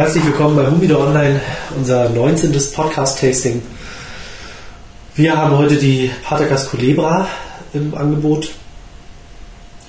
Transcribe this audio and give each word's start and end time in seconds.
Herzlich 0.00 0.24
willkommen 0.24 0.56
bei 0.56 0.66
Humido 0.66 0.98
Online, 0.98 1.42
unser 1.76 2.08
19. 2.08 2.58
Podcast-Tasting. 2.72 3.60
Wir 5.14 5.36
haben 5.36 5.58
heute 5.58 5.76
die 5.76 6.10
Patagas 6.24 6.70
Culebra 6.70 7.28
im 7.74 7.94
Angebot. 7.94 8.48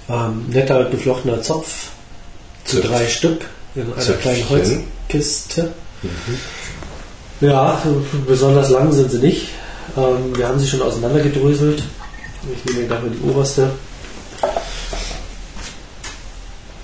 Ähm, 0.09 0.47
netter 0.49 0.83
geflochtener 0.89 1.41
Zopf 1.41 1.91
zu 2.65 2.81
Zöpf. 2.81 2.89
drei 2.89 3.07
Stück 3.07 3.45
in 3.73 3.83
einer 3.83 4.01
Zöpfchen. 4.01 4.19
kleinen 4.19 4.49
Holzkiste. 4.49 5.71
Ja, 7.39 7.81
besonders 8.27 8.69
lang 8.69 8.91
sind 8.91 9.11
sie 9.11 9.19
nicht. 9.19 9.47
Ähm, 9.95 10.35
wir 10.35 10.45
haben 10.45 10.59
sie 10.59 10.67
schon 10.67 10.81
auseinandergedröselt. 10.81 11.83
Ich 12.53 12.73
nehme 12.73 12.87
gleich 12.87 13.01
mal 13.01 13.11
die 13.11 13.29
oberste. 13.29 13.71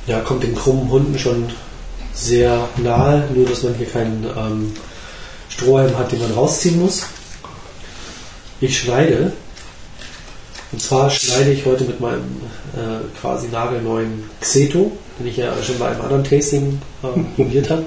Ja, 0.05 0.21
kommt 0.21 0.43
den 0.43 0.55
krummen 0.55 0.89
Hunden 0.89 1.19
schon 1.19 1.49
sehr 2.17 2.67
nahe, 2.77 3.27
nur 3.33 3.45
dass 3.45 3.63
man 3.63 3.75
hier 3.75 3.87
keinen 3.87 4.25
ähm, 4.35 4.73
Strohhalm 5.49 5.97
hat, 5.97 6.11
den 6.11 6.19
man 6.19 6.31
rausziehen 6.31 6.79
muss. 6.79 7.03
Ich 8.59 8.79
schneide. 8.79 9.33
Und 10.71 10.81
zwar 10.81 11.09
schneide 11.09 11.51
ich 11.51 11.65
heute 11.65 11.85
mit 11.85 11.99
meinem 12.01 12.41
äh, 12.75 12.99
quasi 13.21 13.47
nagelneuen 13.47 14.29
Xeto, 14.41 14.91
den 15.19 15.27
ich 15.27 15.37
ja 15.37 15.53
schon 15.63 15.79
bei 15.79 15.89
einem 15.89 16.01
anderen 16.01 16.23
Tasting 16.23 16.81
äh, 17.03 17.07
probiert 17.35 17.69
habe. 17.69 17.85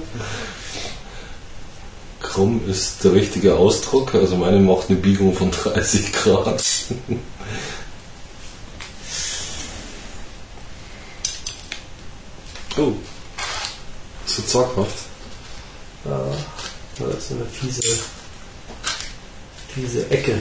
Krumm 2.20 2.60
ist 2.68 3.02
der 3.04 3.12
richtige 3.12 3.56
Ausdruck, 3.56 4.14
also 4.14 4.36
meine 4.36 4.60
macht 4.60 4.88
eine 4.88 4.98
Biegung 4.98 5.34
von 5.34 5.50
30 5.50 6.12
Grad. 6.12 6.62
oh, 12.78 12.92
so 14.36 14.42
zaghaft. 14.42 14.98
Ja, 16.04 16.20
das 16.98 17.24
ist 17.24 17.32
eine 17.32 17.46
fiese, 17.46 17.82
fiese 19.74 20.10
Ecke. 20.10 20.40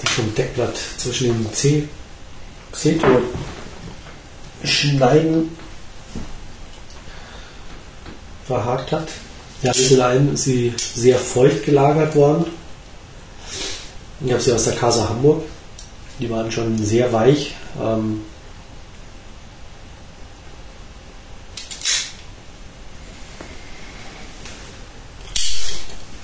Sich 0.00 0.10
vom 0.10 0.34
Deckblatt 0.34 0.76
zwischen 0.98 1.28
dem 1.28 1.52
C 1.52 1.88
Xeto 2.72 3.22
schneiden 4.64 5.56
verhakt 8.46 8.92
hat. 8.92 9.08
Ja, 9.62 9.72
bis 9.72 9.96
dahin 9.96 10.34
ist 10.34 10.44
sie 10.44 10.74
sehr 10.94 11.18
feucht 11.18 11.64
gelagert 11.64 12.14
worden. 12.14 12.46
Ich 14.24 14.32
habe 14.32 14.42
sie 14.42 14.52
aus 14.52 14.64
der 14.64 14.74
Casa 14.74 15.08
Hamburg. 15.08 15.42
Die 16.18 16.30
waren 16.30 16.50
schon 16.50 16.78
sehr 16.78 17.12
weich. 17.12 17.54
Ähm, 17.80 18.22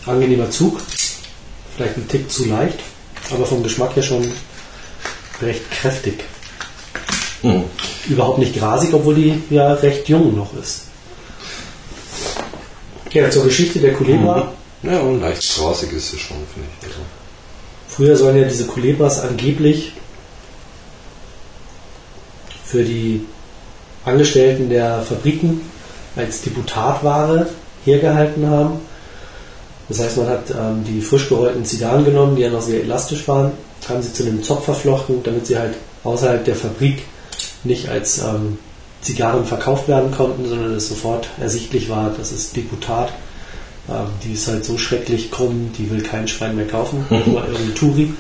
angenehmer 0.07 0.51
Zug. 0.51 0.81
Vielleicht 1.77 1.97
ein 1.97 2.09
Tick 2.09 2.31
zu 2.31 2.47
leicht, 2.47 2.79
aber 3.31 3.47
vom 3.47 3.63
Geschmack 3.63 3.97
her 3.97 4.03
schon 4.03 4.31
recht 5.41 5.71
kräftig. 5.71 6.25
Hm. 7.43 7.65
Überhaupt 8.09 8.39
nicht 8.39 8.55
grasig, 8.55 8.93
obwohl 8.93 9.15
die 9.15 9.43
ja 9.51 9.73
recht 9.75 10.09
jung 10.09 10.37
noch 10.37 10.55
ist. 10.57 10.83
Ja, 13.11 13.31
zur 13.31 13.45
Geschichte 13.45 13.79
der 13.79 13.95
Culebra. 13.95 14.53
Ja, 14.83 15.01
und 15.01 15.21
leicht 15.21 15.57
grasig 15.57 15.93
ist 15.93 16.11
sie 16.11 16.19
schon, 16.19 16.39
finde 16.53 16.69
ich. 16.81 16.89
Also, 16.89 17.01
Früher 17.89 18.17
sollen 18.17 18.39
ja 18.39 18.49
diese 18.49 18.67
Culebras 18.67 19.21
angeblich 19.21 19.93
für 22.65 22.83
die 22.83 23.27
Angestellten 24.05 24.71
der 24.71 25.03
Fabriken 25.03 25.61
als 26.17 26.41
Deputatware 26.41 27.49
hergehalten 27.85 28.49
haben. 28.49 28.81
Das 29.89 30.01
heißt, 30.01 30.17
man 30.17 30.29
hat 30.29 30.51
ähm, 30.51 30.85
die 30.85 31.01
frisch 31.01 31.29
gerollten 31.29 31.65
Zigarren 31.65 32.05
genommen, 32.05 32.37
die 32.37 32.43
ja 32.43 32.51
noch 32.51 32.63
sehr 32.63 32.83
elastisch 32.83 33.27
waren, 33.29 33.53
haben 33.89 34.03
sie 34.03 34.13
zu 34.13 34.23
einem 34.23 34.43
Zopf 34.43 34.65
verflochten, 34.65 35.23
damit 35.23 35.47
sie 35.47 35.59
halt 35.59 35.75
außerhalb 36.05 36.45
der 36.45 36.57
Fabrik 36.57 37.03
nicht 37.65 37.89
als 37.89 38.19
ähm, 38.19 38.59
Zigarren 39.01 39.45
verkauft 39.45 39.89
werden 39.89 40.13
konnten, 40.13 40.49
sondern 40.49 40.75
es 40.75 40.89
sofort 40.89 41.29
ersichtlich 41.41 41.89
war, 41.89 42.15
das 42.17 42.33
ist 42.33 42.57
Deputat. 42.57 43.13
Ähm, 43.89 44.07
die 44.23 44.33
ist 44.33 44.47
halt 44.47 44.65
so 44.65 44.79
schrecklich 44.79 45.31
krumm, 45.31 45.73
die 45.77 45.91
will 45.91 46.03
kein 46.03 46.29
Schwein 46.29 46.57
mehr 46.57 46.69
kaufen, 46.69 47.05
nur 47.11 47.45
irgendein 47.45 47.75
Touri. 47.75 48.15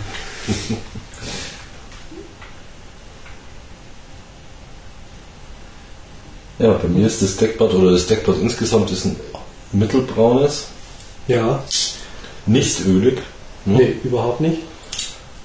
ja, 6.58 6.72
bei 6.72 6.88
mir 6.88 7.06
ist 7.06 7.22
das 7.22 7.36
Deckblatt 7.36 7.74
oder 7.74 7.92
das 7.92 8.06
Deckblatt 8.06 8.38
insgesamt 8.40 8.90
ist 8.90 9.04
ein 9.04 9.16
mittelbraunes, 9.72 10.66
Ja, 11.28 11.62
nicht 12.46 12.84
ölig. 12.86 13.18
Ne? 13.64 13.76
nee, 13.78 13.94
überhaupt 14.04 14.40
nicht. 14.40 14.58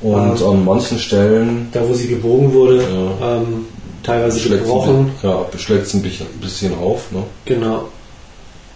Und 0.01 0.39
Ähm, 0.41 0.47
an 0.47 0.65
manchen 0.65 0.99
Stellen 0.99 1.69
Da, 1.71 1.87
wo 1.87 1.93
sie 1.93 2.07
gebogen 2.07 2.53
wurde, 2.53 2.77
Ja. 3.21 3.37
ähm, 3.37 3.65
teilweise 4.03 4.47
gebrochen. 4.49 5.11
ein, 5.21 5.29
ja, 5.29 5.43
beschlägt 5.51 5.87
es 5.87 5.93
ein 5.93 6.01
bisschen, 6.01 6.27
ein 6.27 6.39
bisschen 6.39 6.73
auf. 6.77 7.11
Ne? 7.11 7.23
Genau. 7.45 7.87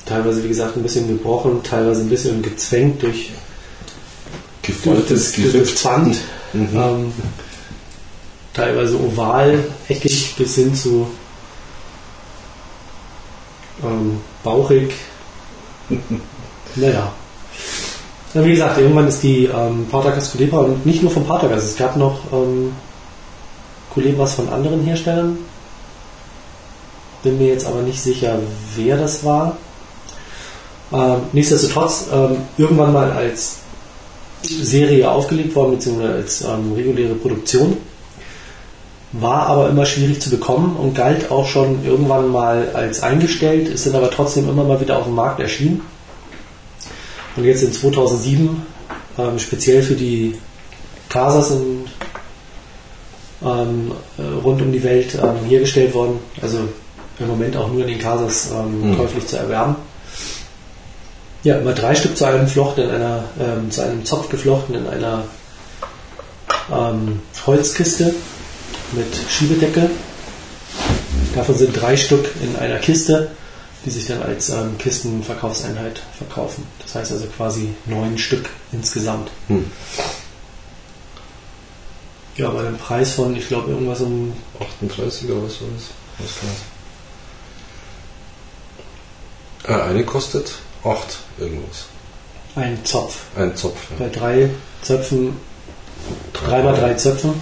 Teilweise, 0.05 0.43
wie 0.43 0.47
gesagt, 0.47 0.75
ein 0.77 0.83
bisschen 0.83 1.07
gebrochen, 1.07 1.61
teilweise 1.63 2.01
ein 2.01 2.09
bisschen 2.09 2.41
gezwängt 2.41 3.01
durch, 3.03 3.29
durch 4.63 4.77
Gefaltetes 4.83 5.33
das, 5.33 5.51
durch 5.51 5.53
das. 5.53 5.71
Pfand. 5.71 6.17
Mhm. 6.53 6.69
Ähm, 6.73 7.13
teilweise 8.53 8.99
oval, 8.99 9.63
eckig 9.89 10.35
bis 10.37 10.55
hin 10.55 10.73
zu 10.75 11.07
ähm, 13.83 14.19
bauchig. 14.43 14.91
naja. 16.75 17.11
Ja, 18.33 18.45
wie 18.45 18.51
gesagt, 18.51 18.77
irgendwann 18.77 19.07
ist 19.07 19.21
die 19.23 19.45
ähm, 19.45 19.87
Patagas 19.91 20.31
Culebra 20.31 20.59
und 20.59 20.85
nicht 20.85 21.01
nur 21.01 21.11
von 21.11 21.25
Patagas, 21.25 21.63
es 21.65 21.75
gab 21.75 21.97
noch 21.97 22.19
ähm, 22.31 22.71
Culebras 23.93 24.35
von 24.35 24.47
anderen 24.49 24.81
Herstellern. 24.83 25.37
Bin 27.23 27.37
mir 27.37 27.47
jetzt 27.49 27.67
aber 27.67 27.81
nicht 27.81 28.01
sicher, 28.01 28.39
wer 28.75 28.97
das 28.97 29.23
war. 29.25 29.57
Ähm, 30.93 31.17
nichtsdestotrotz 31.33 32.07
ähm, 32.11 32.37
irgendwann 32.57 32.93
mal 32.93 33.11
als 33.11 33.57
Serie 34.43 35.09
aufgelegt 35.09 35.55
worden, 35.55 35.71
beziehungsweise 35.71 36.13
als 36.13 36.41
ähm, 36.41 36.73
reguläre 36.75 37.15
Produktion. 37.15 37.77
War 39.13 39.47
aber 39.47 39.69
immer 39.69 39.85
schwierig 39.85 40.21
zu 40.21 40.29
bekommen 40.29 40.77
und 40.77 40.95
galt 40.95 41.31
auch 41.31 41.45
schon 41.45 41.83
irgendwann 41.85 42.29
mal 42.29 42.69
als 42.73 43.03
eingestellt, 43.03 43.67
ist 43.67 43.85
dann 43.85 43.95
aber 43.95 44.09
trotzdem 44.09 44.47
immer 44.47 44.63
mal 44.63 44.79
wieder 44.79 44.97
auf 44.97 45.03
dem 45.03 45.15
Markt 45.15 45.41
erschienen. 45.41 45.81
Und 47.35 47.45
jetzt 47.45 47.63
in 47.63 47.71
2007, 47.73 48.61
ähm, 49.17 49.39
speziell 49.39 49.81
für 49.83 49.95
die 49.95 50.35
Casas 51.09 51.51
in, 51.51 51.85
ähm, 53.43 53.91
äh, 54.17 54.21
rund 54.43 54.61
um 54.61 54.71
die 54.71 54.83
Welt 54.83 55.15
ähm, 55.15 55.45
hergestellt 55.47 55.93
worden. 55.93 56.19
Also 56.41 56.59
im 57.19 57.27
Moment 57.27 57.55
auch 57.57 57.69
nur 57.71 57.81
in 57.83 57.87
den 57.87 57.99
Casas 57.99 58.49
ähm, 58.51 58.91
Mhm. 58.91 58.97
käuflich 58.97 59.27
zu 59.27 59.37
erwerben. 59.37 59.75
Ja, 61.43 61.57
immer 61.57 61.73
drei 61.73 61.95
Stück 61.95 62.15
zu 62.17 62.25
einem 62.25 62.47
Flocht 62.47 62.77
in 62.77 62.89
einer, 62.89 63.23
ähm, 63.39 63.71
zu 63.71 63.81
einem 63.81 64.05
Zopf 64.05 64.29
geflochten 64.29 64.75
in 64.75 64.87
einer 64.87 65.23
ähm, 66.71 67.19
Holzkiste 67.47 68.13
mit 68.91 69.07
Schiebedeckel. 69.29 69.89
Davon 71.35 71.55
sind 71.55 71.73
drei 71.79 71.97
Stück 71.97 72.29
in 72.43 72.55
einer 72.57 72.77
Kiste, 72.77 73.31
die 73.85 73.89
sich 73.89 74.05
dann 74.07 74.21
als 74.21 74.49
ähm, 74.49 74.77
Kistenverkaufseinheit 74.77 76.01
verkaufen. 76.17 76.67
Das 76.81 76.95
heißt 76.95 77.11
also 77.11 77.25
quasi 77.27 77.73
neun 77.85 78.17
Stück 78.17 78.49
insgesamt. 78.71 79.29
Hm. 79.47 79.71
Ja, 82.37 82.49
bei 82.49 82.59
einem 82.61 82.77
Preis 82.77 83.13
von, 83.13 83.35
ich 83.35 83.47
glaube, 83.47 83.71
irgendwas 83.71 84.01
um 84.01 84.33
38 84.59 85.29
oder 85.29 85.43
was 85.43 85.61
war 85.61 85.67
das? 86.19 86.31
Äh, 89.63 89.89
eine 89.89 90.05
kostet 90.05 90.53
8 90.83 91.17
irgendwas. 91.39 91.85
einen 92.55 92.83
Zopf. 92.85 93.17
Ein 93.35 93.55
Zopf. 93.55 93.79
Bei 93.99 94.09
drei 94.09 94.49
Zöpfen, 94.81 95.37
drei 96.33 96.63
mal 96.63 96.75
drei 96.75 96.93
Zöpfen, 96.95 97.41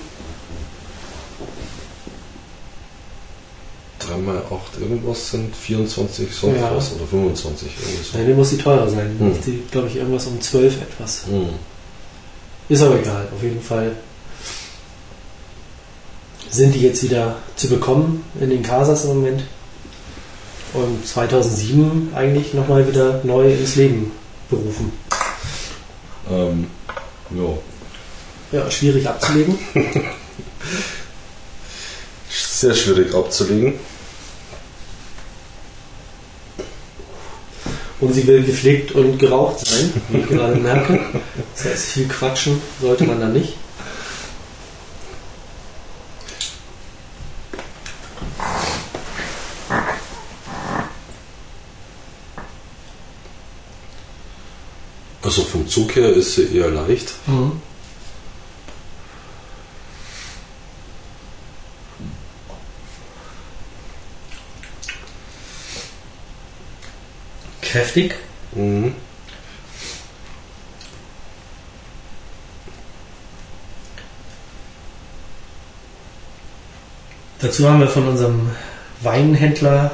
3 4.10 4.18
mal 4.18 4.38
8 4.38 4.82
irgendwas 4.82 5.32
sind 5.32 5.56
24 5.56 6.34
sonst 6.34 6.58
Ja. 6.58 6.76
was 6.76 6.94
oder 6.94 7.06
25 7.06 7.68
irgendwie 7.82 8.04
so. 8.04 8.18
nein, 8.18 8.28
die 8.28 8.34
muss 8.34 8.50
die 8.50 8.58
teurer 8.58 8.90
sein. 8.90 9.16
Hm. 9.20 9.34
Die, 9.46 9.52
die 9.52 9.64
glaube 9.72 9.88
ich, 9.88 9.96
irgendwas 9.98 10.26
um 10.28 10.40
12 10.42 10.82
etwas. 10.82 11.26
Hm. 11.30 11.50
Ist 12.70 12.82
aber 12.82 13.00
egal, 13.00 13.28
auf 13.36 13.42
jeden 13.44 13.62
Fall 13.62 13.96
sind 16.50 16.74
die 16.74 16.82
jetzt 16.82 17.04
wieder 17.04 17.38
zu 17.56 17.68
bekommen 17.68 18.24
in 18.40 18.50
den 18.50 18.64
Casas 18.64 19.04
im 19.06 19.10
Moment. 19.10 19.44
Und 20.74 21.06
2007 21.08 22.12
eigentlich 22.16 22.54
nochmal 22.54 22.88
wieder 22.88 23.22
neu 23.24 23.52
ins 23.52 23.76
Leben 23.76 24.12
berufen. 24.50 24.92
Ähm, 26.30 26.68
ja. 27.32 28.60
Ja, 28.60 28.70
schwierig 28.72 29.08
abzulegen. 29.08 29.58
Sehr 32.30 32.74
schwierig 32.76 33.14
abzulegen. 33.16 33.76
Und 38.02 38.14
sie 38.14 38.26
will 38.28 38.44
gepflegt 38.44 38.94
und 38.94 39.20
geraucht 39.20 39.66
sein, 39.66 39.94
wie 40.10 40.20
ich 40.20 40.28
gerade 40.28 40.56
merke. 40.56 41.00
Das 41.56 41.66
heißt, 41.66 41.86
viel 41.86 42.08
quatschen 42.08 42.62
sollte 42.82 43.04
man 43.04 43.20
da 43.20 43.28
nicht. 43.28 43.56
Also 55.22 55.44
vom 55.44 55.68
Zug 55.68 55.96
her 55.96 56.10
ist 56.14 56.36
sie 56.36 56.58
eher 56.58 56.72
leicht. 56.72 57.14
Mhm. 57.28 57.62
Kräftig. 68.00 68.16
Mhm. 68.54 68.94
Dazu 77.42 77.70
haben 77.70 77.80
wir 77.80 77.88
von 77.88 78.08
unserem 78.08 78.50
Weinhändler 79.02 79.92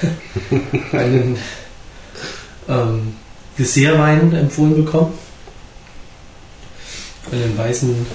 einen 0.92 1.36
ähm, 2.68 3.16
Dessertwein 3.58 4.32
empfohlen 4.34 4.84
bekommen. 4.84 5.12
Einen 7.30 7.58
weißen 7.58 8.06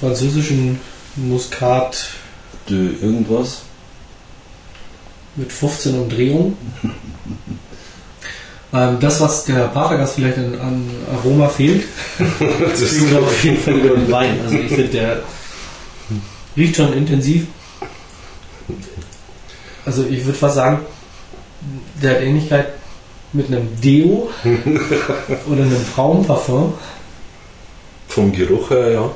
französischen 0.00 0.80
Muskat 1.16 2.08
Du 2.66 2.74
irgendwas? 2.74 3.62
Mit 5.36 5.52
15 5.52 5.98
Umdrehungen. 5.98 6.56
Ähm, 8.74 8.98
das, 9.00 9.20
was 9.20 9.44
der 9.44 9.68
Patergast 9.68 10.14
vielleicht 10.14 10.38
an, 10.38 10.58
an 10.60 10.90
Aroma 11.14 11.48
fehlt, 11.48 11.84
das 12.18 13.00
wir 13.10 13.18
auf 13.20 13.44
jeden 13.44 13.58
Fall 13.58 13.74
über 13.74 13.96
den 13.96 14.10
Wein. 14.10 14.40
Also 14.42 14.56
ich 14.56 14.68
finde, 14.68 14.88
der 14.88 15.22
riecht 16.56 16.76
schon 16.76 16.92
intensiv. 16.94 17.46
Also 19.84 20.04
ich 20.06 20.24
würde 20.24 20.38
fast 20.38 20.54
sagen, 20.56 20.80
der 22.02 22.12
hat 22.16 22.22
Ähnlichkeit 22.22 22.68
mit 23.32 23.48
einem 23.48 23.68
Deo 23.80 24.30
oder 25.50 25.62
einem 25.62 25.84
Frauenparfum. 25.94 26.74
vom 28.08 28.32
Geruch 28.32 28.70
her, 28.70 28.90
ja. 28.90 29.10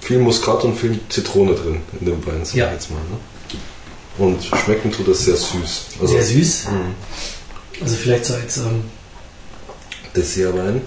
Viel 0.00 0.18
Muskat 0.18 0.64
und 0.64 0.76
viel 0.76 0.98
Zitrone 1.08 1.54
drin 1.54 1.82
in 2.00 2.06
dem 2.06 2.26
Wein, 2.26 2.44
sag 2.44 2.54
Ja. 2.56 2.66
ich 2.68 2.72
jetzt 2.74 2.90
mal. 2.90 2.96
Ne? 2.96 3.18
Und 4.20 4.44
schmecken 4.44 4.92
tut 4.92 5.08
das 5.08 5.24
sehr 5.24 5.34
süß. 5.36 5.82
Also, 5.98 6.12
Sehr 6.12 6.22
süß. 6.22 6.66
Mhm. 6.66 6.94
Also 7.80 7.96
vielleicht 7.96 8.26
so 8.26 8.34
als 8.34 8.58
ähm, 8.58 8.82
Dessertwein. 10.14 10.82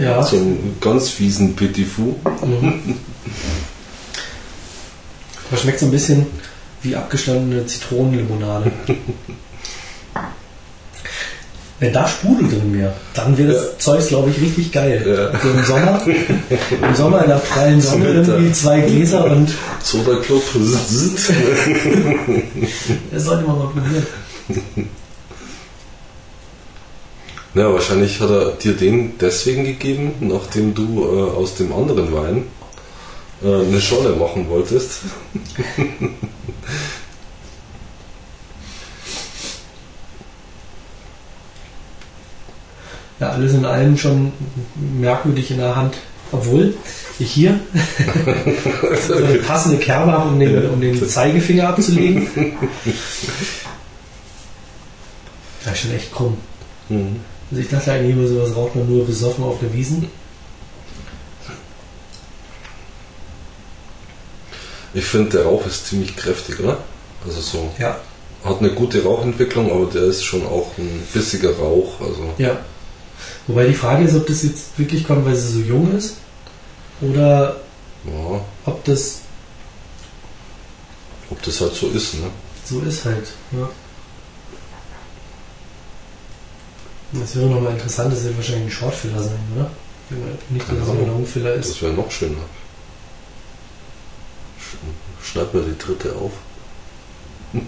ja, 0.00 0.22
So 0.22 0.36
einen 0.36 0.76
ganz 0.80 1.08
fiesen 1.10 1.56
Petit 1.56 1.88
Fou. 1.88 2.14
Mhm. 2.46 2.96
Aber 5.50 5.56
schmeckt 5.60 5.80
so 5.80 5.86
ein 5.86 5.90
bisschen 5.90 6.26
wie 6.82 6.94
abgestandene 6.94 7.66
Zitronenlimonade. 7.66 8.70
Wenn 11.80 11.92
da 11.94 12.06
Sprudel 12.06 12.46
drin 12.46 12.74
wäre, 12.74 12.92
dann 13.14 13.36
wäre 13.38 13.52
das 13.54 13.62
Ja. 13.62 13.78
Zeug, 13.78 14.06
glaube 14.08 14.30
ich, 14.30 14.40
richtig 14.40 14.70
geil. 14.70 15.02
Ja. 15.06 15.30
Im 15.50 15.64
Sommer, 15.64 16.02
im 16.06 16.94
Sommer 16.94 17.22
in 17.22 17.28
der 17.30 17.36
prallen 17.36 17.80
Sonne 17.80 18.06
irgendwie 18.12 18.52
zwei 18.52 18.80
Gläser 18.80 19.24
und 19.24 19.48
Soda 19.82 20.16
Club. 20.16 20.42
Das 23.10 23.24
sollte 23.24 23.46
man 23.46 23.58
mal 23.58 23.68
probieren. 23.68 24.06
Ja, 27.54 27.72
wahrscheinlich 27.72 28.20
hat 28.20 28.30
er 28.30 28.52
dir 28.52 28.74
den 28.74 29.18
deswegen 29.18 29.64
gegeben, 29.64 30.12
nachdem 30.20 30.74
du 30.74 31.02
äh, 31.02 31.30
aus 31.36 31.54
dem 31.56 31.72
anderen 31.72 32.12
Wein 32.12 32.44
äh, 33.42 33.66
eine 33.66 33.80
Scholle 33.80 34.10
machen 34.10 34.48
wolltest. 34.48 35.00
Ja, 43.20 43.30
alles 43.30 43.52
in 43.52 43.64
allem 43.64 43.96
schon 43.98 44.32
merkwürdig 44.98 45.50
in 45.50 45.58
der 45.58 45.76
Hand. 45.76 45.96
Obwohl 46.32 46.74
ich 47.18 47.30
hier 47.32 47.58
so 49.08 49.14
eine 49.14 49.34
passende 49.38 49.78
Kerbe 49.78 50.12
habe, 50.12 50.30
um 50.30 50.38
den, 50.38 50.70
um 50.70 50.80
den 50.80 51.08
Zeigefinger 51.08 51.68
abzulegen. 51.68 52.26
Ja, 55.66 55.74
schon 55.74 55.92
echt 55.92 56.12
krumm. 56.12 56.36
Mhm. 56.88 57.16
Also 57.50 57.62
ich 57.62 57.68
dachte 57.68 57.92
eigentlich 57.92 58.16
immer, 58.16 58.28
sowas 58.28 58.54
raucht 58.54 58.76
man 58.76 58.88
nur 58.88 59.04
besoffen 59.04 59.44
auf 59.44 59.58
der 59.60 59.72
Wiesen. 59.74 60.08
Ich 64.94 65.04
finde, 65.04 65.30
der 65.30 65.44
Rauch 65.44 65.66
ist 65.66 65.86
ziemlich 65.86 66.16
kräftig, 66.16 66.58
oder? 66.60 66.78
Also 67.26 67.40
so, 67.40 67.70
Ja. 67.78 67.96
hat 68.44 68.58
eine 68.60 68.70
gute 68.70 69.02
Rauchentwicklung, 69.04 69.70
aber 69.70 69.86
der 69.86 70.04
ist 70.04 70.24
schon 70.24 70.44
auch 70.46 70.72
ein 70.78 71.02
bissiger 71.12 71.56
Rauch. 71.56 72.00
Also 72.00 72.34
Ja. 72.38 72.56
Wobei 73.50 73.66
die 73.66 73.74
Frage 73.74 74.04
ist, 74.04 74.14
ob 74.14 74.26
das 74.28 74.44
jetzt 74.44 74.78
wirklich 74.78 75.04
kommt, 75.04 75.26
weil 75.26 75.34
sie 75.34 75.52
so 75.54 75.58
jung 75.60 75.96
ist 75.96 76.18
oder 77.00 77.56
ja, 78.04 78.40
ob 78.64 78.84
das 78.84 79.22
ob 81.30 81.42
das 81.42 81.60
halt 81.60 81.74
so 81.74 81.88
ist, 81.88 82.14
ne? 82.14 82.30
so 82.64 82.80
ist 82.82 83.04
halt. 83.04 83.26
Ja. 83.50 83.68
Das 87.12 87.34
wäre 87.34 87.46
nochmal 87.48 87.72
interessant, 87.72 88.12
das 88.12 88.22
wird 88.22 88.36
wahrscheinlich 88.36 88.66
ein 88.68 88.70
Shortfiller 88.70 89.20
sein, 89.20 89.38
oder? 89.56 89.68
Nicht, 90.50 90.68
dass 90.70 90.78
es 90.78 90.88
ein. 90.88 91.06
Longfiller 91.08 91.54
ist. 91.54 91.70
Das 91.70 91.82
wäre 91.82 91.92
noch 91.92 92.08
schöner. 92.10 92.36
Sch- 94.60 95.26
Schneid 95.32 95.52
mal 95.52 95.64
die 95.64 95.76
dritte 95.76 96.14
auf. 96.14 96.32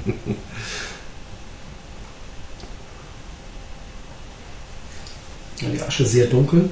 Ja, 5.63 5.69
die 5.69 5.81
Asche 5.81 6.05
sehr 6.05 6.27
dunkel 6.27 6.69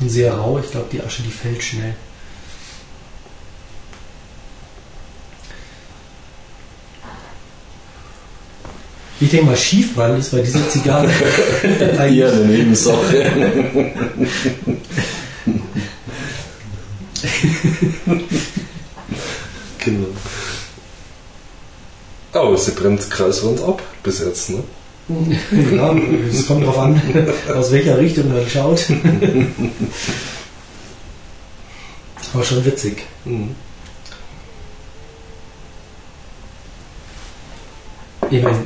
und 0.00 0.08
sehr 0.08 0.34
rau. 0.34 0.58
Ich 0.58 0.70
glaube, 0.70 0.88
die 0.92 1.02
Asche, 1.02 1.22
die 1.22 1.30
fällt 1.30 1.62
schnell. 1.62 1.94
Ich 9.20 9.30
denke 9.30 9.46
mal, 9.46 9.56
Schiefbrand 9.56 10.18
ist 10.18 10.32
bei 10.32 10.40
dieser 10.40 10.68
Zigarre 10.68 11.08
eigentlich 11.98 12.24
eine 12.24 12.44
Nebensache. 12.44 13.32
genau. 19.78 20.08
Aber 22.32 22.58
sie 22.58 22.72
brennt 22.72 23.08
kreisrund 23.08 23.62
ab 23.62 23.80
bis 24.02 24.18
jetzt, 24.18 24.50
ne? 24.50 24.64
Ja, 25.08 25.94
es 26.30 26.46
kommt 26.46 26.62
darauf 26.62 26.78
an, 26.78 27.00
aus 27.54 27.70
welcher 27.72 27.98
Richtung 27.98 28.32
man 28.32 28.48
schaut. 28.48 28.86
Aber 32.32 32.42
schon 32.42 32.64
witzig. 32.64 33.04
Mhm. 33.24 33.54
Ich 38.30 38.42
meine, 38.42 38.64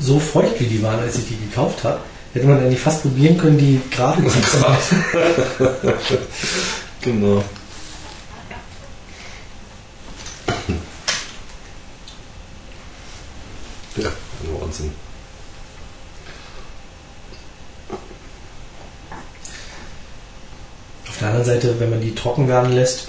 so 0.00 0.18
feucht 0.18 0.58
wie 0.60 0.66
die 0.66 0.82
waren, 0.82 1.00
als 1.00 1.16
ich 1.16 1.28
die 1.28 1.36
gekauft 1.36 1.84
habe, 1.84 2.00
hätte 2.34 2.46
man 2.46 2.58
eigentlich 2.58 2.80
fast 2.80 3.02
probieren 3.02 3.38
können, 3.38 3.56
die 3.56 3.80
gerade 3.90 4.22
zu 4.22 4.30
ziehen. 4.30 5.00
Genau. 7.00 7.44
Ja, 13.96 14.10
Wahnsinn. 14.60 15.05
Auf 21.16 21.20
der 21.20 21.28
anderen 21.28 21.46
Seite, 21.46 21.80
wenn 21.80 21.88
man 21.88 22.02
die 22.02 22.14
trocken 22.14 22.46
werden 22.46 22.72
lässt, 22.72 23.08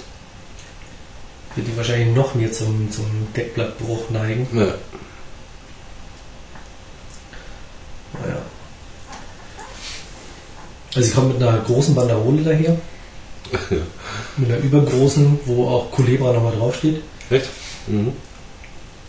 wird 1.54 1.68
die 1.68 1.76
wahrscheinlich 1.76 2.16
noch 2.16 2.34
mehr 2.34 2.50
zum, 2.50 2.90
zum 2.90 3.04
Deckblattbruch 3.36 4.08
neigen. 4.08 4.48
Ja. 4.50 4.74
Naja. 8.14 8.42
Also 10.94 11.06
sie 11.06 11.14
kommt 11.14 11.38
mit 11.38 11.46
einer 11.46 11.60
großen 11.60 11.94
Banderole 11.94 12.42
daher. 12.42 12.78
Ja. 13.52 13.76
Mit 14.38 14.50
einer 14.52 14.60
übergroßen, 14.60 15.40
wo 15.44 15.68
auch 15.68 15.90
Culebra 15.90 16.32
nochmal 16.32 16.56
draufsteht. 16.56 17.02
Echt? 17.28 17.50
Mhm. 17.88 18.14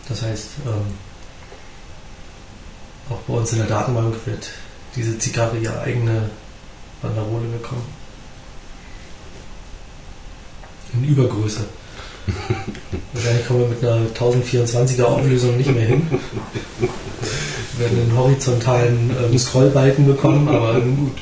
Das 0.09 0.23
heißt, 0.23 0.47
ähm, 0.65 0.93
auch 3.09 3.19
bei 3.19 3.33
uns 3.33 3.53
in 3.53 3.59
der 3.59 3.67
Datenbank 3.67 4.15
wird 4.25 4.49
diese 4.97 5.17
Zigarre 5.19 5.57
ihre 5.57 5.79
eigene 5.79 6.29
Banderole 7.01 7.47
bekommen. 7.47 7.98
In 10.93 11.03
Übergröße. 11.03 11.61
Wahrscheinlich 13.13 13.47
kommen 13.47 13.61
wir 13.61 13.67
mit 13.67 13.83
einer 13.83 14.07
1024er 14.11 15.03
Auflösung 15.03 15.57
nicht 15.57 15.73
mehr 15.73 15.85
hin. 15.85 16.07
werden 17.77 18.01
einen 18.01 18.17
horizontalen 18.17 19.11
ähm, 19.23 19.37
Scrollbalken 19.37 20.05
bekommen, 20.05 20.47
aber 20.47 20.79
gut. 20.81 21.17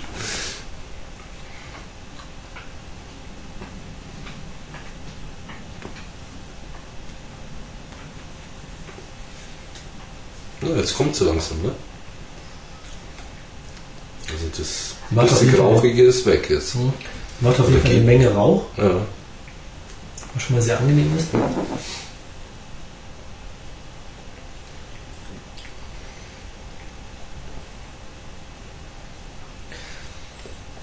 Ja, 10.61 10.75
jetzt 10.77 10.97
kommt 10.97 11.15
so 11.15 11.25
langsam, 11.25 11.61
ne? 11.61 11.71
Also 14.29 14.45
das 14.57 14.95
Macht 15.11 15.29
bisschen 15.29 15.55
Rauchige 15.55 16.03
ist 16.03 16.25
weg 16.25 16.49
jetzt. 16.49 16.73
Hm. 16.73 16.91
Macht 17.39 17.59
auf 17.59 17.69
jeden 17.69 17.81
Fall 17.81 17.91
eine 17.91 18.01
Menge 18.01 18.33
Rauch, 18.33 18.63
Ja. 18.77 19.01
Was 20.37 20.43
schon 20.43 20.55
mal 20.55 20.61
sehr 20.61 20.79
angenehm 20.79 21.11
ist. 21.17 21.27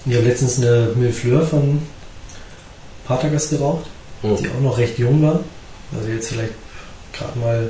Ich 0.05 0.15
habe 0.15 0.25
letztens 0.27 0.57
eine 0.59 0.91
Millefleur 0.95 1.45
von 1.45 1.81
Patagas 3.05 3.49
geraucht, 3.49 3.85
Hm. 4.21 4.37
die 4.37 4.49
auch 4.49 4.61
noch 4.61 4.77
recht 4.77 4.97
jung 4.99 5.21
war. 5.21 5.39
Also 5.95 6.09
jetzt 6.09 6.29
vielleicht 6.29 6.53
gerade 7.13 7.37
mal 7.39 7.69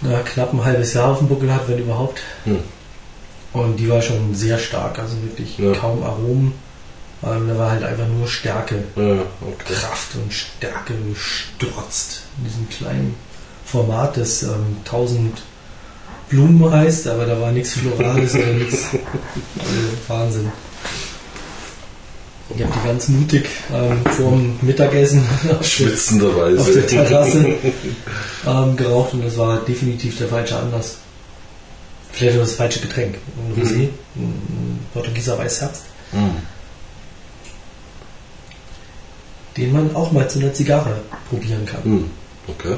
na, 0.00 0.20
knapp 0.20 0.52
ein 0.52 0.64
halbes 0.64 0.94
Jahr 0.94 1.10
auf 1.10 1.18
dem 1.18 1.28
Buckel 1.28 1.52
hat, 1.52 1.68
wenn 1.68 1.78
überhaupt. 1.78 2.20
Hm. 2.44 2.58
Und 3.52 3.76
die 3.78 3.88
war 3.88 4.00
schon 4.00 4.34
sehr 4.34 4.58
stark, 4.58 4.98
also 4.98 5.14
wirklich 5.22 5.58
Ja. 5.58 5.72
kaum 5.72 6.02
Aromen. 6.04 6.52
Ähm, 7.24 7.48
da 7.48 7.58
war 7.58 7.70
halt 7.72 7.82
einfach 7.82 8.06
nur 8.06 8.28
Stärke, 8.28 8.84
Ja, 8.96 9.12
okay. 9.40 9.74
Kraft 9.74 10.14
und 10.14 10.32
Stärke 10.32 10.94
gestrotzt. 11.12 12.22
In 12.38 12.44
diesem 12.44 12.68
kleinen 12.68 13.14
Format, 13.64 14.16
das 14.16 14.42
ähm, 14.44 14.76
1000 14.84 15.42
Blumen 16.28 16.70
heißt, 16.70 17.08
aber 17.08 17.24
da 17.26 17.40
war 17.40 17.50
nichts 17.52 17.72
Florales 17.72 18.34
oder 18.34 18.52
nichts. 18.52 18.84
Also 19.58 19.72
Wahnsinn. 20.08 20.52
Ich 22.54 22.62
habe 22.62 22.72
die 22.72 22.86
ganz 22.88 23.08
mutig 23.08 23.46
ähm, 23.74 24.00
vorm 24.16 24.58
Mittagessen 24.62 25.20
auf 25.20 25.42
der, 25.42 25.50
auf 25.52 25.58
der 25.60 25.64
Schwitzenderweise. 25.68 26.86
Terrasse 26.86 27.54
ähm, 28.46 28.76
geraucht 28.76 29.12
und 29.14 29.24
das 29.24 29.36
war 29.36 29.58
definitiv 29.60 30.16
der 30.18 30.28
falsche 30.28 30.56
Anlass. 30.56 30.96
Vielleicht 32.12 32.36
auch 32.38 32.42
das 32.42 32.54
falsche 32.54 32.80
Getränk. 32.80 33.16
Ein 33.36 33.62
Rosé, 33.62 33.88
ein 34.16 34.78
Portugieser 34.94 35.36
Weißherbst, 35.38 35.82
Hm. 36.12 36.30
Den 39.58 39.72
man 39.72 39.94
auch 39.94 40.12
mal 40.12 40.28
zu 40.30 40.38
einer 40.38 40.52
Zigarre 40.54 41.00
probieren 41.28 41.66
kann. 41.66 41.82
Hm. 41.84 42.10
Okay. 42.46 42.76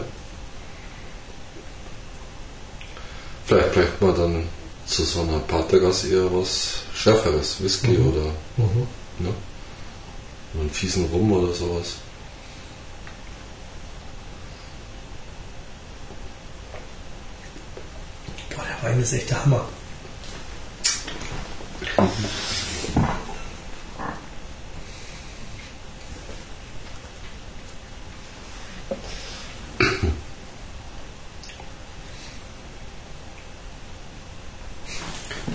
Vielleicht 3.46 3.72
bräuchte 3.74 4.04
man 4.04 4.14
dann 4.16 4.44
zu 4.86 5.04
so 5.04 5.22
einer 5.22 5.38
Patergas 5.40 6.04
eher 6.04 6.32
was 6.32 6.82
Schärferes, 6.94 7.62
Whisky 7.62 7.90
Mhm. 7.92 8.08
oder 8.08 8.24
Mhm. 8.56 8.86
ne? 9.18 9.28
einen 10.58 10.70
fiesen 10.70 11.04
Rum 11.06 11.30
oder 11.32 11.52
sowas. 11.52 11.94
Boah, 18.54 18.64
der 18.64 18.90
Wein 18.90 19.00
ist 19.00 19.12
echt 19.12 19.30
der 19.30 19.44
Hammer. 19.44 19.64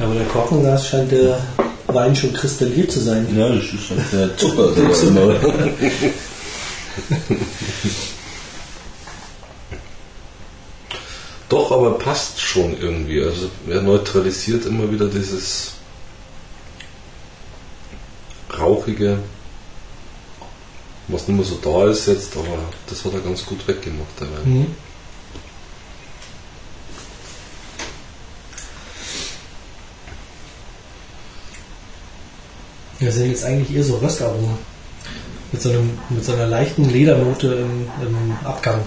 Aber 0.05 0.13
der 0.13 0.25
Korkenglas 0.25 0.87
scheint 0.87 1.11
der 1.11 1.41
Wein 1.87 2.15
schon 2.15 2.31
kristalliert 2.31 2.91
zu 2.91 2.99
sein. 2.99 3.27
Ja, 3.35 3.49
das 3.49 3.65
ist 3.65 3.89
halt 3.89 4.13
der 4.13 4.37
Zucker, 4.37 4.71
der 4.71 4.87
da 4.87 5.01
immer. 5.01 5.33
Doch, 11.49 11.71
aber 11.71 11.97
passt 11.97 12.39
schon 12.39 12.79
irgendwie. 12.79 13.23
Also 13.23 13.49
er 13.67 13.81
neutralisiert 13.81 14.67
immer 14.67 14.91
wieder 14.91 15.07
dieses 15.07 15.71
rauchige, 18.59 19.17
was 21.07 21.27
nicht 21.27 21.35
mehr 21.35 21.45
so 21.45 21.57
da 21.63 21.89
ist 21.89 22.07
jetzt, 22.07 22.37
aber 22.37 22.59
das 22.87 23.03
hat 23.03 23.13
er 23.13 23.21
ganz 23.21 23.43
gut 23.43 23.67
weggemacht, 23.67 24.19
der 24.19 24.27
Wein. 24.27 24.53
Mhm. 24.53 24.67
Das 32.99 33.15
sind 33.15 33.29
jetzt 33.29 33.43
eigentlich 33.43 33.75
eher 33.75 33.83
so 33.83 33.97
Röstaromen. 33.97 34.57
Mit 35.51 35.61
so, 35.61 35.69
einem, 35.69 35.97
mit 36.09 36.25
so 36.25 36.33
einer 36.33 36.47
leichten 36.47 36.89
Ledernote 36.89 37.47
im, 37.47 37.87
im 38.05 38.33
Abgang. 38.43 38.81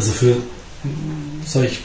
Also 0.00 0.12
für 0.12 0.36
solch 1.46 1.80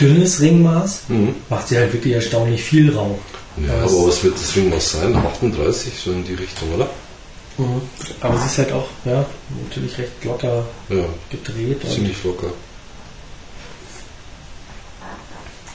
dünnes 0.00 0.40
Ringmaß 0.40 1.00
Mhm. 1.08 1.34
macht 1.48 1.66
sie 1.66 1.76
halt 1.78 1.92
wirklich 1.92 2.14
erstaunlich 2.14 2.62
viel 2.62 2.94
Rauch. 2.94 3.18
Ja, 3.66 3.72
Aber 3.74 3.82
aber 3.90 4.06
was 4.06 4.22
wird 4.22 4.36
das 4.40 4.54
Ringmaß 4.54 4.92
sein? 4.92 5.16
38, 5.16 5.92
so 5.98 6.12
in 6.12 6.22
die 6.24 6.34
Richtung, 6.34 6.72
oder? 6.76 6.88
Mhm. 7.58 7.80
Aber 8.20 8.38
sie 8.38 8.46
ist 8.46 8.58
halt 8.58 8.70
auch 8.70 8.86
ja, 9.04 9.26
natürlich 9.64 9.98
recht 9.98 10.24
locker 10.24 10.64
Ja, 10.90 11.04
gedreht. 11.28 11.80
Ziemlich 11.92 12.22
locker. 12.22 12.52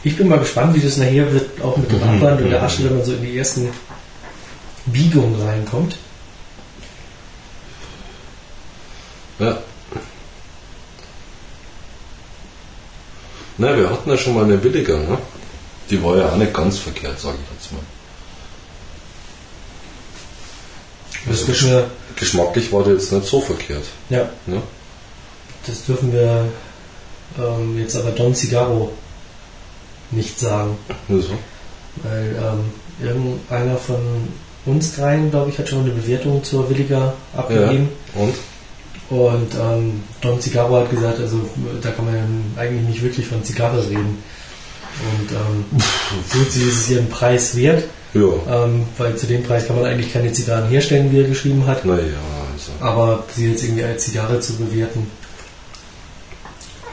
ich 0.03 0.15
bin 0.15 0.29
mal 0.29 0.39
gespannt, 0.39 0.73
wie 0.75 0.79
das 0.79 0.95
nachher 0.95 1.29
wird, 1.33 1.61
auch 1.61 1.75
mit 1.75 1.91
dem 1.91 1.97
Mhm. 1.99 2.03
Abwand 2.23 2.41
und 2.41 2.49
der 2.51 2.59
Mhm. 2.59 2.65
Asche, 2.65 2.83
wenn 2.85 2.95
man 2.95 3.05
so 3.05 3.11
in 3.13 3.21
die 3.21 3.37
ersten 3.37 3.67
Biegungen 4.85 5.41
reinkommt. 5.41 5.97
Na, 13.57 13.75
wir 13.77 13.89
hatten 13.89 14.09
ja 14.09 14.17
schon 14.17 14.35
mal 14.35 14.43
eine 14.43 14.61
Williger, 14.63 14.97
ne? 14.97 15.17
Die 15.89 16.03
war 16.03 16.17
ja 16.17 16.29
auch 16.29 16.35
nicht 16.35 16.53
ganz 16.53 16.79
verkehrt, 16.79 17.19
sage 17.19 17.37
ich 17.41 17.57
jetzt 17.57 17.71
mal. 17.71 17.81
Das 21.27 21.47
müssen 21.47 21.69
wir, 21.69 21.89
Geschmacklich 22.15 22.71
war 22.71 22.83
die 22.83 22.91
jetzt 22.91 23.11
nicht 23.11 23.27
so 23.27 23.41
verkehrt. 23.41 23.83
ja, 24.09 24.29
Ne? 24.45 24.61
das 25.67 25.85
dürfen 25.85 26.13
wir 26.13 26.45
ähm, 27.39 27.79
jetzt 27.79 27.95
aber 27.95 28.11
Don 28.11 28.35
Cigarro 28.35 28.91
nicht 30.11 30.37
sagen. 30.39 30.77
Also, 31.09 31.33
Weil 32.03 32.35
ähm, 32.37 33.05
irgendeiner 33.05 33.77
von 33.77 33.97
uns 34.65 34.95
dreien, 34.95 35.31
glaube 35.31 35.49
ich, 35.49 35.57
hat 35.57 35.67
schon 35.67 35.81
eine 35.81 35.91
Bewertung 35.91 36.43
zur 36.43 36.69
Williger 36.69 37.13
ja. 37.33 37.39
abgegeben. 37.39 37.89
Und? 38.13 38.35
Und 39.09 39.53
ähm, 39.53 40.03
Don 40.21 40.41
Cigarro 40.41 40.77
hat 40.77 40.89
gesagt, 40.89 41.19
also 41.19 41.37
da 41.81 41.91
kann 41.91 42.05
man 42.05 42.15
ja 42.15 42.61
eigentlich 42.61 42.87
nicht 42.87 43.01
wirklich 43.03 43.27
von 43.27 43.43
Zigarre 43.43 43.81
reden. 43.87 44.23
Und 45.19 45.31
ähm, 45.31 45.65
gut, 46.31 46.51
sie 46.51 46.63
ist 46.63 46.75
es 46.79 46.89
ihren 46.89 47.09
Preis 47.09 47.55
wert, 47.55 47.83
Ja. 48.13 48.63
ähm, 48.65 48.85
weil 48.97 49.15
zu 49.17 49.27
dem 49.27 49.43
Preis 49.43 49.67
kann 49.67 49.75
man 49.75 49.85
eigentlich 49.85 50.11
keine 50.11 50.31
Zigarren 50.31 50.69
herstellen, 50.69 51.11
wie 51.11 51.19
er 51.21 51.27
geschrieben 51.27 51.67
hat. 51.67 51.85
Naja, 51.85 52.01
also. 52.53 52.71
Aber 52.79 53.25
sie 53.35 53.51
jetzt 53.51 53.63
irgendwie 53.63 53.83
als 53.83 54.05
Zigarre 54.05 54.39
zu 54.39 54.53
bewerten, 54.55 55.05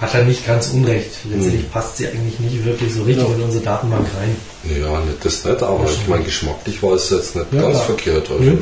hat 0.00 0.14
er 0.14 0.24
nicht 0.24 0.44
ganz 0.46 0.68
unrecht. 0.68 1.10
Letztlich 1.30 1.62
Mhm. 1.62 1.70
passt 1.70 1.96
sie 1.96 2.08
eigentlich 2.08 2.40
nicht 2.40 2.64
wirklich 2.64 2.92
so 2.92 3.04
richtig 3.04 3.26
Ja. 3.28 3.34
in 3.36 3.42
unsere 3.42 3.62
Datenbank 3.64 4.06
rein. 4.20 4.36
Ja, 4.64 5.00
nicht 5.00 5.24
das 5.24 5.44
nicht, 5.44 5.62
aber 5.62 5.84
ich 5.88 6.08
meine, 6.08 6.24
geschmacklich 6.24 6.82
war 6.82 6.92
es 6.94 7.08
jetzt 7.10 7.36
nicht 7.36 7.52
Ja, 7.52 7.60
ganz 7.62 7.74
klar. 7.74 7.84
verkehrt. 7.86 8.28
Also, 8.30 8.58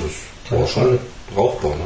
das 0.50 0.59
war 0.61 0.66
schon 0.69 0.99
rauchbar, 1.35 1.71
ne? 1.76 1.85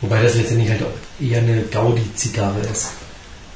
Wobei 0.00 0.22
das 0.22 0.34
letztendlich 0.34 0.68
halt 0.70 0.82
auch 0.82 1.22
eher 1.24 1.38
eine 1.38 1.55
Gaudi-Zigarre 1.66 2.60
ist. 2.72 2.88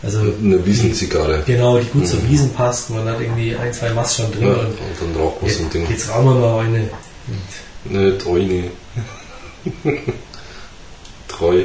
Also 0.02 0.20
Eine 0.20 0.64
Wiesenzigarre. 0.64 1.42
genau, 1.46 1.78
die 1.78 1.86
gut 1.86 2.06
zur 2.08 2.20
Mhm. 2.20 2.28
Wiesen 2.30 2.52
passt. 2.54 2.88
Man 2.90 3.06
hat 3.06 3.20
irgendwie 3.20 3.54
ein, 3.54 3.72
zwei 3.72 3.90
Mast 3.90 4.16
schon 4.16 4.32
drin. 4.32 4.42
Ja, 4.46 4.54
und 4.54 4.66
und 4.66 4.76
dann 5.14 5.22
raucht 5.22 5.42
man 5.42 5.50
so 5.50 5.62
ein 5.64 5.70
Ding. 5.70 5.86
jetzt 5.90 6.08
rauchen 6.08 6.24
wir 6.26 6.34
mal 6.34 6.64
eine. 6.64 6.88
Eine. 7.88 8.18
Treu. 11.28 11.64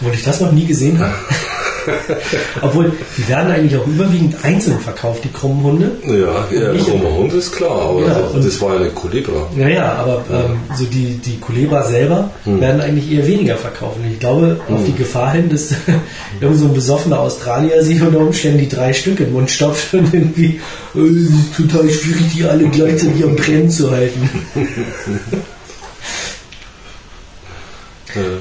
Obwohl 0.00 0.14
ich 0.14 0.22
das 0.24 0.40
noch 0.40 0.52
nie 0.52 0.66
gesehen 0.66 0.98
habe. 0.98 1.14
Obwohl, 2.62 2.92
die 3.16 3.28
werden 3.28 3.50
eigentlich 3.50 3.76
auch 3.80 3.86
überwiegend 3.86 4.36
einzeln 4.44 4.78
verkauft, 4.80 5.24
die 5.24 5.28
krummen 5.30 5.62
Hunde. 5.62 5.90
Ja, 6.04 6.46
ja 6.50 6.74
krummer 6.82 7.14
Hund 7.16 7.32
ist 7.32 7.52
klar, 7.52 7.70
aber 7.90 8.00
Ja, 8.02 8.14
das, 8.20 8.32
und- 8.32 8.44
das 8.44 8.60
war 8.60 8.74
ja 8.74 8.80
eine 8.80 8.90
Kulebra. 8.90 9.46
Ja, 9.56 9.68
ja, 9.68 9.92
aber 9.94 10.24
ähm, 10.32 10.56
so 10.76 10.84
die, 10.84 11.18
die 11.24 11.38
Culebra 11.38 11.82
selber 11.84 12.30
Hm. 12.44 12.60
werden 12.60 12.80
eigentlich 12.80 13.10
eher 13.12 13.26
weniger 13.26 13.56
verkauft. 13.56 13.96
Und 14.02 14.10
ich 14.12 14.18
glaube 14.20 14.60
auf 14.68 14.80
die 14.86 14.94
Gefahr 14.94 15.32
hin, 15.32 15.48
dass 15.50 15.70
irgend 16.40 16.58
so 16.58 16.66
ein 16.66 16.74
besoffener 16.74 17.20
Australier 17.20 17.82
sich 17.82 18.00
unter 18.02 18.18
Umständen 18.20 18.58
die 18.58 18.68
drei 18.68 18.92
Stück 18.92 19.20
im 19.20 19.32
Mund 19.32 19.50
stopft 19.50 19.94
und 19.94 20.12
irgendwie 20.12 20.60
äh, 20.94 20.98
es 21.00 21.30
ist 21.30 21.56
total 21.56 21.88
schwierig, 21.90 22.22
die 22.34 22.44
alle 22.44 22.64
gleichzeitig 22.68 23.22
am 23.24 23.36
Brennen 23.36 23.70
zu 23.70 23.90
halten. 23.90 24.28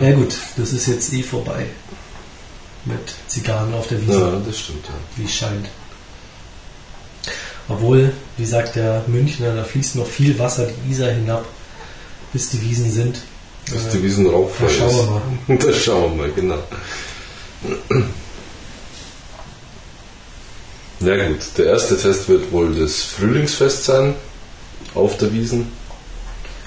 Ja 0.01 0.11
gut, 0.13 0.33
das 0.55 0.71
ist 0.73 0.87
jetzt 0.87 1.13
eh 1.13 1.21
vorbei. 1.21 1.65
Mit 2.87 3.13
Zigarren 3.27 3.73
auf 3.73 3.87
der 3.87 4.01
Wiese. 4.01 4.19
ja 4.19 4.41
das 4.45 4.59
stimmt. 4.59 4.85
Ja. 4.85 4.93
wie 5.17 5.25
es 5.25 5.33
scheint. 5.33 5.67
Obwohl, 7.69 8.13
wie 8.37 8.45
sagt 8.45 8.75
der 8.77 9.03
Münchner, 9.07 9.53
da 9.55 9.63
fließt 9.63 9.97
noch 9.97 10.07
viel 10.07 10.39
Wasser 10.39 10.67
die 10.67 10.91
Isar 10.91 11.09
hinab, 11.09 11.45
bis 12.31 12.49
die 12.49 12.61
Wiesen 12.61 12.91
sind. 12.91 13.19
Bis 13.65 13.87
Äh, 13.87 13.89
die 13.97 14.03
Wiesen 14.03 14.27
rauffrei 14.27 14.67
da 14.67 14.71
schauen 14.71 14.95
wir 15.47 15.57
mal. 15.57 15.57
Da 15.57 15.73
schauen 15.73 16.11
wir 16.17 16.27
mal, 16.27 16.31
genau. 16.31 16.59
Ja 21.01 21.27
gut, 21.27 21.39
der 21.57 21.65
erste 21.65 21.97
Test 21.97 22.29
wird 22.29 22.51
wohl 22.51 22.73
das 22.73 23.01
Frühlingsfest 23.03 23.83
sein 23.83 24.15
auf 24.95 25.17
der 25.17 25.33
Wiesen, 25.33 25.71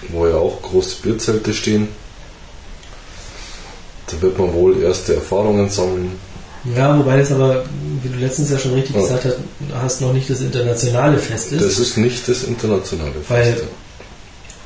wo 0.08 0.26
ja 0.26 0.34
auch 0.34 0.60
große 0.62 0.96
Bierzelte 1.02 1.54
stehen. 1.54 1.88
Da 4.12 4.22
wird 4.22 4.38
man 4.38 4.52
wohl 4.52 4.82
erste 4.82 5.14
Erfahrungen 5.14 5.68
sammeln. 5.68 6.12
Ja, 6.76 6.98
wobei 6.98 7.18
das 7.18 7.32
aber, 7.32 7.64
wie 8.02 8.08
du 8.10 8.18
letztens 8.18 8.50
ja 8.50 8.58
schon 8.58 8.74
richtig 8.74 8.94
Ja. 8.94 9.02
gesagt 9.02 9.24
hast, 9.24 9.36
hast 9.82 10.00
noch 10.02 10.12
nicht 10.12 10.28
das 10.28 10.40
internationale 10.40 11.16
Fest 11.18 11.52
ist. 11.52 11.62
Das 11.64 11.78
ist 11.78 11.96
nicht 11.96 12.28
das 12.28 12.42
internationale 12.44 13.12
Weil- 13.28 13.44
Fest. 13.54 13.64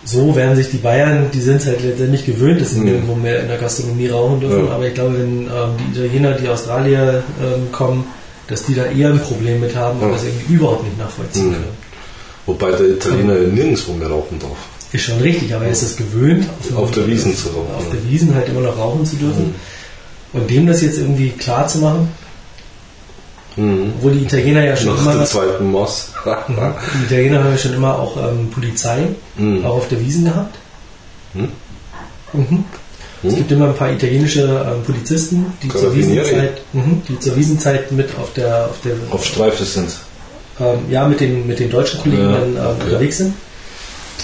so 0.05 0.35
werden 0.37 0.57
sich 0.57 0.71
die 0.71 0.77
Bayern, 0.79 1.31
die 1.33 1.41
sind 1.41 1.57
es 1.63 1.67
halt 1.67 1.83
letztendlich 1.83 2.27
gewöhnt, 2.27 2.61
dass 2.61 2.71
sie 2.73 2.79
Mhm. 2.81 2.85
nirgendwo 2.85 3.15
mehr 3.15 3.41
in 3.41 3.49
der 3.49 3.59
Gastronomie 3.59 4.09
rauchen 4.09 4.41
dürfen. 4.41 4.67
Ja. 4.67 4.73
Aber 4.73 4.87
ich 4.87 4.95
glaube, 4.95 5.19
wenn 5.19 5.43
ähm, 5.47 5.49
die 5.95 5.99
Italiener, 6.01 6.33
die 6.33 6.49
Australier 6.49 7.23
ähm, 7.41 7.71
kommen, 7.73 8.05
dass 8.49 8.65
die 8.65 8.75
da 8.75 8.85
eher 8.87 9.09
ein 9.11 9.21
Problem 9.21 9.61
mit 9.61 9.75
haben 9.77 10.01
und 10.01 10.09
Ja. 10.09 10.15
das 10.15 10.25
irgendwie 10.25 10.55
überhaupt 10.55 10.85
nicht 10.85 10.99
nachvollziehen 10.99 11.49
Mhm. 11.49 11.53
können. 11.53 11.85
Wobei 12.47 12.73
der 12.73 12.89
Italiener 12.89 13.35
ja 13.41 13.49
nirgendwo 13.49 13.93
mehr 13.93 14.09
rauchen 14.09 14.39
darf. 14.39 14.59
Ist 14.95 15.03
schon 15.07 15.19
richtig, 15.21 15.53
aber 15.53 15.65
er 15.65 15.73
ist 15.73 15.83
es 15.83 15.97
gewöhnt, 15.97 16.47
Auf 16.77 16.93
der 16.93 17.07
Wiesn 17.09 17.37
zu 17.37 17.49
rauchen, 17.49 17.75
Auf 17.77 17.91
der 17.91 18.09
Wiesen 18.09 18.33
halt 18.35 18.49
immer 18.49 18.61
noch 18.61 18.79
rauchen 18.79 19.05
zu 19.05 19.17
dürfen. 19.17 19.55
Und 20.33 20.49
dem 20.49 20.67
das 20.69 20.83
jetzt 20.83 20.99
irgendwie 20.99 21.31
klar 21.31 21.67
zu 21.67 21.79
machen, 21.79 22.09
Mhm. 23.57 23.93
obwohl 23.99 24.13
die 24.13 24.25
Italiener 24.25 24.65
ja 24.65 24.77
schon 24.77 24.95
Nach 24.95 25.01
immer, 25.03 25.15
dem 25.15 25.27
zweiten 25.27 25.71
Maß. 25.73 26.09
die 26.49 27.05
Italiener 27.05 27.43
haben 27.45 27.51
ja 27.53 27.59
schon 27.59 27.75
immer 27.75 27.99
auch 27.99 28.17
ähm, 28.17 28.51
Polizei, 28.51 29.07
Mhm. 29.37 29.65
auch 29.65 29.77
auf 29.77 29.89
der 29.89 30.01
Wiesen 30.01 30.25
gehabt. 30.25 30.57
Hm? 31.35 31.49
Mhm. 32.33 32.65
Es 33.23 33.31
Hm? 33.31 33.37
gibt 33.39 33.53
immer 33.53 33.67
ein 33.69 33.75
paar 33.77 33.91
italienische 33.93 34.43
ähm, 34.43 34.83
Polizisten, 34.85 35.47
die 35.63 35.69
zur. 35.69 35.95
Wiesenzeit, 35.95 36.61
mhm, 36.73 37.03
die 37.09 37.19
zur 37.21 37.37
Wiesenzeit 37.37 37.91
mit 37.93 38.09
auf 38.21 38.33
der, 38.35 38.67
auf 38.67 38.81
der 38.85 38.95
Auf 39.11 39.25
Streife 39.25 39.65
sind. 39.65 39.91
ähm, 40.61 40.79
ja, 40.91 41.07
mit 41.09 41.21
den, 41.21 41.47
mit 41.47 41.59
den 41.61 41.71
deutschen 41.71 42.01
Kollegen 42.01 42.23
Ja, 42.23 42.33
dann 42.39 42.49
ähm, 42.51 42.59
okay. 42.77 42.85
unterwegs 42.87 43.19
sind. 43.19 43.35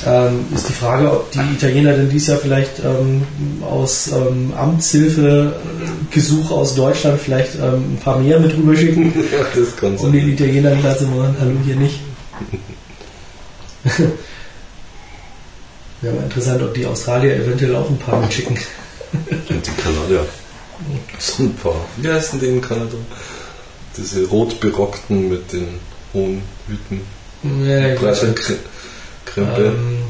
Ähm, 0.06 0.46
ist 0.54 0.68
die 0.68 0.72
Frage, 0.72 1.10
ob 1.10 1.30
die 1.30 1.40
Italiener 1.40 1.92
denn 1.92 2.08
dies 2.08 2.26
Jahr 2.26 2.38
vielleicht 2.38 2.78
ähm, 2.78 3.22
aus 3.62 4.08
ähm, 4.12 4.52
Amtshilfegesuch 4.56 6.50
aus 6.50 6.74
Deutschland 6.74 7.20
vielleicht 7.20 7.56
ähm, 7.56 7.94
ein 7.94 7.98
paar 8.02 8.18
mehr 8.18 8.40
mit 8.40 8.56
rüberschicken, 8.56 9.12
ja, 9.32 9.44
das 9.54 9.76
kann 9.76 9.96
um 9.96 10.10
den. 10.12 10.30
Italienern 10.30 10.80
klar 10.80 10.96
zu 10.96 11.04
machen, 11.04 11.36
hallo 11.38 11.52
hier 11.64 11.76
nicht. 11.76 12.00
Wäre 16.00 16.14
mal 16.14 16.24
interessant, 16.24 16.62
ob 16.62 16.72
die 16.72 16.86
Australier 16.86 17.36
eventuell 17.36 17.76
auch 17.76 17.90
ein 17.90 17.98
paar 17.98 18.20
mitschicken. 18.20 18.56
Und 19.12 19.66
die 19.66 19.82
Kanadier. 19.82 20.24
So 21.18 21.42
ein 21.42 21.54
paar. 21.54 21.74
Wie 21.98 22.08
heißen 22.08 22.40
die 22.40 22.46
in 22.46 22.62
Kanada? 22.62 22.96
Diese 23.96 24.26
rotberockten 24.26 25.28
mit 25.28 25.52
den 25.52 25.68
hohen 26.14 26.40
Hüten. 26.68 27.02
Ja, 27.66 27.92
ich 27.92 28.00
weiß 29.36 29.46
Breite 29.46 29.54
schon. 29.54 29.54
Kr 29.54 29.54
Krempe. 29.54 29.62
ähm, 29.66 30.02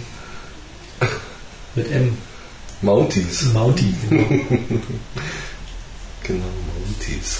mit 1.74 1.90
M. 1.90 2.18
Mounties. 2.82 3.44
Mountie. 3.52 3.94
Genau. 4.08 4.24
Genau, 6.22 6.44
Mounties. 6.86 7.38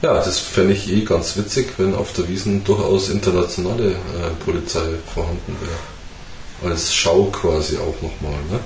Ja, 0.00 0.14
das 0.14 0.38
fände 0.38 0.72
ich 0.72 0.90
eh 0.90 1.04
ganz 1.04 1.36
witzig, 1.36 1.74
wenn 1.76 1.94
auf 1.94 2.12
der 2.14 2.28
Wiesen 2.28 2.64
durchaus 2.64 3.08
internationale 3.10 3.90
äh, 3.92 3.96
Polizei 4.44 4.80
vorhanden 5.12 5.56
wäre. 5.60 6.70
Als 6.72 6.94
Schau 6.94 7.24
quasi 7.26 7.76
auch 7.76 7.94
nochmal, 8.02 8.38
ne? 8.50 8.60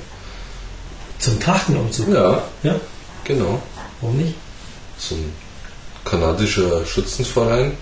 Zum 1.18 1.40
Trachtenumzug. 1.40 2.08
Ja, 2.08 2.44
Ja, 2.62 2.78
genau. 3.24 3.60
warum 4.00 4.16
nicht? 4.18 4.34
So 4.98 5.14
ein 5.16 5.32
kanadischer 6.04 6.84
Schützenverein. 6.86 7.76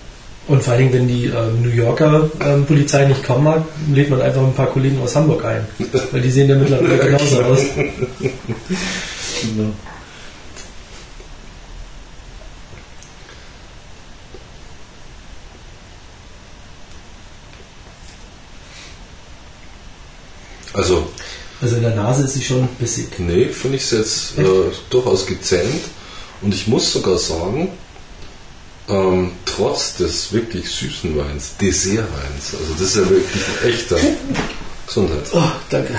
Und 0.47 0.63
vor 0.63 0.73
allen 0.73 0.91
Dingen, 0.91 0.93
wenn 0.93 1.07
die 1.07 1.25
ähm, 1.25 1.61
New 1.63 1.69
Yorker 1.69 2.29
ähm, 2.39 2.65
Polizei 2.65 3.05
nicht 3.05 3.23
kommen 3.23 3.45
mag, 3.45 3.63
lädt 3.91 4.09
man 4.11 4.21
einfach 4.21 4.41
ein 4.43 4.53
paar 4.53 4.67
Kollegen 4.67 5.01
aus 5.01 5.15
Hamburg 5.15 5.43
ein. 5.43 5.65
Weil 6.11 6.21
die 6.21 6.29
sehen 6.29 6.49
ja 6.49 6.55
mittlerweile 6.55 6.97
genauso 6.99 7.41
aus. 7.41 7.61
Also, 20.73 21.07
Also 21.61 21.77
in 21.77 21.83
der 21.83 21.95
Nase 21.95 22.25
ist 22.25 22.33
sie 22.33 22.43
schon 22.43 22.67
bissig. 22.79 23.17
nee, 23.17 23.45
finde 23.45 23.77
ich 23.77 23.83
es 23.83 23.91
jetzt 23.91 24.37
äh, 24.37 24.43
durchaus 24.89 25.25
gezähmt. 25.25 25.85
Und 26.41 26.53
ich 26.53 26.67
muss 26.67 26.91
sogar 26.91 27.17
sagen, 27.17 27.69
ähm, 28.89 29.31
trotz 29.45 29.95
des 29.97 30.31
wirklich 30.33 30.69
süßen 30.69 31.17
Weins, 31.17 31.53
Dessertweins, 31.59 32.53
also 32.53 32.73
das 32.77 32.87
ist 32.89 32.95
ja 32.97 33.09
wirklich 33.09 33.43
ein 33.63 33.69
echter 33.69 33.97
Gesundheit. 34.87 35.25
Oh, 35.33 35.41
danke. 35.69 35.95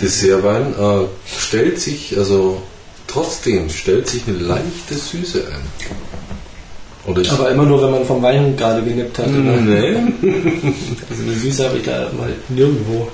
Dessertwein 0.00 0.74
äh, 0.78 1.06
stellt 1.40 1.80
sich, 1.80 2.16
also 2.18 2.62
trotzdem 3.06 3.70
stellt 3.70 4.08
sich 4.08 4.22
eine 4.26 4.36
leichte 4.36 4.94
Süße 4.94 5.44
ein. 5.46 7.10
Oder 7.10 7.32
Aber 7.32 7.50
immer 7.50 7.64
nur, 7.64 7.82
wenn 7.82 7.90
man 7.92 8.04
vom 8.04 8.22
Wein 8.22 8.54
gerade 8.54 8.82
genippt 8.82 9.18
hat. 9.18 9.28
oder? 9.28 9.38
nee, 9.38 9.94
Also 11.10 11.22
eine 11.22 11.34
Süße 11.34 11.64
habe 11.66 11.78
ich 11.78 11.84
da 11.84 12.10
mal 12.18 12.30
nirgendwo. 12.50 13.08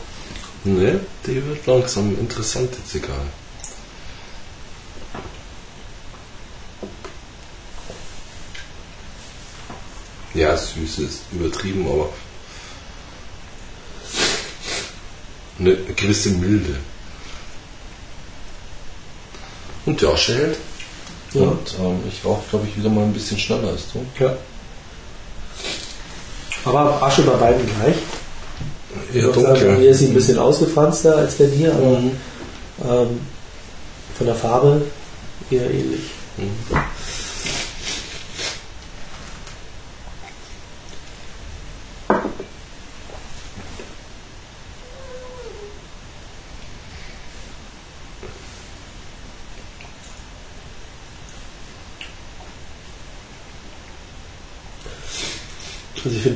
nee, 0.64 0.94
die 1.24 1.36
wird 1.36 1.64
langsam 1.66 2.16
interessant, 2.18 2.70
die 2.76 2.90
Zigarre. 2.90 3.20
Ja, 10.34 10.56
Süße 10.56 11.04
ist 11.04 11.20
übertrieben, 11.32 11.86
aber 11.88 12.08
eine 15.58 15.76
gewisse 15.76 16.30
Milde. 16.30 16.76
Und 19.86 20.02
Asche 20.04 20.34
hält. 20.34 20.58
Ja. 21.34 21.42
Und 21.42 21.74
ähm, 21.78 22.00
ich 22.08 22.24
rauche, 22.24 22.42
glaube 22.50 22.66
ich, 22.68 22.76
wieder 22.76 22.88
mal 22.88 23.04
ein 23.04 23.12
bisschen 23.12 23.38
schneller 23.38 23.68
als 23.68 23.82
du. 23.92 24.04
Ja. 24.22 24.36
Aber 26.64 27.02
Asche 27.02 27.22
bei 27.22 27.34
beiden 27.36 27.66
gleich. 27.66 27.96
Eher 29.12 29.16
Ich 29.16 29.22
würde 29.24 29.40
sagen, 29.40 29.54
dunkel. 29.60 29.76
Hier 29.80 29.90
ist 29.90 29.98
sie 29.98 30.06
ein 30.06 30.14
bisschen 30.14 30.38
ausgefranster 30.38 31.16
als 31.16 31.34
bei 31.34 31.46
dir, 31.46 31.72
aber 31.74 31.98
Mhm. 32.00 32.10
ähm, 32.88 33.20
von 34.16 34.26
der 34.26 34.34
Farbe 34.36 34.82
eher 35.50 35.70
ähnlich. 35.70 36.02
Mhm. 36.38 36.76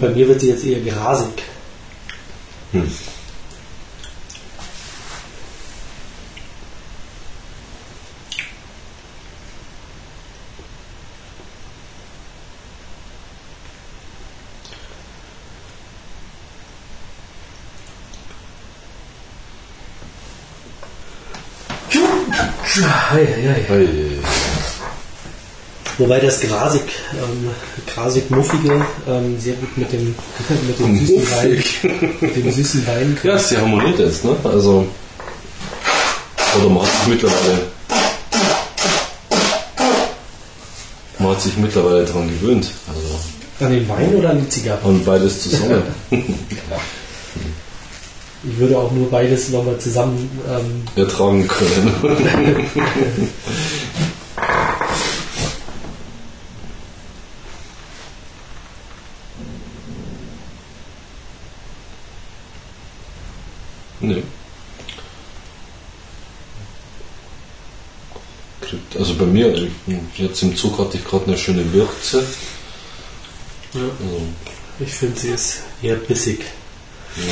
Bei 0.00 0.08
mir 0.11 0.28
wird 0.28 0.40
sie 0.40 0.50
jetzt 0.50 0.64
eher 0.64 0.80
grasig. 0.80 1.42
Hm. 2.72 2.90
Ei, 23.11 23.24
ei, 23.24 23.74
ei. 23.74 24.08
Wobei 25.98 26.20
das 26.20 26.40
grasig, 26.40 26.82
ähm, 27.14 27.50
grasig 27.92 28.30
muffige 28.30 28.84
ähm, 29.08 29.38
sehr 29.40 29.54
gut 29.54 29.76
mit 29.76 29.92
dem, 29.92 30.14
mit 30.68 30.78
dem 30.78 31.06
süßen 31.06 31.30
Wein, 31.32 31.64
mit 32.20 32.37
dem 32.37 32.52
süßen 32.52 32.87
Wein 32.87 33.18
Ja, 33.24 33.37
sie 33.38 33.56
harmoniert 33.58 33.98
jetzt, 33.98 34.24
ne? 34.24 34.37
Also. 34.44 34.87
Oder 36.58 36.68
man 36.70 36.82
hat 36.84 36.90
sich 36.92 37.06
mittlerweile. 37.08 37.58
Man 41.18 41.30
hat 41.30 41.42
sich 41.42 41.56
mittlerweile 41.56 42.04
daran 42.04 42.28
gewöhnt. 42.28 42.70
Also. 42.88 43.64
An 43.66 43.72
den 43.72 43.88
Wein 43.88 44.14
oder 44.14 44.30
an 44.30 44.40
die 44.40 44.48
Zigarre? 44.48 44.78
Und 44.84 45.04
beides 45.04 45.42
zusammen. 45.42 45.82
Ich 48.44 48.56
würde 48.56 48.78
auch 48.78 48.92
nur 48.92 49.11
beides 49.11 49.48
nochmal 49.48 49.76
zusammen. 49.78 50.30
Ähm, 50.48 50.84
ertragen 50.94 51.46
können. 51.48 51.92
nee. 64.00 64.22
Kriegt- 68.61 68.96
Also 68.96 69.14
bei 69.14 69.24
mir, 69.26 69.54
ich- 69.54 69.70
jetzt 70.18 70.42
im 70.42 70.57
Zug 70.57 70.78
hatte 70.78 70.96
ich 70.98 71.04
gerade 71.04 71.26
eine 71.26 71.38
schöne 71.38 71.72
Würze. 71.72 72.24
Ja. 73.74 73.81
Also, 73.81 74.22
ich 74.81 74.92
finde, 74.92 75.18
sie 75.20 75.28
ist 75.31 75.59
eher 75.83 75.96
bissig. 75.96 76.44
ja. 77.16 77.22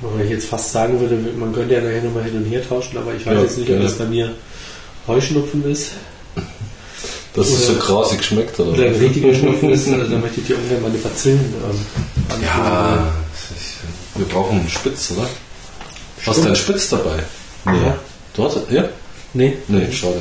Wobei 0.00 0.24
ich 0.24 0.30
jetzt 0.30 0.46
fast 0.48 0.72
sagen 0.72 0.98
würde, 0.98 1.16
man 1.38 1.52
könnte 1.52 1.74
ja 1.74 1.80
nachher 1.82 2.02
nochmal 2.02 2.24
hin 2.24 2.36
und 2.36 2.44
her 2.46 2.66
tauschen, 2.66 2.96
aber 2.96 3.12
ich 3.14 3.26
weiß 3.26 3.34
Ja, 3.34 3.42
jetzt 3.42 3.58
nicht, 3.58 3.68
ob 3.68 3.74
gerne. 3.76 3.84
das 3.84 3.98
bei 3.98 4.06
mir 4.06 4.34
Heuschnupfen 5.06 5.70
ist 5.70 5.90
Dass 7.34 7.48
es 7.48 7.66
so 7.66 7.74
grasig 7.74 8.24
schmeckt, 8.24 8.58
oder? 8.60 8.72
oder 8.72 8.86
ein 8.86 8.94
richtiger 8.94 9.34
Schnupfen 9.34 9.70
ist. 9.70 9.88
Also, 9.88 10.08
da 10.10 10.18
möchte 10.18 10.40
ich 10.40 10.46
dir 10.46 10.56
ungern 10.56 10.82
meine 10.82 10.98
Bazillen 10.98 11.38
ähm. 11.40 12.42
Ja, 12.42 13.12
wir 14.14 14.26
brauchen 14.26 14.60
einen 14.60 14.70
Spitz, 14.70 15.10
oder? 15.12 15.28
Hast 16.26 16.38
du 16.38 16.46
einen 16.46 16.56
Spitz 16.56 16.88
dabei? 16.90 17.22
Ja. 17.66 17.98
Du 18.34 18.44
hattest, 18.44 18.70
ja? 18.70 18.84
Nee? 19.34 19.56
Nee, 19.68 19.90
schade. 19.92 20.20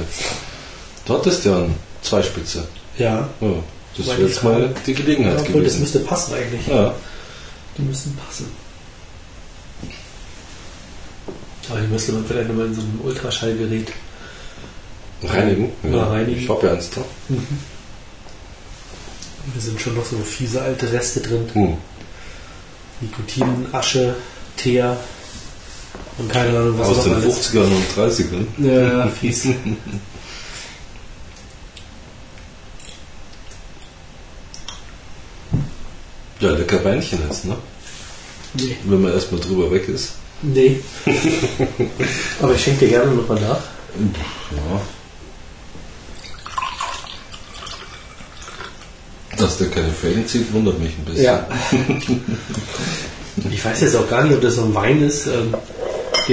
Du 1.06 1.14
hattest 1.14 1.46
ja 1.46 1.58
einen 1.58 1.76
Zweispitze. 2.02 2.68
Ja. 2.98 3.30
Ja, 3.42 3.54
das 3.98 4.08
wäre 4.08 4.22
jetzt 4.24 4.44
mal 4.44 4.74
die 4.86 4.94
Gelegenheit 4.94 5.40
Obwohl, 5.40 5.64
das 5.64 5.74
gewesen. 5.74 5.80
müsste 5.82 6.00
passen 6.00 6.34
eigentlich. 6.36 6.68
Ja, 6.68 6.94
Die 7.78 7.82
müssen 7.84 8.18
passen. 8.18 8.48
Aber 11.70 11.80
die 11.82 11.88
müsste 11.88 12.12
man 12.14 12.26
vielleicht 12.26 12.48
nochmal 12.50 12.66
in 12.68 12.76
so 12.76 12.82
einem 12.82 13.00
Ultraschallgerät. 13.04 13.92
reinigen. 15.24 15.72
Ja, 15.84 16.04
reinigen. 16.10 16.42
Ich 16.42 16.50
habe 16.50 16.66
ja 16.68 16.74
eins 16.74 16.90
da. 16.90 17.02
Da 19.56 19.60
sind 19.62 19.80
schon 19.80 19.96
noch 19.96 20.06
so 20.06 20.18
fiese 20.18 20.62
alte 20.62 20.92
Reste 20.92 21.22
drin. 21.22 21.50
Hm. 21.54 21.78
Nikotin, 23.02 23.68
Asche, 23.72 24.16
Teer 24.58 24.98
und 26.20 26.32
keine 26.32 26.58
Ahnung, 26.58 26.78
was 26.78 26.88
Aus 26.90 27.04
den 27.04 27.14
alles. 27.14 27.52
50ern 27.52 27.64
und 27.64 27.86
30ern. 27.96 28.46
Ja, 28.58 29.08
fies. 29.08 29.48
Ja, 36.40 36.52
lecker 36.52 36.84
Weinchen 36.86 37.20
ist, 37.30 37.44
ne? 37.46 37.58
Nee. 38.54 38.78
Wenn 38.86 39.02
man 39.02 39.12
erstmal 39.14 39.42
drüber 39.42 39.70
weg 39.72 39.90
ist. 39.90 40.14
nee. 40.42 40.80
Aber 42.42 42.54
ich 42.56 42.64
schenke 42.64 42.86
dir 42.86 42.92
gerne 42.92 43.12
nochmal 43.12 43.42
nach. 43.42 43.60
Ja. 44.52 44.82
Dass 49.36 49.58
der 49.58 49.68
keine 49.70 49.92
Fäden 49.92 50.26
zieht, 50.28 50.52
wundert 50.54 50.80
mich 50.80 50.94
ein 50.98 51.06
bisschen. 51.06 51.40
ich 53.52 53.64
weiß 53.66 53.82
jetzt 53.82 53.96
auch 53.96 54.10
gar 54.10 54.24
nicht, 54.24 54.34
ob 54.34 54.42
das 54.42 54.56
so 54.56 54.64
ein 54.64 54.74
Wein 54.74 55.02
ist, 55.02 55.28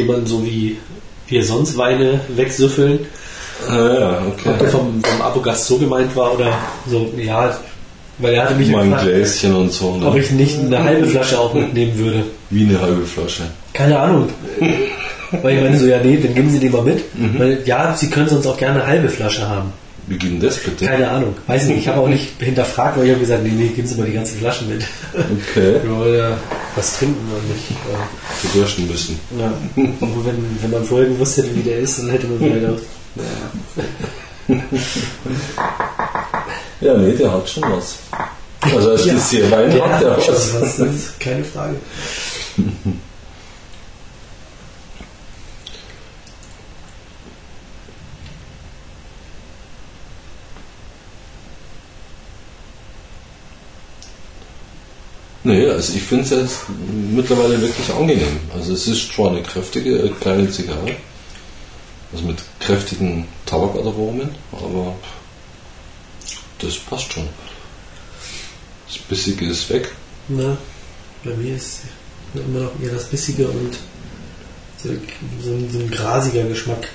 man 0.05 0.27
so 0.27 0.45
wie 0.45 0.77
wir 1.29 1.45
sonst 1.45 1.77
Weine 1.77 2.21
wegsüffeln. 2.29 3.01
Ah, 3.69 3.75
ja, 3.75 4.23
Ob 4.27 4.43
der 4.43 4.53
okay. 4.55 4.67
vom, 4.69 5.03
vom 5.03 5.23
Abogast 5.23 5.67
so 5.67 5.79
gemeint 5.79 6.15
war 6.15 6.35
oder 6.35 6.53
so, 6.87 7.11
ja, 7.17 7.57
weil 8.19 8.35
er 8.35 8.45
hatte 8.45 8.55
mich 8.55 8.69
Mal 8.69 8.83
ein 8.83 8.97
Gläschen 8.97 9.55
und 9.55 9.73
so. 9.73 9.99
ob 10.03 10.15
Ne? 10.15 10.21
ich 10.21 10.31
nicht 10.31 10.59
eine 10.59 10.83
halbe 10.83 11.07
Flasche 11.07 11.39
auch 11.39 11.55
mitnehmen 11.55 11.99
würde. 11.99 12.25
Wie 12.51 12.65
eine 12.65 12.81
halbe 12.81 13.05
Flasche. 13.05 13.43
Keine 13.73 13.99
Ahnung. 13.99 14.29
Weil 15.43 15.57
ich 15.57 15.63
meine 15.63 15.79
so, 15.79 15.87
ja, 15.87 15.99
nee, 16.03 16.19
dann 16.23 16.35
geben 16.35 16.51
Sie 16.51 16.61
die 16.61 16.69
mal 16.69 16.83
mit. 16.83 17.03
Mhm. 17.19 17.39
Weil, 17.39 17.63
ja, 17.67 17.95
Sie 17.95 18.09
können 18.09 18.29
sonst 18.29 18.47
auch 18.47 18.57
gerne 18.57 18.81
eine 18.83 18.87
halbe 18.87 19.09
Flasche 19.09 19.49
haben. 19.49 19.73
Wie 20.09 20.17
denn 20.19 20.39
das 20.41 20.59
bitte? 20.59 20.85
Keine 20.87 21.09
Ahnung. 21.11 21.35
Weiß 21.49 21.65
nicht, 21.65 21.79
ich 21.79 21.89
habe 21.89 21.99
auch 22.01 22.09
nicht 22.09 22.41
hinterfragt, 22.41 22.97
weil 22.97 23.07
ich 23.07 23.11
habe 23.11 23.21
gesagt, 23.21 23.43
nee, 23.43 23.51
nee, 23.51 23.69
geben 23.69 23.89
Sie 23.89 23.97
mal 23.97 24.07
die 24.07 24.13
ganze 24.13 24.37
Flasche 24.37 24.65
mit. 24.67 24.85
Okay. 25.15 25.81
Wir 25.83 25.91
wollen 25.97 26.15
ja 26.17 26.37
was 26.77 26.99
trinken 26.99 27.27
und 27.35 27.49
nicht. 27.49 27.71
Äh, 27.73 28.47
Verdursten 28.49 28.87
müssen. 28.87 29.19
ja. 29.39 29.53
Und 29.75 30.25
wenn, 30.27 30.59
wenn 30.63 30.71
man 30.71 30.85
vorher 30.85 31.09
gewusst 31.09 31.39
hätte, 31.39 31.55
wie 31.57 31.63
der 31.63 31.79
ist, 31.79 31.99
dann 31.99 32.11
hätte 32.11 32.27
man 32.29 32.39
vielleicht 32.39 32.67
auch. 32.67 32.81
Ja, 36.81 36.95
nee, 36.95 37.13
der 37.15 37.33
hat 37.33 37.49
schon 37.49 37.63
was. 37.65 37.97
Also 38.75 38.91
als 38.91 39.05
Ja. 39.07 39.15
Dessertwein 39.15 39.71
Der 39.71 39.85
hat 39.89 40.03
der 40.03 40.11
hat 40.13 40.29
was. 40.29 40.55
was, 40.55 40.77
das 40.77 40.95
ist 40.95 41.21
keine 41.21 41.45
Frage. 41.45 41.77
Nee, 55.47 55.71
also 55.71 55.93
ich 55.95 56.03
finde 56.03 56.25
es 56.25 56.31
jetzt 56.31 56.59
mittlerweile 57.15 57.61
wirklich 57.61 57.89
angenehm. 57.95 58.41
Also 58.53 58.73
es 58.73 58.89
ist 58.89 59.13
zwar 59.13 59.31
eine 59.31 59.43
kräftige 59.43 59.97
äh, 59.97 60.09
kleine 60.21 60.51
Zigarre, 60.51 60.97
also 62.13 62.25
mit 62.25 62.39
kräftigen 62.59 63.29
Tabakaromen, 63.47 64.31
aber 64.51 64.97
das 66.59 66.77
passt 66.79 67.13
schon. 67.13 67.29
Das 68.89 68.99
Bissige 68.99 69.47
ist 69.47 69.71
weg. 69.71 69.93
Na, 70.27 70.57
bei 71.23 71.35
mir 71.35 71.55
ist 71.55 71.83
immer 72.35 72.63
noch 72.63 72.73
eher 72.83 72.95
das 72.95 73.05
Bissige 73.05 73.47
und 73.47 73.77
so, 74.83 74.89
so, 75.45 75.51
ein, 75.53 75.71
so 75.73 75.79
ein 75.79 75.91
grasiger 75.93 76.43
Geschmack. 76.43 76.89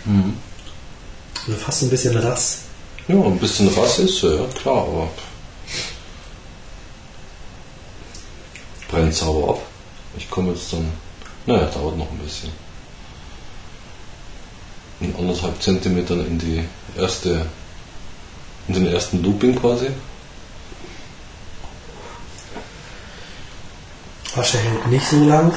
Also 1.48 1.58
fast 1.58 1.84
ein 1.84 1.90
bisschen 1.90 2.18
Rass. 2.18 2.64
Ja, 3.08 3.16
ein 3.16 3.40
bisschen 3.40 3.70
Rass 3.70 4.00
ist 4.00 4.22
ja 4.24 4.46
klar, 4.62 4.84
aber 4.84 5.10
brennt 8.92 9.16
sauber 9.16 9.54
ab. 9.54 9.62
Ich 10.18 10.30
komme 10.30 10.52
jetzt 10.52 10.74
dann, 10.74 10.92
naja, 11.46 11.70
dauert 11.74 11.98
noch 11.98 12.12
ein 12.12 12.18
bisschen. 12.18 12.50
In 15.00 15.16
anderthalb 15.16 15.62
Zentimetern 15.62 16.28
in 16.28 16.38
die 16.38 16.62
erste, 16.98 17.46
in 18.68 18.74
den 18.74 18.88
ersten 18.88 19.24
Looping 19.24 19.56
quasi. 19.56 19.88
Asche 24.36 24.58
hält 24.60 24.88
nicht 24.88 25.08
so 25.08 25.24
lang. 25.24 25.54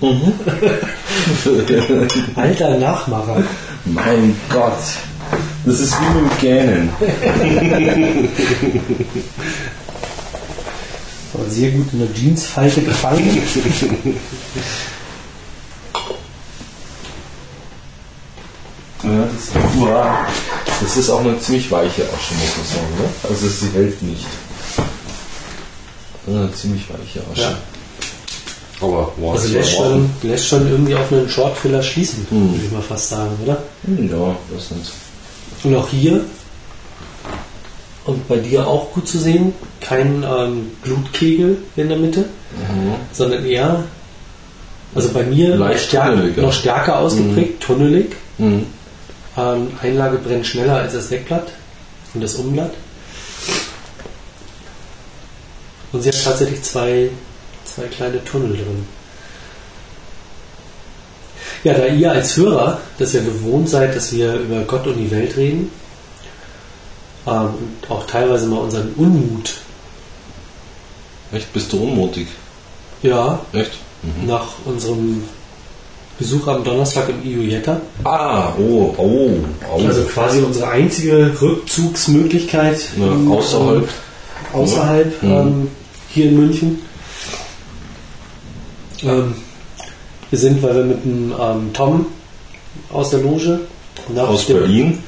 Alter 2.36 2.78
Nachmacher. 2.78 3.42
Mein 3.84 4.40
Gott, 4.50 4.78
das 5.64 5.80
ist 5.80 5.96
wie 6.00 6.20
mit 6.20 6.30
dem 6.30 6.38
Gähnen. 6.38 6.92
Aber 11.34 11.48
sehr 11.50 11.70
gut 11.70 11.92
in 11.92 11.98
der 11.98 12.08
Jeansfalte 12.14 12.82
gefangen. 12.82 13.42
Ja, 19.02 19.28
das, 19.32 19.76
uah, 19.76 20.26
das 20.80 20.96
ist 20.96 21.10
auch 21.10 21.20
eine 21.20 21.38
ziemlich 21.38 21.70
weiche 21.70 22.02
Asche, 22.02 22.34
muss 22.34 22.56
man 22.56 22.66
sagen. 22.66 22.94
Ne? 22.98 23.08
Also 23.28 23.48
sie 23.48 23.68
hält 23.72 24.02
nicht. 24.02 24.26
Eine 26.26 26.52
ziemlich 26.52 26.82
weiche 26.88 27.20
Asche. 27.30 27.40
Ja. 27.42 27.58
Aber 28.80 29.12
wow, 29.16 29.34
Also 29.34 29.48
lässt 29.48 29.72
schon, 29.72 30.10
lässt 30.22 30.48
schon 30.48 30.68
irgendwie 30.68 30.96
auf 30.96 31.10
einen 31.12 31.28
Shortfiller 31.28 31.82
schließen, 31.82 32.26
würde 32.30 32.64
ich 32.64 32.72
mal 32.72 32.82
fast 32.82 33.10
sagen, 33.10 33.30
oder? 33.44 33.62
Ja, 33.86 34.36
das 34.52 34.68
sind 34.68 34.92
Und 35.62 35.76
auch 35.76 35.88
hier 35.88 36.20
und 38.06 38.28
bei 38.28 38.36
dir 38.36 38.66
auch 38.66 38.92
gut 38.92 39.08
zu 39.08 39.18
sehen, 39.18 39.52
kein 39.80 40.24
ähm, 40.24 40.70
Blutkegel 40.82 41.58
in 41.76 41.88
der 41.88 41.98
Mitte, 41.98 42.24
sondern 43.12 43.44
eher, 43.44 43.84
also 44.94 45.10
bei 45.10 45.24
mir 45.24 45.56
noch, 45.56 45.68
tunneliger. 46.14 46.42
noch 46.42 46.52
stärker 46.52 46.98
ausgeprägt, 47.00 47.62
tunnelig. 47.62 48.16
Mhm. 48.38 48.66
Ähm, 49.36 49.68
Einlage 49.82 50.18
brennt 50.18 50.46
schneller 50.46 50.76
als 50.76 50.94
das 50.94 51.08
Deckblatt 51.08 51.52
und 52.14 52.22
das 52.22 52.36
Umblatt. 52.36 52.72
Und 55.92 56.02
sie 56.02 56.08
hat 56.08 56.24
tatsächlich 56.24 56.62
zwei, 56.62 57.10
zwei 57.64 57.84
kleine 57.88 58.24
Tunnel 58.24 58.52
drin. 58.52 58.86
Ja, 61.64 61.74
da 61.74 61.86
ihr 61.86 62.12
als 62.12 62.36
Hörer 62.36 62.80
das 62.98 63.12
ja 63.12 63.20
gewohnt 63.20 63.68
seid, 63.68 63.96
dass 63.96 64.12
wir 64.12 64.34
über 64.34 64.60
Gott 64.62 64.86
und 64.86 64.96
die 64.96 65.10
Welt 65.10 65.36
reden 65.36 65.70
ähm, 67.26 67.48
und 67.80 67.90
auch 67.90 68.06
teilweise 68.06 68.46
mal 68.46 68.58
unseren 68.60 68.92
Unmut, 68.96 69.54
Echt, 71.32 71.52
bist 71.52 71.72
du 71.72 71.78
unmutig? 71.82 72.28
ja, 73.02 73.40
Echt? 73.52 73.72
Mhm. 74.02 74.26
nach 74.26 74.46
unserem 74.64 75.24
Besuch 76.18 76.46
am 76.48 76.64
Donnerstag 76.64 77.08
im 77.10 77.22
Iujetta, 77.30 77.80
Ah, 78.04 78.52
oh, 78.58 78.94
oh, 78.96 79.30
oh. 79.70 79.86
also 79.86 80.02
quasi 80.04 80.40
unsere 80.40 80.68
einzige 80.68 81.30
Rückzugsmöglichkeit 81.40 82.80
ja, 82.98 83.32
außerhalb. 83.34 83.82
ähm, 83.82 83.88
außerhalb 84.60 85.22
Mhm. 85.22 85.30
ähm, 85.30 85.68
hier 86.10 86.26
in 86.30 86.36
München. 86.40 86.78
Ähm, 89.02 89.34
wir 90.30 90.38
sind, 90.38 90.62
weil 90.62 90.74
wir 90.74 90.84
mit 90.84 91.04
dem 91.04 91.34
ähm, 91.38 91.72
Tom 91.74 92.06
aus 92.92 93.10
der 93.10 93.20
Loge 93.20 93.60
nach 94.14 94.28
Aus 94.28 94.46
dem- 94.46 94.58
Berlin. 94.60 94.98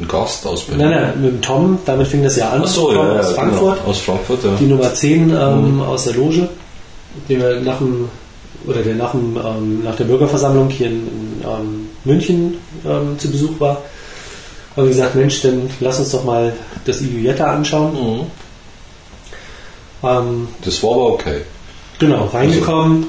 Ein 0.00 0.08
Gast 0.08 0.46
aus 0.46 0.64
Berlin. 0.64 0.90
Nein, 0.90 1.00
nein, 1.00 1.22
mit 1.22 1.32
dem 1.32 1.42
Tom, 1.42 1.78
damit 1.84 2.08
fing 2.08 2.24
das 2.24 2.36
ja 2.36 2.50
an. 2.50 2.62
Achso, 2.62 2.92
Tom 2.92 3.06
ja, 3.06 3.14
ja, 3.14 3.20
aus 3.20 3.32
Frankfurt. 3.32 3.76
Genau. 3.78 3.90
Aus 3.90 4.00
Frankfurt, 4.00 4.44
ja. 4.44 4.50
Die 4.58 4.66
Nummer 4.66 4.92
10 4.92 5.30
ähm, 5.30 5.80
aus 5.82 6.04
der 6.04 6.14
Loge, 6.14 6.48
den 7.28 7.40
wir 7.40 7.60
nach 7.60 7.78
dem 7.78 8.08
oder 8.66 8.82
der 8.82 8.94
nach, 8.94 9.12
dem, 9.12 9.36
ähm, 9.36 9.82
nach 9.84 9.96
der 9.96 10.04
Bürgerversammlung 10.04 10.70
hier 10.70 10.86
in, 10.86 11.06
in 11.06 11.42
ähm, 11.44 11.88
München 12.04 12.58
ähm, 12.86 13.18
zu 13.18 13.30
Besuch 13.30 13.60
war, 13.60 13.82
haben 14.76 14.84
wir 14.84 14.88
gesagt, 14.88 15.14
Mensch, 15.14 15.42
dann 15.42 15.70
lass 15.80 15.98
uns 15.98 16.10
doch 16.10 16.24
mal 16.24 16.52
das 16.84 17.00
Iujetta 17.00 17.44
anschauen. 17.44 17.92
Mhm. 17.92 18.20
Ähm, 20.02 20.48
Das 20.64 20.82
war 20.82 20.92
aber 20.92 21.12
okay. 21.12 21.42
genau, 21.98 22.26
reingekommen, 22.26 23.06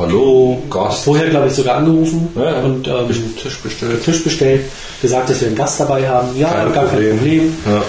Hallo, 0.00 0.62
Gast. 0.70 1.04
vorher 1.04 1.28
glaube 1.28 1.48
ich 1.48 1.52
sogar 1.52 1.76
angerufen 1.76 2.28
Ja, 2.34 2.44
ja. 2.44 2.60
und 2.60 2.88
ähm, 2.88 3.36
Tisch 3.36 3.58
bestellt. 3.58 4.02
Tisch 4.02 4.24
bestellt, 4.24 4.62
gesagt, 5.02 5.28
dass 5.28 5.40
wir 5.42 5.48
einen 5.48 5.56
Gast 5.56 5.78
dabei 5.78 6.08
haben. 6.08 6.28
Ja, 6.38 6.48
Kein 6.48 6.72
gar 6.72 6.86
kein 6.86 7.10
Problem. 7.12 7.54
Ja. 7.66 7.82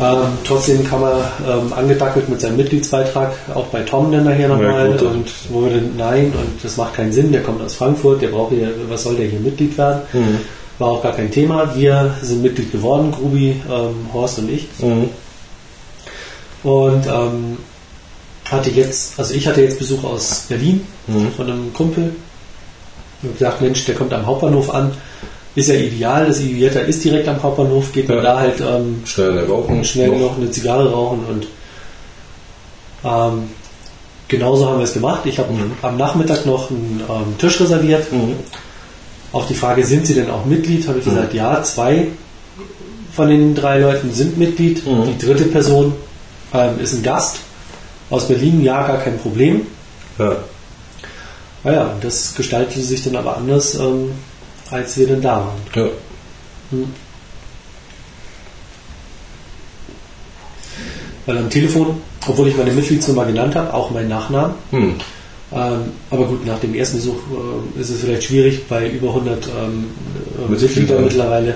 Ähm, 0.00 0.18
trotzdem 0.44 0.82
kam 0.88 1.02
er 1.02 1.30
ähm, 1.46 1.72
angedackelt 1.74 2.28
mit 2.28 2.40
seinem 2.40 2.56
Mitgliedsbeitrag, 2.56 3.32
auch 3.54 3.66
bei 3.66 3.82
Tom 3.82 4.10
dann 4.12 4.24
nachher 4.24 4.48
nochmal. 4.48 4.92
gut. 4.92 5.02
und 5.02 5.30
wo 5.50 5.64
wir 5.64 5.72
dann, 5.72 5.92
nein, 5.96 6.32
und 6.34 6.62
das 6.64 6.76
macht 6.76 6.94
keinen 6.94 7.12
Sinn, 7.12 7.32
der 7.32 7.42
kommt 7.42 7.60
aus 7.62 7.74
Frankfurt, 7.74 8.22
der 8.22 8.28
braucht 8.28 8.52
hier, 8.52 8.70
was 8.88 9.02
soll 9.02 9.16
der 9.16 9.26
hier 9.26 9.40
Mitglied 9.40 9.76
werden? 9.76 10.00
Mhm. 10.12 10.38
War 10.78 10.88
auch 10.92 11.02
gar 11.02 11.12
kein 11.12 11.30
Thema. 11.30 11.74
Wir 11.76 12.14
sind 12.22 12.42
Mitglied 12.42 12.70
geworden, 12.72 13.10
Grubi, 13.12 13.60
ähm, 13.68 13.94
Horst 14.14 14.38
und 14.38 14.50
ich. 14.50 14.68
Mhm. 14.80 15.10
Und 16.62 17.06
ähm, 17.06 17.58
hatte 18.50 18.70
jetzt, 18.70 19.18
also 19.18 19.34
ich 19.34 19.46
hatte 19.46 19.62
jetzt 19.62 19.78
Besuch 19.78 20.04
aus 20.04 20.44
Berlin 20.48 20.86
Mhm. 21.06 21.32
von 21.36 21.50
einem 21.50 21.72
Kumpel. 21.74 22.12
Ich 23.22 23.28
habe 23.28 23.34
gesagt, 23.38 23.60
Mensch, 23.62 23.84
der 23.84 23.94
kommt 23.94 24.12
am 24.12 24.24
Hauptbahnhof 24.26 24.72
an. 24.72 24.92
Ist 25.54 25.68
ja 25.68 25.74
ideal, 25.74 26.26
das 26.26 26.40
Ivietta 26.40 26.80
ist 26.80 27.02
direkt 27.04 27.26
am 27.26 27.42
Hauptbahnhof, 27.42 27.92
geht 27.92 28.08
man 28.08 28.18
Ja. 28.18 28.22
da 28.22 28.38
halt 28.40 28.60
ähm, 28.60 29.02
Schnell 29.04 29.44
Rauchen. 29.44 29.84
schnell 29.84 30.10
noch 30.18 30.36
eine 30.36 30.50
Zigarre 30.50 30.90
rauchen 30.92 31.20
und 31.28 31.46
ähm, 33.04 33.44
genauso 34.28 34.66
haben 34.68 34.78
wir 34.78 34.84
es 34.84 34.92
gemacht. 34.92 35.22
Ich 35.24 35.38
habe 35.38 35.52
Mhm. 35.52 35.72
am 35.82 35.96
Nachmittag 35.96 36.46
noch 36.46 36.70
einen 36.70 37.02
ähm, 37.08 37.38
Tisch 37.38 37.60
reserviert. 37.60 38.12
Mhm. 38.12 38.34
Auf 39.32 39.46
die 39.46 39.54
Frage, 39.54 39.84
sind 39.84 40.06
Sie 40.06 40.14
denn 40.14 40.30
auch 40.30 40.44
Mitglied, 40.44 40.86
habe 40.88 40.98
ich 41.00 41.06
Mhm. 41.06 41.10
gesagt, 41.10 41.34
ja, 41.34 41.62
zwei 41.62 42.08
von 43.12 43.28
den 43.28 43.54
drei 43.54 43.80
Leuten 43.80 44.12
sind 44.12 44.38
Mitglied. 44.38 44.86
Mhm. 44.86 45.04
Die 45.18 45.26
dritte 45.26 45.44
Person 45.44 45.94
ähm, 46.54 46.78
ist 46.80 46.94
ein 46.94 47.02
Gast 47.02 47.36
aus 48.10 48.28
Berlin, 48.28 48.62
ja, 48.62 48.86
gar 48.86 48.98
kein 48.98 49.18
Problem. 49.18 49.66
Ja. 50.18 50.36
Naja, 51.64 51.86
und 51.88 52.04
das 52.04 52.34
gestaltete 52.34 52.80
sich 52.80 53.04
dann 53.04 53.16
aber 53.16 53.36
anders, 53.36 53.74
ähm, 53.74 54.12
als 54.70 54.96
wir 54.96 55.08
dann 55.08 55.22
da 55.22 55.36
waren. 55.36 55.60
ja. 55.74 55.88
Weil 61.26 61.38
am 61.38 61.50
Telefon, 61.50 62.00
obwohl 62.26 62.48
ich 62.48 62.56
meine 62.56 62.70
Mitgliedsnummer 62.72 63.26
genannt 63.26 63.54
habe, 63.54 63.72
auch 63.74 63.90
meinen 63.90 64.08
Nachnamen, 64.08 64.54
Hm. 64.70 64.94
Ähm, 65.50 65.92
aber 66.10 66.26
gut, 66.26 66.44
nach 66.44 66.58
dem 66.58 66.74
ersten 66.74 66.98
Besuch 66.98 67.16
äh, 67.76 67.80
ist 67.80 67.88
es 67.88 68.00
vielleicht 68.00 68.24
schwierig, 68.24 68.68
bei 68.68 68.86
über 68.90 69.08
100 69.08 69.46
ähm, 69.46 69.86
äh, 70.36 70.50
Mit 70.50 70.60
Mitgliedern 70.60 71.04
mittlerweile 71.04 71.54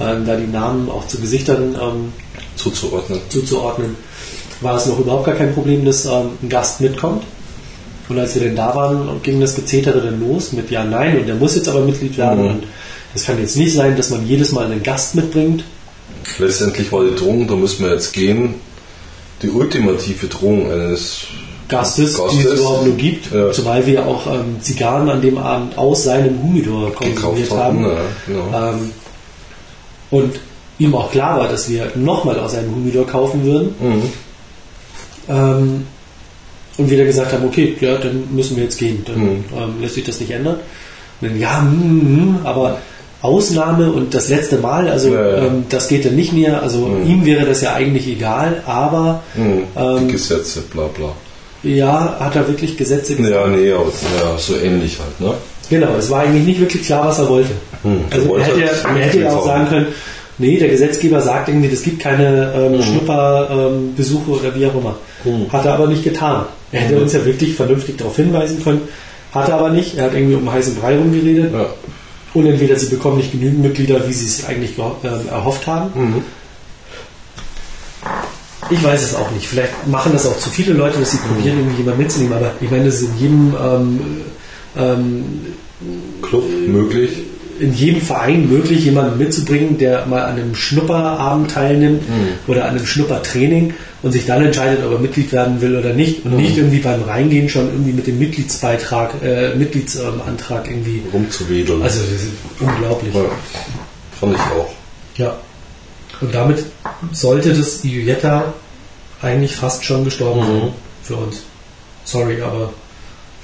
ähm, 0.00 0.26
da 0.26 0.34
die 0.36 0.48
Namen 0.48 0.90
auch 0.90 1.06
zu 1.06 1.20
Gesichtern 1.20 1.76
ähm, 1.80 2.12
Zuzuordnen. 2.56 3.20
zuzuordnen. 3.28 3.94
War 4.62 4.76
es 4.76 4.86
noch 4.86 4.98
überhaupt 4.98 5.26
gar 5.26 5.34
kein 5.34 5.52
Problem, 5.54 5.84
dass 5.84 6.04
ähm, 6.06 6.30
ein 6.42 6.48
Gast 6.48 6.80
mitkommt. 6.80 7.24
Und 8.08 8.18
als 8.18 8.34
wir 8.34 8.42
denn 8.42 8.56
da 8.56 8.74
waren, 8.74 9.08
ging 9.22 9.40
das 9.40 9.54
Gezetere 9.54 10.00
dann 10.00 10.20
los 10.20 10.52
mit 10.52 10.70
Ja, 10.70 10.84
Nein 10.84 11.18
und 11.18 11.26
der 11.28 11.34
muss 11.36 11.54
jetzt 11.56 11.68
aber 11.68 11.80
Mitglied 11.80 12.16
werden. 12.18 12.42
Mhm. 12.42 12.50
Und 12.50 12.62
es 13.14 13.24
kann 13.24 13.38
jetzt 13.38 13.56
nicht 13.56 13.74
sein, 13.74 13.96
dass 13.96 14.10
man 14.10 14.26
jedes 14.26 14.52
Mal 14.52 14.66
einen 14.66 14.82
Gast 14.82 15.14
mitbringt. 15.14 15.64
Letztendlich 16.38 16.90
war 16.92 17.04
die 17.04 17.14
Drohung, 17.14 17.46
da 17.48 17.54
müssen 17.54 17.84
wir 17.84 17.92
jetzt 17.92 18.12
gehen, 18.12 18.54
die 19.42 19.50
ultimative 19.50 20.26
Drohung 20.28 20.70
eines 20.70 21.22
Gastes, 21.68 22.16
die 22.16 22.38
es 22.38 22.44
Gastes. 22.44 22.60
überhaupt 22.60 22.86
nur 22.86 22.96
gibt, 22.96 23.32
Ja. 23.32 23.50
zumal 23.50 23.86
wir 23.86 24.06
auch 24.06 24.26
ähm, 24.26 24.56
Zigarren 24.60 25.08
an 25.08 25.20
dem 25.22 25.38
Abend 25.38 25.76
aus 25.78 26.04
seinem 26.04 26.40
Humidor 26.42 26.90
gekauft 26.90 27.16
konsumiert 27.16 27.50
haben. 27.50 27.82
Ja, 27.84 27.96
genau. 28.26 28.70
Ähm, 28.72 28.90
und 30.10 30.40
ihm 30.78 30.94
auch 30.94 31.10
klar 31.10 31.38
war, 31.40 31.48
dass 31.48 31.68
wir 31.70 31.90
nochmal 31.94 32.38
aus 32.38 32.54
einem 32.54 32.74
Humidor 32.74 33.06
kaufen 33.06 33.44
würden. 33.44 33.74
Mhm. 33.80 34.02
Ähm, 35.32 35.86
und 36.78 36.90
dann 36.90 37.06
gesagt 37.06 37.32
haben, 37.32 37.44
okay, 37.44 37.76
ja, 37.80 37.96
dann 37.96 38.24
müssen 38.32 38.56
wir 38.56 38.64
jetzt 38.64 38.78
gehen. 38.78 39.04
Dann 39.06 39.18
Mhm. 39.20 39.44
ähm, 39.56 39.74
lässt 39.80 39.94
sich 39.94 40.04
das 40.04 40.20
nicht 40.20 40.30
ändern. 40.30 40.56
Dann, 41.20 41.38
ja, 41.38 41.60
hm, 41.60 42.00
hm, 42.00 42.36
aber 42.44 42.78
Ausnahme 43.20 43.92
und 43.92 44.12
das 44.14 44.28
letzte 44.30 44.56
Mal, 44.58 44.88
also 44.88 45.14
Ja, 45.14 45.28
ja. 45.28 45.36
Ähm, 45.46 45.64
das 45.68 45.88
geht 45.88 46.04
dann 46.04 46.16
nicht 46.16 46.32
mehr. 46.32 46.62
Also 46.62 46.78
Mhm. 46.86 47.06
ihm 47.10 47.24
wäre 47.26 47.44
das 47.46 47.60
ja 47.62 47.74
eigentlich 47.74 48.08
egal, 48.08 48.62
aber 48.66 49.22
Mhm. 49.36 49.62
Ähm, 49.76 50.06
die 50.08 50.12
Gesetze, 50.12 50.62
bla 50.72 50.86
bla. 50.88 51.12
ja, 51.62 52.16
hat 52.18 52.34
er 52.34 52.48
wirklich 52.48 52.76
Gesetze 52.76 53.14
gesagt. 53.14 53.32
Ja, 53.34 53.46
nee, 53.46 53.70
aber 53.70 53.84
ja, 53.84 54.36
so 54.38 54.56
ähnlich 54.56 54.98
halt, 54.98 55.20
ne? 55.20 55.36
Genau, 55.70 55.94
es 55.98 56.10
war 56.10 56.22
eigentlich 56.22 56.44
nicht 56.44 56.60
wirklich 56.60 56.82
klar, 56.84 57.06
was 57.06 57.18
er 57.20 57.28
wollte. 57.28 57.50
Also 58.10 58.24
er 58.24 58.28
wollte 58.28 58.44
hätte, 58.46 58.62
er 58.88 58.94
hätte 58.94 59.20
ja 59.20 59.30
auch 59.32 59.46
sagen 59.46 59.68
können, 59.68 59.86
nee, 60.38 60.58
der 60.58 60.68
Gesetzgeber 60.68 61.20
sagt 61.20 61.48
irgendwie, 61.48 61.68
es 61.68 61.82
gibt 61.82 62.00
keine 62.00 62.52
ähm, 62.56 62.72
Mhm. 62.78 62.82
Schnupperbesuche 62.82 64.30
oder 64.30 64.54
wie 64.54 64.66
auch 64.66 64.74
immer. 64.74 64.96
Mhm. 65.24 65.52
Hat 65.52 65.64
er 65.66 65.74
aber 65.74 65.86
nicht 65.86 66.04
getan. 66.04 66.46
Er 66.72 66.80
hätte 66.82 66.96
Mhm. 66.96 67.02
uns 67.02 67.12
ja 67.12 67.24
wirklich 67.24 67.54
vernünftig 67.54 67.96
darauf 67.98 68.16
hinweisen 68.16 68.62
können. 68.62 68.82
Hat 69.32 69.48
er 69.48 69.56
aber 69.56 69.70
nicht. 69.70 69.96
Er 69.96 70.04
hat 70.04 70.14
irgendwie 70.14 70.34
um 70.36 70.50
heißen 70.50 70.74
Brei 70.76 70.96
rumgeredet. 70.96 71.52
Ja. 71.52 71.66
Und 72.34 72.46
entweder 72.46 72.76
sie 72.76 72.86
bekommen 72.86 73.18
nicht 73.18 73.32
genügend 73.32 73.60
Mitglieder, 73.62 74.08
wie 74.08 74.12
sie 74.12 74.26
es 74.26 74.44
eigentlich 74.46 74.72
ähm, 74.78 75.28
erhofft 75.30 75.66
haben. 75.66 75.90
Mhm. 75.94 76.22
Ich 78.70 78.82
weiß 78.82 79.02
es 79.02 79.14
auch 79.14 79.30
nicht. 79.32 79.46
Vielleicht 79.46 79.86
machen 79.86 80.12
das 80.12 80.26
auch 80.26 80.38
zu 80.38 80.48
viele 80.48 80.72
Leute, 80.72 80.98
dass 80.98 81.10
sie 81.12 81.18
Mhm. 81.18 81.34
probieren, 81.34 81.58
irgendwie 81.58 81.76
jemanden 81.78 82.02
mitzunehmen. 82.02 82.32
Aber 82.34 82.52
ich 82.60 82.70
meine, 82.70 82.86
das 82.86 82.94
ist 82.96 83.08
in 83.10 83.18
jedem 83.18 83.54
ähm, 83.62 84.00
ähm, 84.78 85.24
Club 86.22 86.44
möglich. 86.68 87.10
In 87.62 87.72
jedem 87.74 88.00
Verein 88.02 88.48
möglich, 88.48 88.84
jemanden 88.84 89.18
mitzubringen, 89.18 89.78
der 89.78 90.04
mal 90.06 90.22
an 90.24 90.32
einem 90.36 90.54
Schnupperabend 90.54 91.50
teilnimmt 91.50 92.08
Mhm. 92.08 92.28
oder 92.48 92.64
an 92.64 92.70
einem 92.76 92.86
Schnuppertraining 92.86 93.74
und 94.02 94.12
sich 94.12 94.26
dann 94.26 94.44
entscheidet, 94.44 94.84
ob 94.84 94.92
er 94.92 94.98
Mitglied 94.98 95.30
werden 95.32 95.60
will 95.60 95.76
oder 95.76 95.92
nicht 95.92 96.24
und 96.24 96.32
Mhm. 96.32 96.36
nicht 96.38 96.56
irgendwie 96.56 96.78
beim 96.80 97.02
Reingehen 97.02 97.48
schon 97.48 97.66
irgendwie 97.68 97.92
mit 97.92 98.06
dem 98.08 98.18
Mitgliedsbeitrag, 98.18 99.14
äh, 99.22 99.54
Mitgliedsantrag 99.54 100.68
irgendwie. 100.68 101.02
Rumzuwedeln. 101.12 101.82
Also 101.82 102.00
das 102.00 102.10
ist 102.22 102.30
unglaublich. 102.60 103.14
ja. 103.14 103.20
Fand 104.20 104.34
ich 104.34 104.40
auch. 104.40 104.70
Ja. 105.16 105.36
Und 106.20 106.34
damit 106.34 106.64
sollte 107.12 107.52
das 107.54 107.84
Iujetta 107.84 108.52
eigentlich 109.22 109.54
fast 109.56 109.84
schon 109.84 110.04
gestorben 110.04 110.40
Mhm. 110.40 110.60
sein 110.60 110.72
für 111.04 111.16
uns. 111.16 111.36
Sorry, 112.04 112.40
aber 112.42 112.72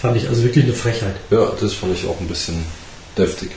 fand 0.01 0.17
ich 0.17 0.29
also 0.29 0.43
wirklich 0.43 0.65
eine 0.65 0.75
Frechheit. 0.75 1.15
Ja, 1.31 1.53
das 1.61 1.73
fand 1.75 1.95
ich 1.95 2.07
auch 2.07 2.21
ein 2.21 2.27
bisschen 2.27 2.57
deftig. 3.17 3.51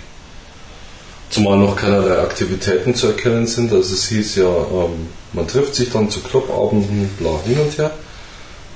Zumal 1.32 1.58
noch 1.58 1.76
keinerlei 1.76 2.20
Aktivitäten 2.20 2.94
zu 2.94 3.08
erkennen 3.08 3.48
sind. 3.48 3.72
Also 3.72 3.94
es 3.94 4.08
hieß 4.10 4.36
ja, 4.36 4.44
ähm, 4.50 5.08
man 5.34 5.48
trifft 5.48 5.74
sich 5.76 5.90
dann 5.90 6.10
zu 6.10 6.20
Clubabenden, 6.20 7.10
bla 7.18 7.32
hin 7.46 7.58
und 7.60 7.78
her. 7.78 7.92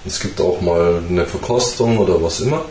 Es 0.06 0.20
gibt 0.20 0.40
auch 0.40 0.62
mal 0.62 1.02
eine 1.10 1.26
Verkostung 1.26 1.98
oder 1.98 2.22
was 2.24 2.40
immer. 2.40 2.64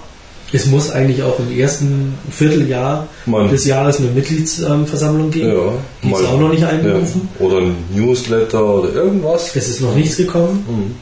Es 0.52 0.66
muss 0.66 0.90
eigentlich 0.90 1.22
auch 1.22 1.38
im 1.40 1.50
ersten 1.58 2.14
Vierteljahr 2.30 3.08
Man- 3.26 3.50
des 3.50 3.64
Jahres 3.66 3.98
eine 3.98 4.08
Mitgliedsversammlung 4.10 5.30
geben. 5.30 5.48
Ja, 5.48 5.72
Die 6.02 6.12
ist 6.12 6.24
auch 6.28 6.38
noch 6.38 6.50
nicht 6.50 6.64
einberufen. 6.64 7.28
Ja. 7.40 7.46
Oder 7.46 7.58
ein 7.58 7.74
Newsletter 7.92 8.64
oder 8.64 8.92
irgendwas. 8.92 9.54
Es 9.56 9.68
ist 9.68 9.80
noch 9.80 9.94
nichts 9.94 10.16
gekommen. 10.16 10.64
Mhm. 10.68 10.94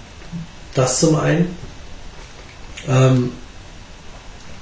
Das 0.75 1.01
zum 1.01 1.17
einen. 1.17 1.55
Ähm, 2.89 3.31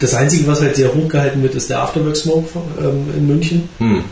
das 0.00 0.14
Einzige, 0.14 0.46
was 0.48 0.60
halt 0.60 0.74
sehr 0.76 0.92
hoch 0.94 1.08
gehalten 1.08 1.42
wird, 1.42 1.54
ist 1.54 1.70
der 1.70 1.80
Afterwork 1.82 2.16
Smoke 2.16 2.48
von, 2.48 2.62
ähm, 2.80 3.06
in 3.16 3.26
München, 3.28 3.68
Hm. 3.78 4.04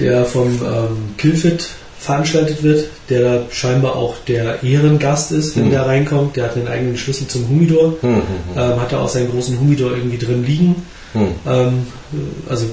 der 0.00 0.24
vom 0.24 0.48
ähm, 0.48 1.14
Killfit 1.16 1.68
veranstaltet 2.00 2.62
wird, 2.62 2.86
der 3.10 3.20
da 3.20 3.42
scheinbar 3.50 3.96
auch 3.96 4.14
der 4.28 4.62
Ehrengast 4.62 5.32
ist, 5.32 5.56
wenn 5.56 5.66
Mhm. 5.66 5.70
der 5.70 5.86
reinkommt. 5.86 6.36
Der 6.36 6.44
hat 6.44 6.56
einen 6.56 6.68
eigenen 6.68 6.96
Schlüssel 6.96 7.26
zum 7.26 7.48
Humidor, 7.48 7.94
Hm, 8.00 8.14
hm, 8.14 8.22
ähm, 8.56 8.80
hat 8.80 8.92
da 8.92 8.98
auch 9.00 9.08
seinen 9.08 9.30
großen 9.30 9.58
Humidor 9.60 9.90
irgendwie 9.92 10.18
drin 10.18 10.44
liegen. 10.44 10.76
hm, 11.12 11.20
hm. 11.22 11.28
Ähm, 11.46 11.86
also 12.48 12.66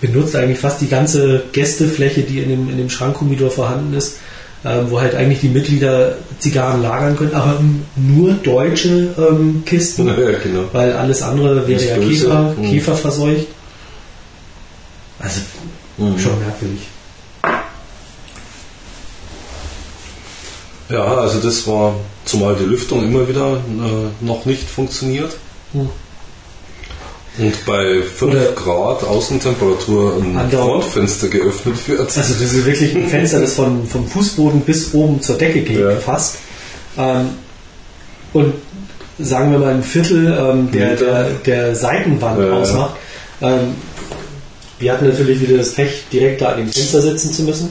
benutzt 0.00 0.34
eigentlich 0.36 0.58
fast 0.58 0.80
die 0.80 0.88
ganze 0.88 1.42
Gästefläche, 1.52 2.22
die 2.22 2.38
in 2.40 2.48
dem, 2.50 2.70
in 2.70 2.76
dem 2.78 2.90
Schrankhumidor 2.90 3.50
vorhanden 3.50 3.94
ist, 3.94 4.16
wo 4.90 5.00
halt 5.00 5.14
eigentlich 5.14 5.40
die 5.40 5.48
Mitglieder 5.48 6.16
Zigarren 6.38 6.82
lagern 6.82 7.16
können, 7.16 7.34
aber 7.34 7.58
nur 7.96 8.34
deutsche 8.34 9.14
ähm, 9.18 9.62
Kisten, 9.64 10.06
Ja, 10.08 10.14
genau. 10.14 10.64
weil 10.72 10.92
alles 10.92 11.22
andere 11.22 11.66
wäre 11.66 11.82
ja. 11.84 11.96
Käfer, 11.96 12.54
Hm. 12.56 12.64
Käfer 12.70 12.94
verseucht. 12.96 13.46
Also 15.18 15.40
Mhm. 15.98 16.18
schon 16.18 16.38
merkwürdig. 16.40 16.80
Ja, 20.88 21.04
also 21.04 21.38
das 21.40 21.66
war, 21.66 21.94
zumal 22.24 22.56
die 22.56 22.64
Lüftung 22.64 23.04
immer 23.04 23.28
wieder 23.28 23.58
äh, 23.58 24.24
noch 24.24 24.44
nicht 24.44 24.68
funktioniert. 24.68 25.36
Hm. 25.72 25.88
Und 27.40 27.64
bei 27.66 28.02
5 28.02 28.22
Oder- 28.34 28.52
Grad 28.52 29.02
Außentemperatur 29.04 30.16
ein. 30.16 30.50
Frontfenster 30.50 31.28
geöffnet 31.28 31.76
wird. 31.88 32.00
Also 32.00 32.18
das 32.18 32.40
ist 32.40 32.66
wirklich 32.66 32.94
ein 32.94 33.08
Fenster, 33.08 33.40
das 33.40 33.54
von, 33.54 33.86
vom 33.86 34.06
Fußboden 34.06 34.60
bis 34.60 34.92
oben 34.94 35.20
zur 35.22 35.36
Decke 35.38 35.60
geht, 35.62 35.78
Ja. 35.80 35.92
fast. 35.96 36.36
Ähm, 36.98 37.30
und 38.32 38.54
sagen 39.18 39.52
wir 39.52 39.58
mal 39.58 39.74
ein 39.74 39.82
Viertel 39.82 40.26
ähm, 40.38 40.70
der, 40.72 40.96
der, 40.96 41.30
der 41.46 41.74
Seitenwand 41.74 42.40
Ja, 42.40 42.52
ausmacht. 42.52 42.96
Ähm, 43.42 43.74
wir 44.78 44.92
hatten 44.92 45.08
natürlich 45.08 45.40
wieder 45.40 45.58
das 45.58 45.72
Pech, 45.74 46.04
direkt 46.12 46.40
da 46.40 46.50
an 46.50 46.58
dem 46.58 46.68
Fenster 46.72 47.02
sitzen 47.02 47.32
zu 47.32 47.42
müssen, 47.42 47.70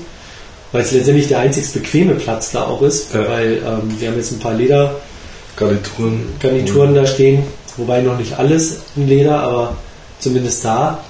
weil 0.71 0.81
es 0.83 0.91
letztendlich 0.91 1.27
der 1.27 1.39
einzig 1.39 1.71
bequeme 1.73 2.13
Platz 2.15 2.51
da 2.51 2.63
auch 2.65 2.81
ist, 2.81 3.13
Ja. 3.13 3.27
weil 3.27 3.53
ähm, 3.65 3.99
wir 3.99 4.09
haben 4.09 4.17
jetzt 4.17 4.31
ein 4.31 4.39
paar 4.39 4.53
Ledergarnituren 4.53 6.21
Garnituren. 6.39 6.93
da 6.95 7.05
stehen, 7.05 7.43
wobei 7.79 8.01
noch 8.01 8.17
nicht 8.17 8.37
alles 8.37 8.77
in 8.95 9.07
Leder, 9.07 9.39
aber 9.39 9.77
zumindest 10.19 10.63
da. 10.65 11.03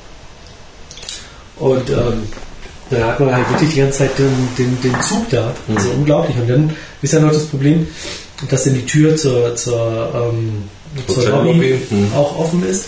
Und 1.58 1.90
ähm, 1.90 2.24
dann 2.90 3.04
hat 3.04 3.20
man 3.20 3.36
halt 3.36 3.50
wirklich 3.50 3.72
die 3.72 3.80
ganze 3.82 4.00
Zeit 4.00 4.18
den, 4.18 4.50
den, 4.58 4.82
den 4.82 5.02
Zug 5.02 5.30
da. 5.30 5.54
Also 5.76 5.90
unglaublich. 5.92 6.38
Und 6.38 6.50
dann 6.50 6.76
ist 7.02 7.14
ja 7.14 7.20
noch 7.20 7.32
das 7.32 7.46
Problem, 7.46 7.88
dass 8.50 8.64
dann 8.64 8.74
die 8.74 8.86
Tür 8.86 9.16
zur, 9.16 9.56
zur, 9.56 10.32
ähm, 10.34 10.64
zur 11.08 11.30
Lobby 11.30 11.80
hm. 11.90 12.14
auch 12.16 12.40
offen 12.40 12.68
ist. 12.68 12.86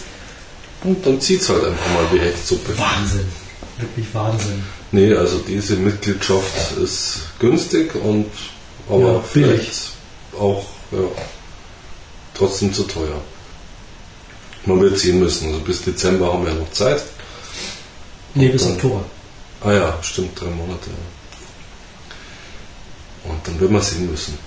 Und 0.83 1.05
dann 1.05 1.21
zieht 1.21 1.41
es 1.41 1.49
halt 1.49 1.63
einfach 1.63 1.87
mal 1.93 2.05
wie 2.11 2.19
Hechtsuppe. 2.19 2.77
Wahnsinn. 2.77 3.27
Wirklich 3.77 4.07
Wahnsinn. 4.13 4.63
Nee, 4.91 5.13
also 5.13 5.39
diese 5.47 5.75
Mitgliedschaft 5.75 6.77
ist 6.77 7.19
günstig 7.39 7.95
und 7.95 8.25
aber 8.89 9.13
Ja, 9.13 9.21
vielleicht 9.21 9.91
auch 10.37 10.65
ja, 10.91 10.99
trotzdem 12.33 12.73
zu 12.73 12.83
teuer. 12.83 13.21
Man 14.65 14.79
wird 14.81 14.97
sehen 14.97 15.19
müssen. 15.19 15.47
Also 15.47 15.59
bis 15.59 15.81
Dezember 15.81 16.33
haben 16.33 16.45
wir 16.45 16.53
ja 16.53 16.59
noch 16.59 16.71
Zeit. 16.71 17.01
Nee, 18.35 18.49
bis 18.49 18.65
Oktober. 18.65 19.03
Ah 19.61 19.73
ja, 19.73 19.99
stimmt, 20.01 20.39
drei 20.39 20.49
Monate. 20.49 20.89
Und 23.23 23.47
dann 23.47 23.59
wird 23.59 23.71
man 23.71 23.81
sehen 23.81 24.09
müssen. 24.09 24.37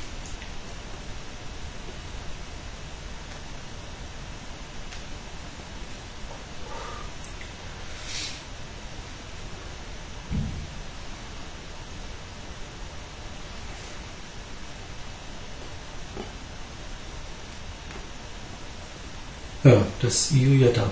Ja, 20.14 20.20
das 20.20 20.30
EU 20.32 20.64
ja 20.64 20.68
da. 20.70 20.90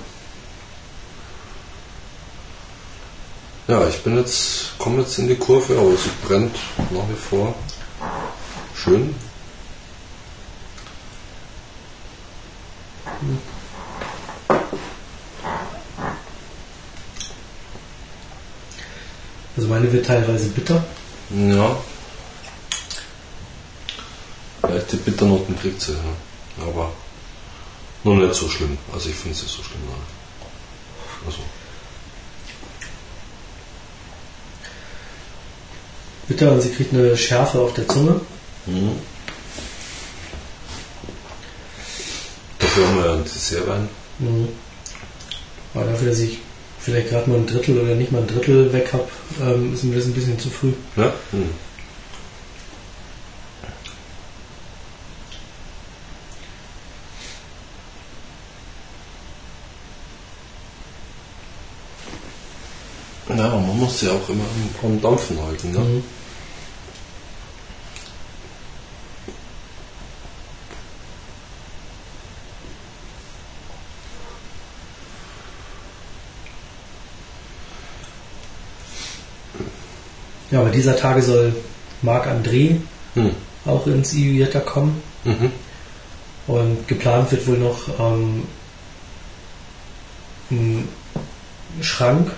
Ja, 3.69 3.87
ich 3.87 4.03
bin 4.03 4.17
jetzt, 4.17 4.77
komme 4.79 5.03
jetzt 5.03 5.17
in 5.19 5.29
die 5.29 5.37
Kurve, 5.37 5.79
aber 5.79 5.93
es 5.93 6.09
brennt 6.27 6.57
nach 6.91 7.09
wie 7.09 7.15
vor. 7.15 7.55
Schön. 8.75 9.15
Also 19.57 19.69
meine 19.69 19.93
wird 19.93 20.07
teilweise 20.07 20.49
bitter. 20.49 20.85
Ja. 21.31 21.77
Leichte 24.63 24.97
Bitternoten 24.97 25.57
kriegt 25.59 25.81
sie, 25.81 25.93
ja. 25.93 26.65
aber 26.67 26.93
noch 28.05 28.15
nicht 28.15 28.35
so 28.35 28.49
schlimm. 28.49 28.79
Also 28.93 29.09
ich 29.09 29.15
finde 29.15 29.37
es 29.37 29.43
nicht 29.43 29.57
so 29.57 29.63
schlimm. 29.63 29.81
Nein. 29.87 30.01
Also, 31.27 31.39
Bitter 36.29 36.53
und 36.53 36.61
sie 36.61 36.71
kriegt 36.71 36.93
eine 36.95 37.17
Schärfe 37.17 37.61
auf 37.61 37.75
der 37.75 37.87
Zunge. 37.89 38.21
mhm. 38.67 38.93
Dafür 42.59 42.87
haben 42.87 42.97
wir 42.97 43.07
ja 43.07 43.15
ein 43.15 43.25
Dessertwein. 43.25 43.89
Mhm. 44.19 44.49
Aber 45.75 45.85
dafür, 45.85 46.09
dass 46.11 46.21
ich 46.21 46.39
vielleicht 46.79 47.11
gerade 47.11 47.29
mal 47.29 47.37
ein 47.37 47.47
Drittel 47.47 47.79
oder 47.79 47.95
nicht 47.95 48.13
mal 48.13 48.23
ein 48.23 48.29
Drittel 48.29 48.73
weg 48.73 48.93
habe, 48.93 49.09
ähm, 49.43 49.75
ist 49.75 49.85
mir 49.85 49.97
das 49.97 50.07
ein 50.07 50.15
bisschen 50.15 50.39
zu 50.39 50.49
früh. 50.49 50.73
Ja? 50.97 51.13
Mhm. 51.33 51.51
Ja, 63.83 63.87
man 63.87 63.89
muss 63.89 63.99
sie 64.01 64.09
auch 64.09 64.29
immer 64.29 64.45
am- 64.45 64.91
am 64.91 65.01
Dampfen 65.01 65.41
halten. 65.43 65.73
Ne? 65.73 65.79
Mhm. 65.81 66.05
Ja, 80.51 80.61
aber 80.61 80.71
dieser 80.71 80.97
Tage 80.97 81.23
soll 81.23 81.55
Marc 82.03 82.27
André 82.27 82.77
Hm. 83.15 83.31
auch 83.65 83.87
ins 83.87 84.13
IUJETA 84.15 84.61
kommen. 84.61 85.03
Mhm. 85.25 85.53
Und 86.47 86.89
geplant 86.89 87.31
wird 87.31 87.47
wohl 87.47 87.59
noch 87.59 87.89
ähm, 87.99 88.43
ein 90.51 90.89
Schrank, 91.81 92.31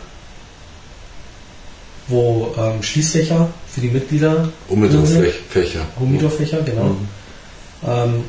wo 2.09 2.55
ähm, 2.59 2.83
Schließfächer 2.83 3.49
für 3.73 3.81
die 3.81 3.89
Mitglieder. 3.89 4.49
Humidorfächer. 4.69 5.81
Humidorfächer, 5.99 6.63
genau. 6.63 6.85
Mhm. 6.85 7.09
Ähm, 7.87 8.25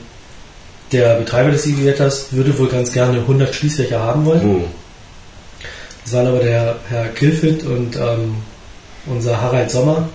der 0.91 1.15
Betreiber 1.15 1.51
des 1.51 1.65
IGWetters 1.65 2.27
würde 2.31 2.57
wohl 2.57 2.67
ganz 2.69 2.91
gerne 2.91 3.17
100 3.19 3.53
Schließfächer 3.53 3.99
haben 3.99 4.25
wollen. 4.25 4.57
Mhm. 4.59 4.63
Das 6.03 6.13
waren 6.13 6.27
aber 6.27 6.39
der 6.39 6.75
Herr 6.89 7.07
Kilfit 7.09 7.63
und 7.63 7.95
ähm, 7.95 8.35
unser 9.07 9.41
Harald 9.41 9.71
Sommer 9.71 10.07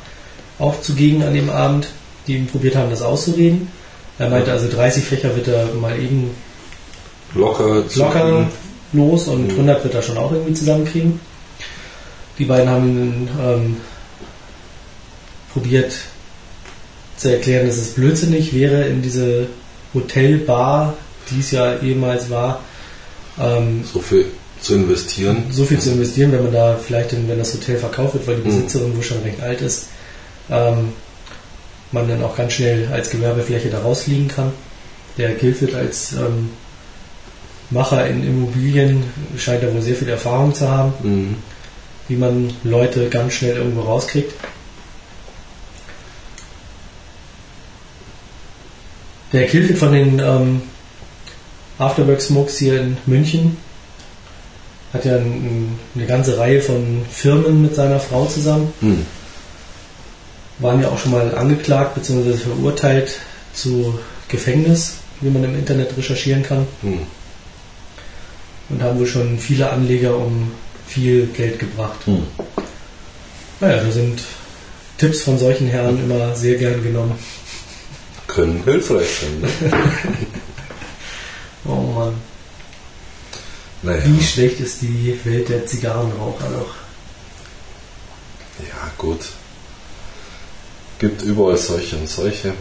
auch 0.58 0.80
zugegen 0.80 1.22
an 1.22 1.34
dem 1.34 1.50
Abend, 1.50 1.88
die 2.26 2.36
ihm 2.36 2.46
probiert 2.46 2.76
haben, 2.76 2.90
das 2.90 3.02
auszureden. 3.02 3.68
Er 4.18 4.28
meinte 4.30 4.52
also 4.52 4.68
30 4.68 5.04
Fächer 5.04 5.34
wird 5.34 5.48
er 5.48 5.66
mal 5.80 5.98
eben 5.98 6.30
Locker. 7.34 7.82
locker 7.94 8.46
los 8.92 9.28
und 9.28 9.46
Mhm. 9.48 9.50
100 9.52 9.84
wird 9.84 9.94
er 9.94 10.02
schon 10.02 10.18
auch 10.18 10.30
irgendwie 10.32 10.52
zusammenkriegen. 10.54 11.20
Die 12.40 12.46
beiden 12.46 12.68
haben 12.70 13.28
ähm, 13.40 13.76
probiert 15.52 15.92
zu 17.16 17.30
erklären, 17.32 17.66
dass 17.66 17.76
es 17.76 17.90
blödsinnig 17.94 18.54
wäre, 18.54 18.84
in 18.86 19.02
diese 19.02 19.46
Hotelbar, 19.92 20.94
die 21.30 21.40
es 21.40 21.50
ja 21.50 21.76
ehemals 21.80 22.30
war, 22.30 22.60
ähm, 23.38 23.84
So 23.92 24.00
viel 24.00 24.26
zu 24.62 24.74
investieren. 24.74 25.44
so 25.50 25.64
viel 25.66 25.78
zu 25.80 25.90
investieren, 25.90 26.32
wenn 26.32 26.44
man 26.44 26.52
da 26.52 26.76
vielleicht, 26.82 27.12
wenn 27.12 27.38
das 27.38 27.52
Hotel 27.52 27.76
verkauft 27.76 28.14
wird, 28.14 28.26
weil 28.26 28.36
die 28.36 28.42
Mhm. 28.48 28.56
Besitzerin 28.56 28.96
wohl 28.96 29.02
schon 29.02 29.20
recht 29.22 29.42
alt 29.42 29.60
ist, 29.60 29.88
ähm, 30.50 30.92
man 31.92 32.08
dann 32.08 32.22
auch 32.24 32.36
ganz 32.36 32.54
schnell 32.54 32.88
als 32.90 33.10
Gewerbefläche 33.10 33.68
da 33.68 33.80
rausfliegen 33.80 34.28
kann. 34.28 34.52
Der 35.18 35.34
Gilfit 35.34 35.74
als 35.74 36.12
ähm, 36.12 36.50
Macher 37.70 38.06
in 38.08 38.26
Immobilien 38.26 39.02
scheint 39.36 39.62
da 39.62 39.72
wohl 39.74 39.82
sehr 39.82 39.94
viel 39.96 40.08
Erfahrung 40.08 40.54
zu 40.54 40.66
haben, 40.68 40.92
Mhm. 41.02 41.34
Wie 42.10 42.16
man 42.16 42.52
Leute 42.64 43.08
ganz 43.08 43.34
schnell 43.34 43.56
irgendwo 43.56 43.82
rauskriegt. 43.82 44.34
Der 49.32 49.46
Kilfit 49.46 49.78
von 49.78 49.92
den 49.92 50.18
ähm, 50.18 50.62
Afterwork 51.78 52.20
Smokes 52.20 52.58
hier 52.58 52.80
in 52.80 52.96
München 53.06 53.56
hat 54.92 55.04
ja 55.04 55.14
ein, 55.14 55.22
ein, 55.22 55.78
eine 55.94 56.06
ganze 56.06 56.36
Reihe 56.36 56.60
von 56.60 57.02
Firmen 57.08 57.62
mit 57.62 57.76
seiner 57.76 58.00
Frau 58.00 58.26
zusammen. 58.26 58.72
Mhm. 58.80 59.06
waren 60.58 60.82
ja 60.82 60.88
auch 60.88 60.98
schon 60.98 61.12
mal 61.12 61.32
angeklagt 61.36 61.94
bzw. 61.94 62.32
verurteilt 62.32 63.20
zu 63.54 63.98
Gefängnis, 64.26 64.96
wie 65.20 65.30
man 65.30 65.44
im 65.44 65.54
Internet 65.54 65.96
recherchieren 65.96 66.42
kann. 66.42 66.66
Hm. 66.82 66.98
Und 68.68 68.82
haben 68.82 68.98
wohl 68.98 69.06
schon 69.06 69.38
viele 69.38 69.70
Anleger 69.70 70.16
um 70.16 70.50
viel 70.90 71.26
Geld 71.28 71.58
gebracht. 71.58 72.04
Hm. 72.06 72.26
Naja, 73.60 73.82
da 73.82 73.90
sind 73.90 74.22
Tipps 74.98 75.22
von 75.22 75.38
solchen 75.38 75.68
Herren 75.68 76.02
immer 76.02 76.34
sehr 76.34 76.56
gern 76.56 76.82
genommen. 76.82 77.18
Können 78.26 78.62
hilfreich 78.64 79.08
sein. 79.20 79.40
Ne? 79.40 79.48
Oh 81.66 81.74
Mann. 81.76 82.14
Naja. 83.82 84.02
Wie 84.06 84.22
schlecht 84.22 84.60
ist 84.60 84.80
die 84.80 85.18
Welt 85.24 85.48
der 85.50 85.66
Zigarrenraucher 85.66 86.48
noch? 86.48 86.74
Ja, 88.66 88.90
gut. 88.96 89.20
Gibt 90.98 91.22
überall 91.22 91.58
solche 91.58 91.96
und 91.96 92.08
solche. 92.08 92.54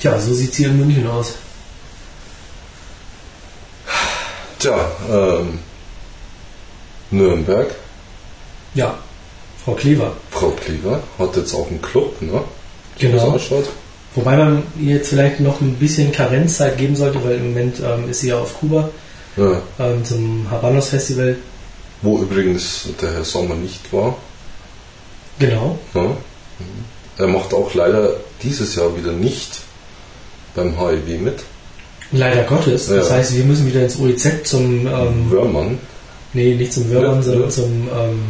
Tja, 0.00 0.18
so 0.18 0.34
sieht 0.34 0.50
es 0.50 0.56
hier 0.56 0.68
in 0.68 0.78
München 0.78 1.06
aus. 1.06 1.34
Tja, 4.62 4.78
ähm, 5.10 5.58
Nürnberg, 7.10 7.74
Ja, 8.74 8.96
Frau 9.64 9.72
Klever. 9.72 10.12
Frau 10.30 10.50
Kliever 10.50 11.02
hat 11.18 11.34
jetzt 11.36 11.52
auch 11.52 11.66
einen 11.68 11.82
Club, 11.82 12.22
ne? 12.22 12.30
So 12.30 12.42
Genau. 13.00 13.36
Wobei 14.14 14.36
man 14.36 14.62
ihr 14.78 14.96
jetzt 14.98 15.08
vielleicht 15.08 15.40
noch 15.40 15.60
ein 15.60 15.74
bisschen 15.74 16.12
Karenzzeit 16.12 16.78
geben 16.78 16.94
sollte, 16.94 17.24
weil 17.24 17.38
im 17.38 17.48
Moment 17.48 17.80
ähm, 17.84 18.08
ist 18.08 18.20
sie 18.20 18.28
ja 18.28 18.38
auf 18.38 18.56
Kuba 18.60 18.88
Ja. 19.36 19.60
ähm, 19.80 20.04
zum 20.04 20.46
Habanos 20.48 20.90
Festival. 20.90 21.36
Wo 22.02 22.18
übrigens 22.18 22.86
der 23.00 23.14
Herr 23.14 23.24
Sommer 23.24 23.56
nicht 23.56 23.92
war. 23.92 24.16
Genau. 25.40 25.76
Ne? 25.92 26.02
Mhm. 26.02 26.84
Er 27.18 27.26
macht 27.26 27.52
auch 27.52 27.74
leider 27.74 28.10
dieses 28.44 28.76
Jahr 28.76 28.96
wieder 28.96 29.10
nicht 29.12 29.58
beim 30.54 30.78
HIV 30.78 31.20
mit. 31.20 31.42
Leider 32.12 32.42
Gottes. 32.44 32.86
Das 32.88 33.08
Ja. 33.08 33.14
heißt, 33.16 33.34
wir 33.36 33.44
müssen 33.44 33.66
wieder 33.66 33.82
ins 33.82 33.98
OEZ 33.98 34.44
zum, 34.44 34.86
ähm, 34.86 35.30
Wörmann. 35.30 35.78
nee, 36.34 36.54
nicht 36.54 36.72
zum 36.72 36.88
Würmern, 36.90 37.16
Ja, 37.16 37.22
sondern 37.22 37.42
ja. 37.44 37.48
zum, 37.50 37.88
ähm, 37.88 38.22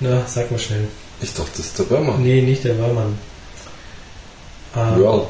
na, 0.00 0.22
sag 0.26 0.50
mal 0.50 0.58
schnell. 0.58 0.88
Ich 1.20 1.32
dachte, 1.34 1.50
das 1.56 1.66
ist 1.66 1.78
der 1.78 1.90
Wörmann. 1.90 2.22
Nee, 2.22 2.42
nicht 2.42 2.64
der 2.64 2.78
Wörmann. 2.78 3.16
Ähm, 4.76 4.98
Wörl. 5.00 5.26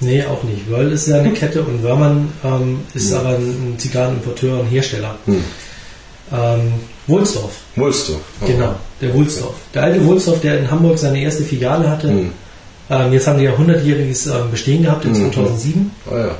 Nee, 0.00 0.24
auch 0.24 0.42
nicht. 0.42 0.68
Wörl 0.68 0.90
ist 0.92 1.06
ja 1.06 1.18
eine 1.20 1.32
Kette 1.32 1.62
und 1.62 1.82
Wörmann 1.82 2.32
ähm, 2.44 2.80
ist 2.94 3.10
Hm. 3.12 3.18
aber 3.18 3.28
ein 3.36 3.74
Zigarrenimporteur 3.78 4.60
und 4.60 4.66
Hersteller. 4.66 5.16
Hm. 5.26 5.44
Ähm, 6.32 6.72
Wulsdorf, 7.06 7.52
Wohlst 7.76 8.08
du? 8.08 8.20
genau, 8.46 8.74
der 9.00 9.12
Wulsdorf. 9.14 9.54
Der 9.74 9.82
alte 9.84 10.04
Wulsdorf, 10.04 10.40
der 10.40 10.58
in 10.58 10.70
Hamburg 10.70 10.98
seine 10.98 11.20
erste 11.20 11.44
Filiale 11.44 11.88
hatte. 11.88 12.08
Hm. 12.08 12.32
Ähm, 12.90 13.12
jetzt 13.12 13.26
haben 13.26 13.38
die 13.38 13.44
ja 13.44 13.52
100-jähriges 13.52 14.26
ähm, 14.34 14.50
Bestehen 14.50 14.82
gehabt 14.82 15.04
in 15.04 15.12
Mhm. 15.12 15.32
2007. 15.32 15.90
Ah 16.10 16.18
ja. 16.18 16.30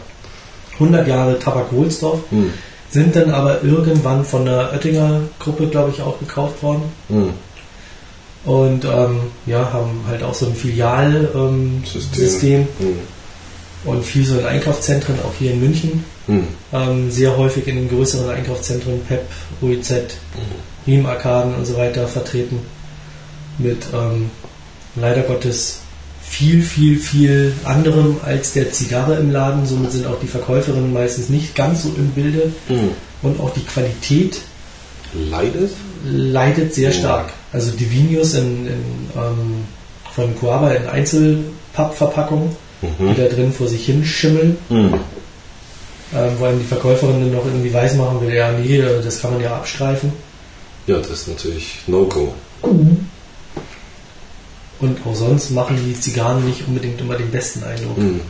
100 0.75 1.07
Jahre 1.07 1.39
Tabak 1.39 1.73
Wulsdorf. 1.73 2.21
Hm. 2.31 2.51
Sind 2.91 3.15
dann 3.17 3.31
aber 3.31 3.63
irgendwann 3.63 4.25
von 4.25 4.45
der 4.45 4.71
Oettinger 4.73 5.21
Gruppe, 5.39 5.67
glaube 5.69 5.91
ich, 5.95 6.03
auch 6.03 6.19
gekauft 6.19 6.63
worden. 6.63 6.83
Hm. 7.09 7.31
Und 8.45 8.85
ähm, 8.85 9.21
ja, 9.47 9.73
haben 9.73 10.01
halt 10.09 10.23
auch 10.23 10.35
so 10.35 10.47
ein 10.47 10.55
Filialsystem 10.55 11.31
ähm, 11.35 11.83
System. 11.85 12.19
System 12.25 12.69
Hm. 12.79 12.99
und 13.85 14.05
viel 14.05 14.27
so 14.27 14.39
in 14.39 14.47
Einkaufszentren, 14.47 15.15
auch 15.25 15.33
hier 15.39 15.53
in 15.53 15.61
München. 15.61 16.05
Hm. 16.27 16.47
ähm, 16.73 17.11
sehr 17.11 17.37
häufig 17.37 17.67
in 17.69 17.77
den 17.77 17.89
größeren 17.89 18.29
Einkaufszentren 18.31 19.01
PEP, 19.07 19.23
OEZ, 19.61 19.93
Riemenarkaden 20.87 21.55
und 21.55 21.65
so 21.67 21.77
weiter 21.77 22.07
vertreten. 22.09 22.59
Mit 23.59 23.85
ähm, 23.95 24.31
leider 24.97 25.23
Gottes 25.23 25.82
viel, 26.33 26.63
viel, 26.63 26.99
viel 26.99 27.53
anderem 27.65 28.17
als 28.25 28.55
der 28.55 28.73
Zigarre 28.73 29.17
im 29.17 29.31
Laden. 29.31 29.67
Somit 29.67 29.93
sind 29.93 30.07
auch 30.07 30.19
die 30.21 30.27
Verkäuferinnen 30.27 30.93
meistens 30.93 31.29
nicht 31.29 31.55
ganz 31.55 31.83
so 31.83 31.91
im 31.91 32.09
Bilde 32.11 32.51
Hm. 32.69 32.91
und 33.23 33.39
auch 33.41 33.53
die 33.53 33.61
Qualität 33.65 34.39
Leidet? 35.31 35.71
leidet 36.05 36.75
sehr 36.75 36.89
Oh. 36.89 36.95
stark. 36.95 37.33
Also 37.53 37.71
die 37.73 37.91
Vinios 37.91 38.33
in, 38.35 38.67
in, 38.67 38.73
ähm, 39.15 39.65
von 40.15 40.35
Coaba 40.41 40.71
in 40.71 40.87
Einzelpappverpackung, 40.89 42.57
die 42.81 42.87
Mhm. 43.03 43.17
da 43.17 43.27
drin 43.27 43.53
vor 43.53 43.69
sich 43.69 43.85
hin 43.85 44.05
schimmeln. 44.05 44.57
Hm. 44.69 44.95
ähm, 46.15 46.31
wo 46.39 46.45
einem 46.47 46.59
die 46.59 46.65
Verkäuferin 46.67 47.21
dann 47.21 47.33
noch 47.33 47.45
irgendwie 47.47 47.73
weiß 47.73 47.95
machen 47.97 48.21
will, 48.21 48.35
ja, 48.35 48.53
nee, 48.53 48.83
das 49.05 49.21
kann 49.21 49.33
man 49.35 49.43
ja 49.43 49.55
abstreifen. 49.57 50.13
Ja, 50.87 50.97
das 50.99 51.11
ist 51.11 51.29
natürlich 51.29 51.77
No-Go. 51.87 52.35
Und 54.83 54.99
auch 55.07 55.15
sonst 55.15 55.51
machen 55.51 55.79
die 55.87 55.99
Zigarren 55.99 56.45
nicht 56.45 56.67
unbedingt 56.67 57.01
immer 57.01 57.17
den 57.17 57.31
besten 57.31 57.63
Eindruck. 57.65 57.97
Hm. 57.97 58.21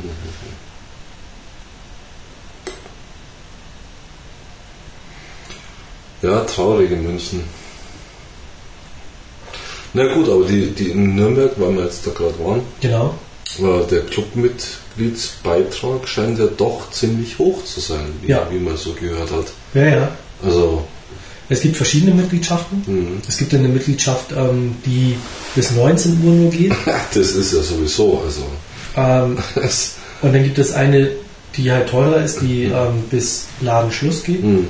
Ja, 6.22 6.40
traurig 6.40 6.90
in 6.90 7.02
München. 7.02 7.42
Na 9.94 10.06
gut, 10.14 10.28
aber 10.28 10.44
die, 10.44 10.70
die 10.70 10.90
in 10.90 11.14
Nürnberg, 11.16 11.52
weil 11.56 11.74
wir 11.76 11.84
jetzt 11.84 12.06
da 12.06 12.10
gerade 12.12 12.38
waren, 12.38 12.62
Genau. 12.80 13.14
der 13.90 14.00
Clubmitgliedsbeitrag 14.06 16.06
scheint 16.08 16.38
ja 16.38 16.46
doch 16.46 16.90
ziemlich 16.90 17.38
hoch 17.38 17.62
zu 17.64 17.80
sein, 17.80 18.12
wie, 18.22 18.28
Ja. 18.28 18.46
wie 18.50 18.58
man 18.58 18.76
so 18.76 18.92
gehört 18.92 19.30
hat. 19.32 19.52
Ja, 19.74 19.84
ja. 19.84 20.08
Also, 20.42 20.86
Es 21.52 21.60
gibt 21.60 21.76
verschiedene 21.76 22.14
Mitgliedschaften. 22.14 22.82
hm. 22.86 23.22
Es 23.28 23.36
gibt 23.36 23.52
eine 23.52 23.68
Mitgliedschaft, 23.68 24.32
ähm, 24.32 24.76
die 24.86 25.16
bis 25.54 25.70
19 25.72 26.24
Uhr 26.24 26.32
nur 26.32 26.50
geht. 26.50 26.72
das 27.14 27.32
ist 27.32 27.52
ja 27.52 27.62
sowieso, 27.62 28.22
also. 28.24 28.42
Ähm, 28.96 29.36
und 30.22 30.32
dann 30.32 30.42
gibt 30.42 30.58
es 30.58 30.72
eine, 30.72 31.10
die 31.56 31.70
halt 31.70 31.90
teurer 31.90 32.22
ist, 32.22 32.40
die 32.40 32.64
ähm, 32.64 33.04
bis 33.10 33.48
Ladenschluss 33.60 34.24
geht. 34.24 34.42
hm. 34.42 34.68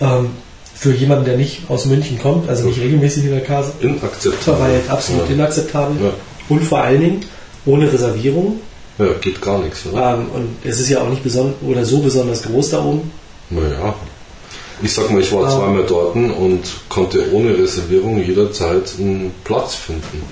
Ähm, 0.00 0.30
für 0.74 0.92
jemanden, 0.92 1.26
der 1.26 1.36
nicht 1.36 1.68
aus 1.68 1.84
München 1.84 2.18
kommt, 2.18 2.48
also 2.48 2.66
nicht 2.66 2.80
regelmäßig 2.80 3.24
in 3.24 3.30
der 3.30 3.42
Kase, 3.42 3.72
Inakzeptabel. 3.80 4.62
halt 4.62 4.90
absolut 4.90 5.28
ja. 5.28 5.34
inakzeptabel. 5.34 5.96
Ja. 6.02 6.12
Und 6.48 6.64
vor 6.64 6.82
allen 6.82 7.00
Dingen 7.00 7.20
ohne 7.64 7.90
Reservierung. 7.92 8.60
ja, 8.98 9.06
geht 9.20 9.40
gar 9.40 9.58
nichts, 9.58 9.86
oder? 9.86 10.14
Ähm, 10.14 10.26
und 10.34 10.56
es 10.64 10.80
ist 10.80 10.88
ja 10.88 11.00
auch 11.00 11.08
nicht 11.08 11.22
beson 11.22 11.54
oder 11.62 11.84
so 11.84 11.98
besonders 11.98 12.42
groß 12.42 12.70
da 12.70 12.82
oben. 12.82 13.10
Naja. 13.50 13.94
Ich 14.82 14.92
sag 14.92 15.10
mal, 15.10 15.20
ich 15.20 15.32
war 15.32 15.44
Ah. 15.46 15.56
zweimal 15.56 15.84
dort 15.86 16.14
und 16.16 16.62
konnte 16.88 17.32
ohne 17.32 17.56
Reservierung 17.56 18.22
jederzeit 18.22 18.92
einen 18.98 19.32
Platz 19.44 19.74
finden. 19.76 20.22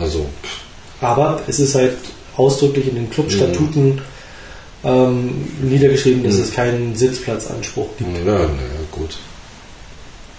Also, 0.00 0.26
pff, 0.42 1.02
Aber 1.02 1.40
es 1.48 1.58
ist 1.58 1.74
halt 1.74 1.96
ausdrücklich 2.36 2.88
in 2.88 2.94
den 2.94 3.10
Clubstatuten 3.10 4.00
ähm, 4.84 5.48
niedergeschrieben, 5.60 6.22
dass 6.22 6.34
Mhm. 6.36 6.42
es 6.42 6.52
keinen 6.52 6.96
Sitzplatzanspruch 6.96 7.88
gibt. 7.98 8.16
ja, 8.18 8.32
naja, 8.32 8.46
gut. 8.92 9.16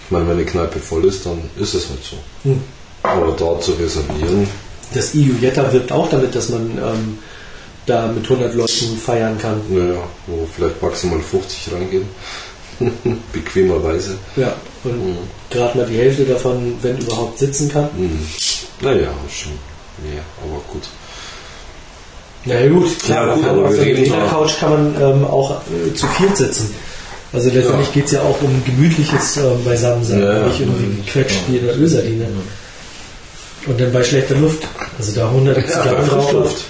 Ich 0.06 0.10
meine, 0.10 0.26
wenn 0.28 0.38
die 0.38 0.44
Kneipe 0.44 0.78
voll 0.80 1.04
ist, 1.04 1.26
dann 1.26 1.38
ist 1.58 1.74
es 1.74 1.88
halt 1.90 2.00
so. 2.02 2.16
Mhm. 2.48 2.62
Aber 3.02 3.32
da 3.32 3.60
zu 3.60 3.72
reservieren, 3.72 4.46
Das 4.92 5.14
EU 5.14 5.34
Jetta 5.40 5.72
wirbt 5.72 5.92
auch 5.92 6.08
damit, 6.08 6.34
dass 6.34 6.48
man 6.48 6.62
ähm, 6.78 7.18
da 7.86 8.08
mit 8.08 8.24
100 8.24 8.54
Leuten 8.54 8.96
feiern 8.96 9.38
kann. 9.38 9.60
naja, 9.68 10.02
wo 10.26 10.48
vielleicht 10.52 10.82
maximal 10.82 11.20
50 11.20 11.72
reingehen. 11.72 12.06
Bequemerweise. 13.32 14.16
Ja, 14.36 14.54
und 14.84 14.92
Mhm. 15.10 15.16
gerade 15.50 15.78
mal 15.78 15.86
die 15.86 15.98
Hälfte 15.98 16.24
davon, 16.24 16.74
wenn 16.82 16.98
überhaupt, 16.98 17.38
sitzen 17.38 17.68
kann. 17.70 17.88
Hm. 17.96 18.18
Naja, 18.80 19.08
schon 19.30 19.52
mehr, 20.02 20.22
aber 20.42 20.60
gut. 20.72 20.82
Na 22.46 22.58
ja, 22.58 22.68
gut, 22.70 22.98
klar, 23.00 23.26
Ja, 23.28 23.34
gut, 23.34 23.44
aber 23.44 23.66
auf 23.68 23.74
der 23.76 24.28
Couch 24.30 24.58
kann 24.58 24.70
man 24.70 24.94
ähm, 25.02 25.24
auch 25.24 25.60
äh, 25.60 25.94
zu 25.94 26.06
viert 26.08 26.36
sitzen. 26.36 26.74
Also 27.32 27.50
letztendlich 27.50 27.88
Ja. 27.88 27.92
geht 27.94 28.06
es 28.06 28.12
ja 28.12 28.22
auch 28.22 28.40
um 28.42 28.62
gemütliches 28.64 29.36
ähm, 29.36 29.62
Beisammensein, 29.64 30.22
Ja, 30.22 30.46
nicht 30.46 30.60
irgendwie 30.60 30.96
gequetscht 31.02 31.36
wie 31.48 31.58
in 31.58 31.66
der 31.66 31.76
Ölsardine. 31.78 32.26
Und 33.66 33.80
dann 33.80 33.92
bei 33.92 34.02
schlechter 34.02 34.34
Luft. 34.36 34.66
Also 34.98 35.12
da 35.14 35.28
100 35.28 35.56
Ja, 35.56 35.62
Zigarrenraucher, 35.66 36.22
Frischluft. 36.22 36.64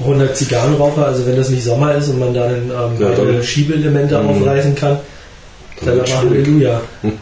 100 0.00 0.36
Zigarrenraucher, 0.36 1.06
also 1.06 1.26
wenn 1.26 1.36
das 1.36 1.48
nicht 1.48 1.64
Sommer 1.64 1.94
ist 1.94 2.08
und 2.08 2.18
man 2.18 2.34
dann 2.34 2.54
ähm, 2.70 2.70
Ja, 2.98 3.08
beide 3.08 3.42
Schiebeelemente 3.42 4.18
Mhm. 4.20 4.28
aufreißen 4.28 4.74
kann, 4.74 4.98
Dann 5.84 6.00
aber. 6.00 6.16
Halleluja. 6.18 6.80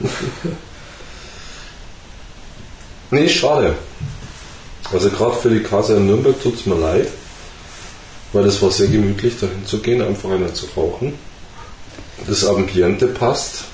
Nee, 3.13 3.29
schade. 3.29 3.75
Also 4.93 5.11
gerade 5.11 5.35
für 5.37 5.51
die 5.51 5.63
Kase 5.65 5.97
in 5.97 6.07
Nürnberg 6.07 6.41
tut 6.41 6.55
es 6.61 6.67
mir 6.67 6.77
leid, 6.77 7.09
weil 8.33 8.45
es 8.47 8.61
war 8.63 8.71
sehr 8.71 8.87
gemütlich, 8.87 9.35
dahin 9.41 9.67
zu 9.67 9.79
gehen, 9.79 10.01
einfach 10.01 10.31
einer 10.31 10.55
zu 10.55 10.67
rauchen. 10.77 11.15
Das 12.29 12.47
Ambiente 12.47 13.09
passt. 13.09 13.65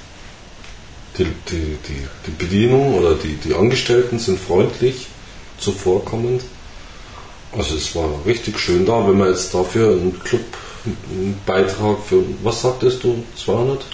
Die, 1.18 1.24
die, 1.24 1.78
die, 1.88 2.06
die 2.26 2.30
Bedienung 2.38 2.94
oder 2.94 3.14
die, 3.14 3.36
die 3.36 3.54
Angestellten 3.54 4.18
sind 4.18 4.38
freundlich, 4.38 5.06
zuvorkommend. 5.58 6.42
Also 7.56 7.76
es 7.76 7.94
war 7.94 8.08
richtig 8.26 8.58
schön 8.58 8.84
da, 8.84 9.06
wenn 9.08 9.16
man 9.16 9.28
jetzt 9.28 9.54
dafür 9.54 9.92
einen 9.92 10.18
Club 10.22 10.42
ein 10.86 11.38
Beitrag 11.44 11.98
für, 12.06 12.22
was 12.42 12.62
sagtest 12.62 13.02
du, 13.02 13.24
200? 13.44 13.84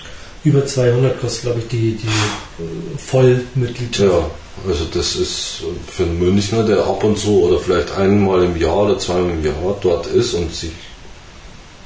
Über 0.45 0.66
200 0.66 1.20
kostet, 1.20 1.43
glaube 1.43 1.61
ich, 1.61 1.68
die, 1.68 1.95
die 1.95 2.07
äh, 2.07 2.99
Vollmitgliedschaft. 2.99 4.11
Ja, 4.12 4.31
also 4.68 4.85
das 4.93 5.16
ist 5.16 5.62
für 5.91 6.03
einen 6.03 6.18
Münchner, 6.18 6.64
der 6.64 6.85
ab 6.85 7.03
und 7.05 7.18
zu 7.18 7.43
oder 7.45 7.59
vielleicht 7.59 7.93
einmal 7.93 8.45
im 8.45 8.57
Jahr 8.57 8.85
oder 8.85 8.99
zweimal 8.99 9.31
im 9.31 9.45
Jahr 9.45 9.79
dort 9.81 10.07
ist 10.09 10.35
und 10.35 10.55
sich 10.55 10.73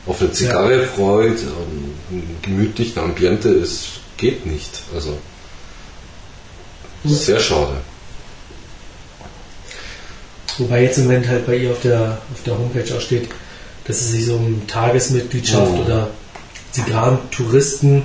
auf 0.07 0.21
eine 0.21 0.33
Zigarre 0.33 0.85
freut, 0.85 1.39
ähm, 1.41 1.95
ein 2.11 2.37
gemütlichen 2.43 3.03
Ambiente 3.03 3.51
ist, 3.51 4.01
geht 4.17 4.47
nicht. 4.47 4.71
Also 4.95 5.19
sehr 7.05 7.39
schade. 7.41 7.77
Wobei 10.59 10.83
jetzt 10.83 10.99
im 10.99 11.05
Moment 11.05 11.29
halt 11.29 11.47
bei 11.47 11.57
ihr 11.57 11.71
auf 11.71 11.81
der, 11.83 12.19
auf 12.33 12.43
der 12.45 12.59
Homepage 12.59 12.95
auch 12.97 13.01
steht, 13.01 13.29
dass 13.85 14.01
sie 14.01 14.17
sich 14.17 14.27
so 14.27 14.37
um 14.37 14.67
Tagesmitgliedschaft 14.67 15.71
Oh. 15.75 15.83
oder 15.85 16.09
Zigarrentouristen 16.73 18.03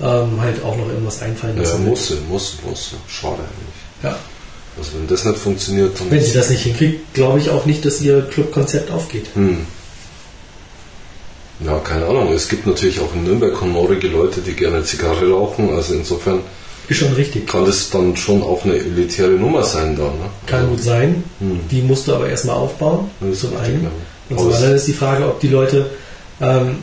ähm, 0.00 0.40
halt 0.40 0.62
auch 0.62 0.76
noch 0.76 0.88
irgendwas 0.88 1.22
einfallen 1.22 1.56
Ja, 1.56 1.62
lassen. 1.62 1.86
muss, 1.86 2.08
sie, 2.08 2.16
muss, 2.28 2.54
muss. 2.64 2.92
Schade 3.08 3.38
eigentlich. 3.38 4.02
Ja. 4.02 4.18
Also 4.76 4.90
wenn 4.94 5.08
das 5.08 5.24
nicht 5.24 5.38
funktioniert, 5.38 5.98
dann 5.98 6.10
Wenn 6.10 6.22
sie 6.22 6.32
das 6.34 6.50
nicht 6.50 6.62
hinkriegt, 6.62 7.14
glaube 7.14 7.40
ich 7.40 7.50
auch 7.50 7.64
nicht, 7.66 7.84
dass 7.84 8.00
ihr 8.00 8.22
Clubkonzept 8.22 8.90
aufgeht. 8.92 9.26
Hm. 9.34 9.66
Ja, 11.64 11.78
keine 11.78 12.06
Ahnung. 12.06 12.32
Es 12.32 12.48
gibt 12.48 12.66
natürlich 12.66 13.00
auch 13.00 13.14
in 13.14 13.24
Nürnberg 13.24 13.60
honorige 13.60 14.08
Leute, 14.08 14.40
die 14.40 14.52
gerne 14.52 14.82
Zigarre 14.84 15.30
rauchen. 15.30 15.70
Also 15.74 15.94
insofern 15.94 16.40
Ist 16.88 16.98
schon 16.98 17.12
richtig. 17.14 17.46
kann 17.48 17.64
das 17.66 17.90
dann 17.90 18.16
schon 18.16 18.42
auch 18.42 18.64
eine 18.64 18.74
elitäre 18.76 19.30
Nummer 19.30 19.62
sein 19.64 19.96
da. 19.96 20.04
Ne? 20.04 20.30
Kann 20.46 20.68
gut 20.68 20.80
sein. 20.82 21.24
Hm. 21.40 21.60
Die 21.70 21.82
musst 21.82 22.06
du 22.06 22.14
aber 22.14 22.28
erstmal 22.28 22.56
aufbauen. 22.56 23.10
Das 23.20 23.30
ist 23.30 23.40
zum 23.40 23.56
einen. 23.56 23.82
ja. 23.84 23.90
Und 24.30 24.38
zum 24.38 24.52
anderen 24.52 24.74
ist 24.76 24.86
die 24.86 24.92
Frage, 24.92 25.24
ob 25.26 25.40
die 25.40 25.48
Leute 25.48 25.86
ähm, 26.40 26.76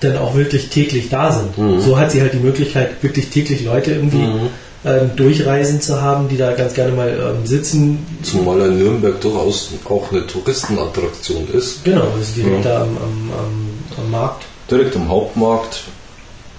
dann 0.00 0.16
auch 0.18 0.34
wirklich 0.36 0.68
täglich 0.68 1.08
da 1.08 1.32
sind. 1.32 1.56
Mhm. 1.58 1.80
So 1.80 1.98
hat 1.98 2.10
sie 2.12 2.20
halt 2.20 2.32
die 2.34 2.38
Möglichkeit, 2.38 3.02
wirklich 3.02 3.30
täglich 3.30 3.64
Leute 3.64 3.92
irgendwie 3.92 4.18
Mhm. 4.18 4.48
ähm, 4.84 5.10
durchreisen 5.16 5.80
zu 5.80 6.00
haben, 6.00 6.28
die 6.28 6.36
da 6.36 6.52
ganz 6.52 6.74
gerne 6.74 6.92
mal 6.92 7.08
ähm, 7.08 7.44
sitzen. 7.46 8.06
Zumal 8.22 8.60
in 8.60 8.78
Nürnberg 8.78 9.20
durchaus 9.20 9.70
auch 9.86 10.12
eine 10.12 10.24
Touristenattraktion 10.26 11.48
ist. 11.52 11.84
Genau, 11.84 12.02
also 12.16 12.32
direkt 12.36 12.64
Ja. 12.64 12.70
da 12.70 12.82
am, 12.82 12.88
am, 12.96 13.30
am, 13.38 13.67
am 13.98 14.10
Markt. 14.10 14.44
Direkt 14.70 14.94
am 14.96 15.08
Hauptmarkt, 15.08 15.80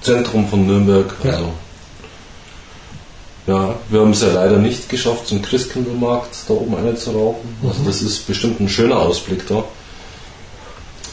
Zentrum 0.02 0.48
von 0.48 0.66
Nürnberg. 0.66 1.14
Ja. 1.24 1.32
Also. 1.32 1.54
Ja, 3.48 3.76
wir 3.90 4.02
haben 4.02 4.12
es 4.12 4.22
ja 4.22 4.28
leider 4.32 4.58
nicht 4.58 4.90
geschafft, 4.90 5.28
zum 5.28 5.42
Christkindlmarkt 5.42 6.36
da 6.48 6.54
oben 6.54 6.76
eine 6.76 6.96
zu 6.96 7.12
rauchen. 7.12 7.56
Also 7.68 7.82
das 7.84 8.02
ist 8.02 8.28
bestimmt 8.28 8.60
ein 8.60 8.70
schöner 8.70 8.98
Ausblick 9.00 9.48
da. 9.48 9.64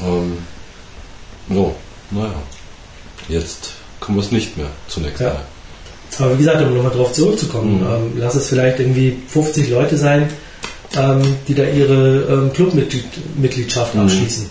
Ähm, 0.03 0.39
so, 1.49 1.74
naja. 2.11 2.35
Jetzt 3.29 3.70
können 4.01 4.18
wir 4.18 4.22
es 4.24 4.33
nicht 4.33 4.57
mehr 4.57 4.66
zunächst 4.89 5.20
Ja. 5.20 5.29
mal. 5.29 5.41
Aber 6.18 6.35
wie 6.35 6.39
gesagt, 6.39 6.62
um 6.62 6.74
nochmal 6.74 6.93
drauf 6.93 7.12
zurückzukommen, 7.12 7.81
Mhm. 7.81 7.87
ähm, 7.87 8.12
lass 8.16 8.35
es 8.35 8.49
vielleicht 8.49 8.81
irgendwie 8.81 9.16
50 9.29 9.70
Leute 9.70 9.97
sein, 9.97 10.29
ähm, 10.95 11.37
die 11.49 11.55
da 11.55 11.64
ihre 11.64 12.20
ähm, 12.31 12.53
Clubmitgliedschaft 12.53 13.95
Mhm. 13.95 14.03
abschließen. 14.03 14.51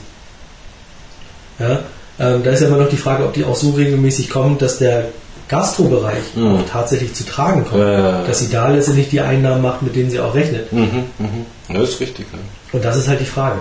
Ja, 1.59 1.79
ähm, 2.19 2.43
da 2.43 2.51
ist 2.51 2.61
ja 2.61 2.67
immer 2.67 2.77
noch 2.77 2.89
die 2.89 2.97
Frage, 2.97 3.23
ob 3.23 3.33
die 3.33 3.43
auch 3.43 3.55
so 3.55 3.71
regelmäßig 3.71 4.29
kommen, 4.29 4.57
dass 4.57 4.77
der 4.79 5.05
Gastrobereich 5.47 6.35
Mhm. 6.35 6.55
auch 6.55 6.65
tatsächlich 6.71 7.13
zu 7.13 7.23
tragen 7.25 7.65
kommt. 7.65 7.81
Ja. 7.83 8.23
Dass 8.23 8.39
sie 8.39 8.49
da 8.49 8.69
letztendlich 8.69 9.09
die 9.09 9.21
Einnahmen 9.21 9.61
macht, 9.61 9.81
mit 9.83 9.95
denen 9.95 10.09
sie 10.09 10.19
auch 10.19 10.33
rechnet. 10.33 10.71
Mhm, 10.73 11.03
mhm. 11.19 11.45
Ja, 11.69 11.81
ist 11.83 11.99
richtig. 11.99 12.25
Und 12.71 12.83
das 12.83 12.97
ist 12.97 13.07
halt 13.07 13.19
die 13.19 13.25
Frage. 13.25 13.59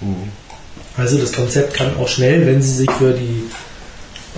Mhm. 0.00 0.16
Also 0.96 1.16
das 1.18 1.32
Konzept 1.32 1.74
kann 1.74 1.90
auch 1.98 2.08
schnell, 2.08 2.44
wenn 2.46 2.60
sie 2.60 2.74
sich 2.74 2.90
für 2.90 3.12
die 3.12 3.44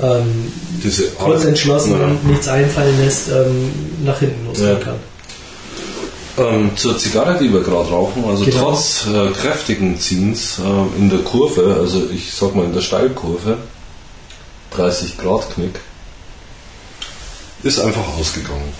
ähm, 0.02 0.52
Diese 0.82 1.04
kurz 1.12 1.44
entschlossen 1.44 1.92
Ja. 1.92 2.08
nichts 2.28 2.48
einfallen 2.48 2.98
lässt, 3.04 3.28
ähm, 3.28 3.70
nach 4.04 4.18
hinten 4.18 4.44
losgehen 4.46 4.70
Ja. 4.70 4.84
kann. 4.84 4.94
Ähm, 6.36 6.70
zur 6.76 6.98
Zigarre, 6.98 7.38
die 7.40 7.52
wir 7.52 7.60
gerade 7.60 7.88
rauchen, 7.90 8.24
also 8.24 8.44
Genau. 8.44 8.70
trotz 8.72 9.06
äh, 9.06 9.30
kräftigen 9.30 10.00
Ziehens 10.00 10.58
äh, 10.58 10.98
in 10.98 11.08
der 11.08 11.20
Kurve, 11.20 11.76
also 11.80 12.02
ich 12.12 12.32
sag 12.34 12.56
mal 12.56 12.64
in 12.64 12.72
der 12.74 12.80
Steilkurve, 12.80 13.58
30 14.72 15.16
Grad 15.18 15.48
Knick, 15.54 15.78
ist 17.62 17.78
einfach 17.78 18.02
ausgegangen. 18.18 18.72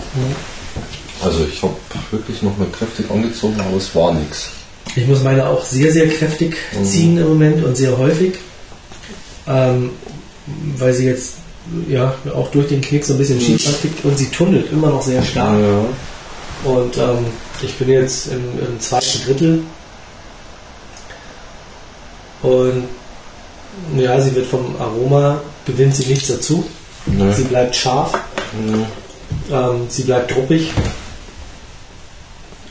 Also 1.23 1.45
ich 1.51 1.61
habe 1.63 1.75
wirklich 2.11 2.41
nochmal 2.41 2.67
kräftig 2.77 3.09
angezogen, 3.09 3.55
aber 3.61 3.77
es 3.77 3.95
war 3.95 4.13
nichts. 4.13 4.49
Ich 4.97 5.07
muss 5.07 5.23
meine 5.23 5.47
auch 5.47 5.63
sehr, 5.63 5.91
sehr 5.93 6.09
kräftig 6.09 6.57
Mhm. 6.77 6.85
ziehen 6.85 7.17
im 7.17 7.27
Moment 7.29 7.63
und 7.63 7.75
sehr 7.77 7.97
häufig, 7.97 8.33
ähm, 9.47 9.91
weil 10.77 10.93
sie 10.93 11.05
jetzt 11.05 11.35
ja 11.89 12.13
auch 12.35 12.51
durch 12.51 12.67
den 12.67 12.81
Knick 12.81 13.05
so 13.05 13.13
ein 13.13 13.17
bisschen 13.17 13.39
schief 13.39 13.65
ankickt 13.65 14.03
und 14.03 14.17
sie 14.17 14.27
tunnelt 14.29 14.71
immer 14.73 14.89
noch 14.89 15.01
sehr 15.01 15.23
stark. 15.23 15.57
Ja. 15.57 16.69
Und 16.69 16.97
ähm, 16.97 17.25
ich 17.65 17.75
bin 17.75 17.89
jetzt 17.89 18.27
im, 18.27 18.59
im 18.59 18.79
zweiten 18.79 19.23
Drittel 19.25 19.63
und 22.41 22.87
ja, 23.97 24.19
sie 24.21 24.33
wird 24.35 24.45
vom 24.45 24.75
Aroma, 24.79 25.41
gewinnt 25.65 25.95
sie 25.95 26.05
nichts 26.05 26.27
dazu. 26.27 26.65
Ne. 27.07 27.33
Sie 27.33 27.43
bleibt 27.43 27.75
scharf, 27.75 28.13
Mhm. 28.53 28.85
ähm, 29.51 29.85
sie 29.89 30.03
bleibt 30.03 30.31
druppig. 30.33 30.71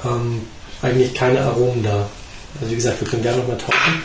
Ähm, 0.04 0.42
eigentlich 0.80 1.12
keine 1.14 1.40
Aromen 1.42 1.82
da. 1.82 2.06
Also 2.60 2.70
wie 2.70 2.76
gesagt, 2.76 3.00
wir 3.00 3.08
können 3.08 3.22
gerne 3.22 3.38
nochmal 3.38 3.58
tauschen. 3.58 4.04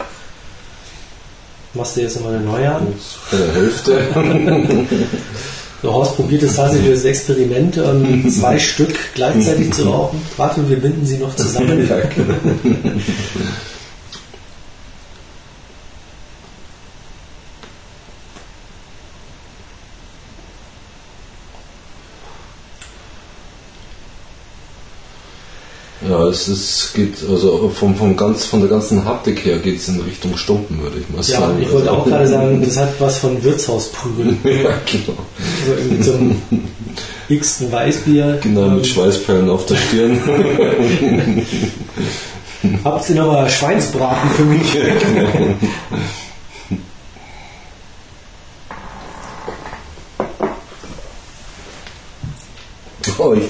Machst 1.74 1.96
du 1.96 2.02
jetzt 2.02 2.16
nochmal 2.18 2.36
eine 2.36 2.44
neue 2.46 2.74
an? 2.76 2.94
Bei 3.32 3.38
der 5.84 5.94
Horst 5.94 6.16
probiert 6.16 6.44
es 6.44 6.56
tatsächlich 6.56 6.94
das 6.94 7.06
Experiment, 7.06 7.78
ähm, 7.78 8.30
zwei 8.30 8.60
Stück 8.60 8.94
gleichzeitig 9.16 9.72
zu 9.72 9.84
rauchen. 9.84 10.22
Warte, 10.38 10.68
wir 10.70 10.78
binden 10.78 11.06
sie 11.06 11.18
noch 11.18 11.36
zusammen. 11.36 11.90
ja, 26.20 26.26
genau. 26.26 26.32
Es 26.32 26.48
ist, 26.48 26.94
geht, 26.94 27.16
also 27.30 27.70
vom, 27.74 27.96
vom 27.96 28.16
ganz, 28.16 28.46
von 28.46 28.60
der 28.62 28.70
ganzen 28.70 29.04
Haptik 29.06 29.44
her 29.46 29.58
geht 29.60 29.80
es 29.80 29.88
in 29.88 30.00
Richtung 30.02 30.36
Stumpen, 30.38 30.82
würde 30.82 30.98
ich 31.00 31.10
mal 31.10 31.18
Ja, 31.24 31.40
sagen. 31.40 31.62
ich 31.62 31.72
wollte 31.72 31.90
Also- 31.90 32.02
auch 32.02 32.06
gerade 32.06 32.28
sagen, 32.28 32.62
das 32.64 32.78
hat 32.78 32.94
was 33.00 33.18
von 33.20 33.44
Wirtshausprügeln. 33.44 34.38
ja, 34.44 34.52
genau. 34.86 35.18
So 35.66 35.72
irgendwie 35.74 35.96
mit 35.96 36.04
so 36.06 36.14
einem 36.14 36.42
x-ten 37.30 37.72
Weißbier. 37.72 38.40
Genau, 38.42 38.64
Ähm, 38.66 38.76
mit 38.76 38.88
Schweißperlen 38.88 39.50
auf 39.50 39.66
der 39.66 39.76
Stirn. 39.76 40.20
Habt 42.84 43.10
ihr 43.10 43.16
noch 43.16 43.28
mal 43.32 43.50
Schweinsbraten 43.50 44.30
für 44.32 44.44
mich? 44.44 44.68
oh, 53.20 53.34
ich, 53.34 53.44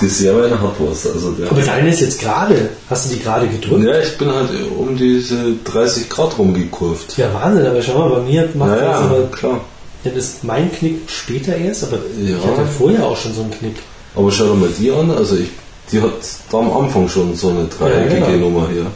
der 0.00 0.08
Dessertwein 0.08 0.60
hat 0.60 0.74
was. 0.78 1.06
Also 1.06 1.32
der, 1.32 1.50
Aber 1.50 1.60
deine 1.62 1.90
ist 1.90 2.00
jetzt 2.00 2.20
gerade. 2.20 2.70
Hast 2.90 3.10
du 3.10 3.14
die 3.16 3.22
gerade 3.22 3.46
gedrückt? 3.48 3.84
ja, 3.84 3.98
ich 4.00 4.16
bin 4.18 4.30
halt 4.32 4.48
um 4.78 4.96
diese 4.96 5.54
30 5.64 6.08
Grad 6.08 6.38
rumgekurvt. 6.38 7.16
Ja, 7.18 7.32
Wahnsinn, 7.34 7.66
aber 7.66 7.82
schau 7.82 7.98
mal, 7.98 8.10
bei 8.10 8.20
mir 8.22 8.48
macht 8.54 8.70
das 8.72 8.80
Naja, 8.80 8.98
aber, 8.98 9.22
klar. 9.32 9.60
dann 10.04 10.14
ist 10.14 10.44
mein 10.44 10.72
Knick 10.72 11.08
später 11.08 11.56
erst, 11.56 11.84
aber 11.84 11.96
Ja. 12.20 12.36
ich 12.38 12.44
hatte 12.46 12.66
vorher 12.78 13.06
auch 13.06 13.16
schon 13.16 13.34
so 13.34 13.42
einen 13.42 13.50
Knick. 13.52 13.76
Aber 14.14 14.30
schau 14.32 14.44
dir 14.46 14.54
mal 14.54 14.68
die 14.78 14.90
an, 14.90 15.10
also 15.10 15.36
ich, 15.36 15.48
die 15.92 16.00
hat 16.00 16.10
da 16.50 16.58
am 16.58 16.72
Anfang 16.72 17.08
schon 17.08 17.34
so 17.34 17.48
eine 17.50 17.64
dreieckige 17.66 18.20
Ja, 18.20 18.26
genau. 18.30 18.48
Nummer 18.48 18.68
hier. 18.72 18.86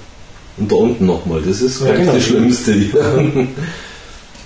Und 0.57 0.71
da 0.71 0.77
unten 0.77 1.07
nochmal, 1.07 1.41
das 1.43 1.61
ist 1.61 1.81
Ja, 1.83 1.93
genau. 1.95 2.13
die 2.13 2.21
schlimmste 2.23 2.73
hier. 2.73 2.93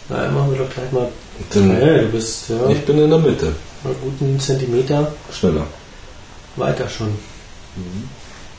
Na, 0.08 0.30
machen 0.30 0.50
wir 0.52 0.58
doch 0.58 0.70
gleich 0.74 0.92
mal. 0.92 1.08
Denn 1.54 1.70
Ja, 1.80 1.98
du 2.02 2.06
bist 2.08 2.44
ja, 2.50 2.68
ich 2.70 2.84
bin 2.84 2.98
in 2.98 3.10
der 3.10 3.18
Mitte. 3.18 3.46
einen 3.84 3.94
guten 4.02 4.38
Zentimeter 4.38 5.12
Schneller. 5.32 5.66
Weiter 6.56 6.88
schon. 6.88 7.18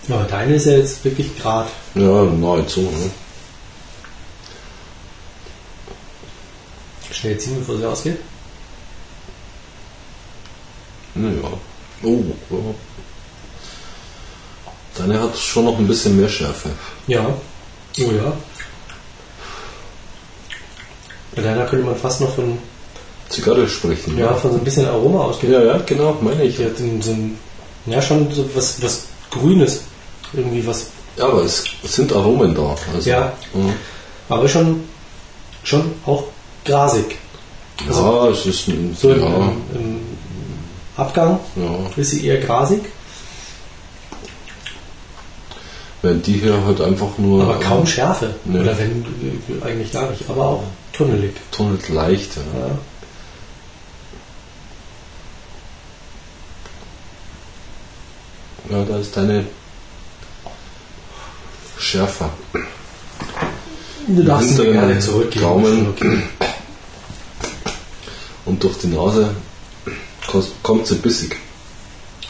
Ja, 0.08 0.16
aber 0.16 0.26
deine 0.26 0.56
ist 0.56 0.66
ja 0.66 0.74
jetzt 0.74 1.04
wirklich 1.04 1.38
gerade. 1.38 1.70
Ja, 1.96 2.24
nahezu. 2.24 2.82
Ne? 2.82 3.12
Schnell 7.12 7.38
ziehen, 7.38 7.60
bevor 7.60 7.78
sie 7.78 7.86
ausgeht. 7.86 8.20
Naja. 11.16 11.50
Oh, 12.04 12.24
ja. 12.50 12.58
Deine 14.98 15.22
hat 15.22 15.38
schon 15.38 15.66
noch 15.66 15.78
ein 15.78 15.88
bisschen 15.88 16.18
mehr 16.18 16.30
Schärfe. 16.30 16.70
Ja. 17.08 17.26
Oh 18.00 18.12
ja. 18.12 18.34
Bei 21.36 21.42
deiner 21.42 21.66
könnte 21.66 21.86
man 21.86 21.96
fast 21.96 22.22
noch 22.22 22.34
von, 22.36 22.58
Zigarre 23.30 23.68
sprechen. 23.68 24.18
ja, 24.18 24.34
von 24.34 24.52
so 24.52 24.58
ein 24.58 24.64
bisschen 24.64 24.88
Aroma 24.88 25.22
ausgehen. 25.22 25.54
ja, 25.54 25.64
ja, 25.64 25.78
genau, 25.80 26.18
meine 26.22 26.44
ich. 26.44 26.58
Die 26.58 26.66
hat 26.66 26.78
so 26.78 26.84
ein, 26.84 27.38
ja, 27.86 28.02
schon 28.02 28.32
so 28.32 28.50
was, 28.54 28.82
was 28.82 29.04
Grünes. 29.32 29.82
Irgendwie 30.34 30.66
was, 30.66 30.88
Ja, 31.18 31.26
aber 31.26 31.44
es, 31.44 31.64
es 31.84 31.96
sind 31.96 32.12
Aromen 32.14 32.54
da. 32.56 32.76
Also, 32.94 33.10
Ja. 33.10 33.34
Mhm. 33.54 33.74
aber 34.30 34.48
schon 34.48 34.84
schon 35.64 35.92
auch 36.06 36.26
grasig. 36.64 37.18
ja, 37.90 38.28
es 38.30 38.46
ist 38.46 38.68
ein, 38.68 38.96
So 39.00 39.12
im, 39.12 39.22
ja, 39.22 39.28
im, 39.28 39.62
im 39.74 40.00
Abgang 40.98 41.40
ja. 41.56 42.02
ist 42.02 42.12
sie 42.12 42.26
eher 42.26 42.40
grasig, 42.40 42.82
Während 46.06 46.28
die 46.28 46.34
hier 46.34 46.64
halt 46.64 46.82
einfach 46.82 47.18
nur 47.18 47.42
aber 47.44 47.60
kaum 47.60 47.88
Schärfe. 47.88 48.36
Nee. 48.46 48.60
Oder 48.60 48.78
wenn 48.78 49.04
äh, 49.04 49.66
eigentlich 49.66 49.92
gar 49.92 50.08
nicht, 50.12 50.30
aber 50.30 50.46
auch 50.50 50.64
tunnelig. 50.94 51.34
tunnelt 51.50 51.90
leicht. 51.90 52.36
Ja. 52.36 52.60
Ja. 52.60 52.78
Ja, 58.70 58.84
da 58.84 58.98
ist 58.98 59.16
deine 59.16 59.46
schärfer. 61.78 62.30
Du 64.08 64.24
darfst 64.24 64.50
Hinteren 64.50 64.74
gerne 64.74 65.00
zurückgeben. 65.00 65.46
Gaumen. 65.46 65.94
Und 68.46 68.64
durch 68.64 68.78
die 68.78 68.88
Nase 68.88 69.36
kommt 70.62 70.88
sie 70.88 70.96
bissig. 70.96 71.38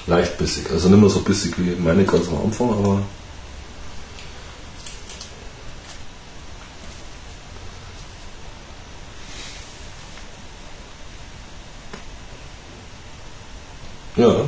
Leicht 0.07 0.37
bissig. 0.37 0.69
Also 0.71 0.89
nicht 0.89 0.99
mehr 0.99 1.09
so 1.09 1.19
bissig 1.19 1.53
wie 1.57 1.75
meine 1.75 2.05
ganz 2.05 2.27
am 2.27 2.45
Anfang, 2.45 2.69
aber 2.69 3.01
ja. 14.15 14.45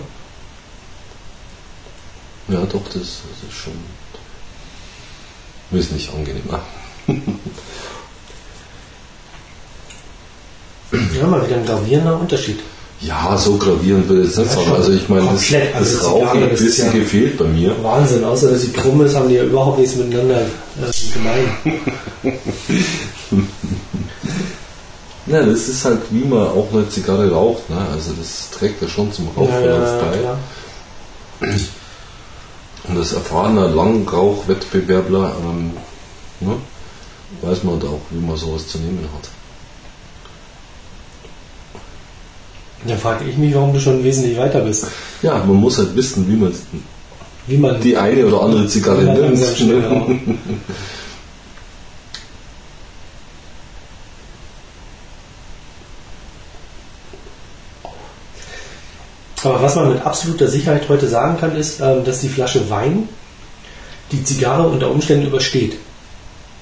Ja, 2.49 2.61
doch, 2.65 2.83
das, 2.85 2.93
das 2.95 3.49
ist 3.49 3.57
schon 3.63 3.73
wesentlich 5.71 6.09
angenehmer. 6.09 6.61
Ja, 11.19 11.27
mal 11.27 11.45
wieder 11.45 11.57
ein 11.57 11.65
gravierender 11.65 12.17
Unterschied. 12.19 12.59
Ja, 13.01 13.37
so 13.37 13.57
gravierend 13.57 14.07
will 14.09 14.21
ich 14.21 14.27
jetzt 14.29 14.37
nicht 14.39 14.49
Ja, 14.55 14.55
sagen. 14.63 14.71
Also 14.75 14.91
ich 14.93 15.07
meine, 15.09 15.25
das. 15.25 15.53
Also 15.53 15.77
das 15.79 15.99
die 15.99 16.05
Rauchen 16.05 16.43
ein 16.43 16.49
das 16.49 16.59
bisschen 16.61 16.87
ja- 16.87 16.93
gefehlt 16.93 17.37
bei 17.37 17.45
mir. 17.45 17.83
Wahnsinn, 17.83 18.23
außer 18.23 18.49
dass 18.49 18.61
sie 18.61 18.71
krumm 18.71 19.01
ist, 19.05 19.13
haben 19.15 19.27
die 19.29 19.35
ja 19.35 19.43
überhaupt 19.43 19.77
nichts 19.79 19.95
miteinander 19.95 20.41
äh, 20.41 21.13
gemein. 21.13 21.47
Ja, 25.29 25.43
das 25.45 25.67
ist 25.67 25.83
halt, 25.83 25.99
wie 26.09 26.23
man 26.23 26.47
auch 26.47 26.69
eine 26.71 26.87
Zigarre 26.89 27.29
raucht. 27.29 27.69
Ne? 27.69 27.75
Also 27.91 28.13
das 28.17 28.49
trägt 28.49 28.81
ja 28.81 28.87
schon 28.87 29.11
zum 29.11 29.27
Rauchverlauf 29.35 30.01
bei. 30.01 30.17
klar. 30.19 31.57
Und 32.97 33.03
als 33.03 33.13
erfahrener 33.13 33.67
Langrauchwettbewerbler 33.67 35.35
ähm, 35.39 35.71
ne, 36.39 36.55
weiß 37.43 37.63
man 37.63 37.79
da 37.79 37.89
auch, 37.89 38.01
wie 38.09 38.25
man 38.25 38.35
sowas 38.35 38.67
zu 38.67 38.79
nehmen 38.79 39.07
hat. 39.13 39.29
Dann 42.87 42.97
frage 42.97 43.25
ich 43.25 43.37
mich, 43.37 43.53
warum 43.53 43.71
du 43.71 43.79
schon 43.79 44.03
wesentlich 44.03 44.35
weiter 44.39 44.61
bist. 44.61 44.87
Ja, 45.21 45.37
man 45.37 45.57
muss 45.57 45.77
halt 45.77 45.95
wissen, 45.95 46.27
wie 46.27 46.37
man 46.37 46.53
Wie 47.45 47.57
man 47.57 47.79
die 47.81 47.95
eine 47.95 48.25
oder 48.25 48.41
andere 48.41 48.63
man 48.63 49.05
nimmt. 49.05 49.19
langsam 49.19 49.55
schnell 49.55 49.79
ne? 49.79 49.87
raucht. 49.87 50.11
Aber 59.43 59.61
was 59.61 59.75
man 59.75 59.89
mit 59.93 60.05
absoluter 60.05 60.47
Sicherheit 60.47 60.89
heute 60.89 61.07
sagen 61.07 61.37
kann, 61.39 61.55
ist, 61.55 61.79
ähm, 61.79 62.03
dass 62.03 62.21
die 62.21 62.29
Flasche 62.29 62.69
Wein 62.69 63.07
die 64.11 64.23
Zigarre 64.23 64.67
unter 64.67 64.89
Umständen 64.89 65.27
übersteht. 65.27 65.75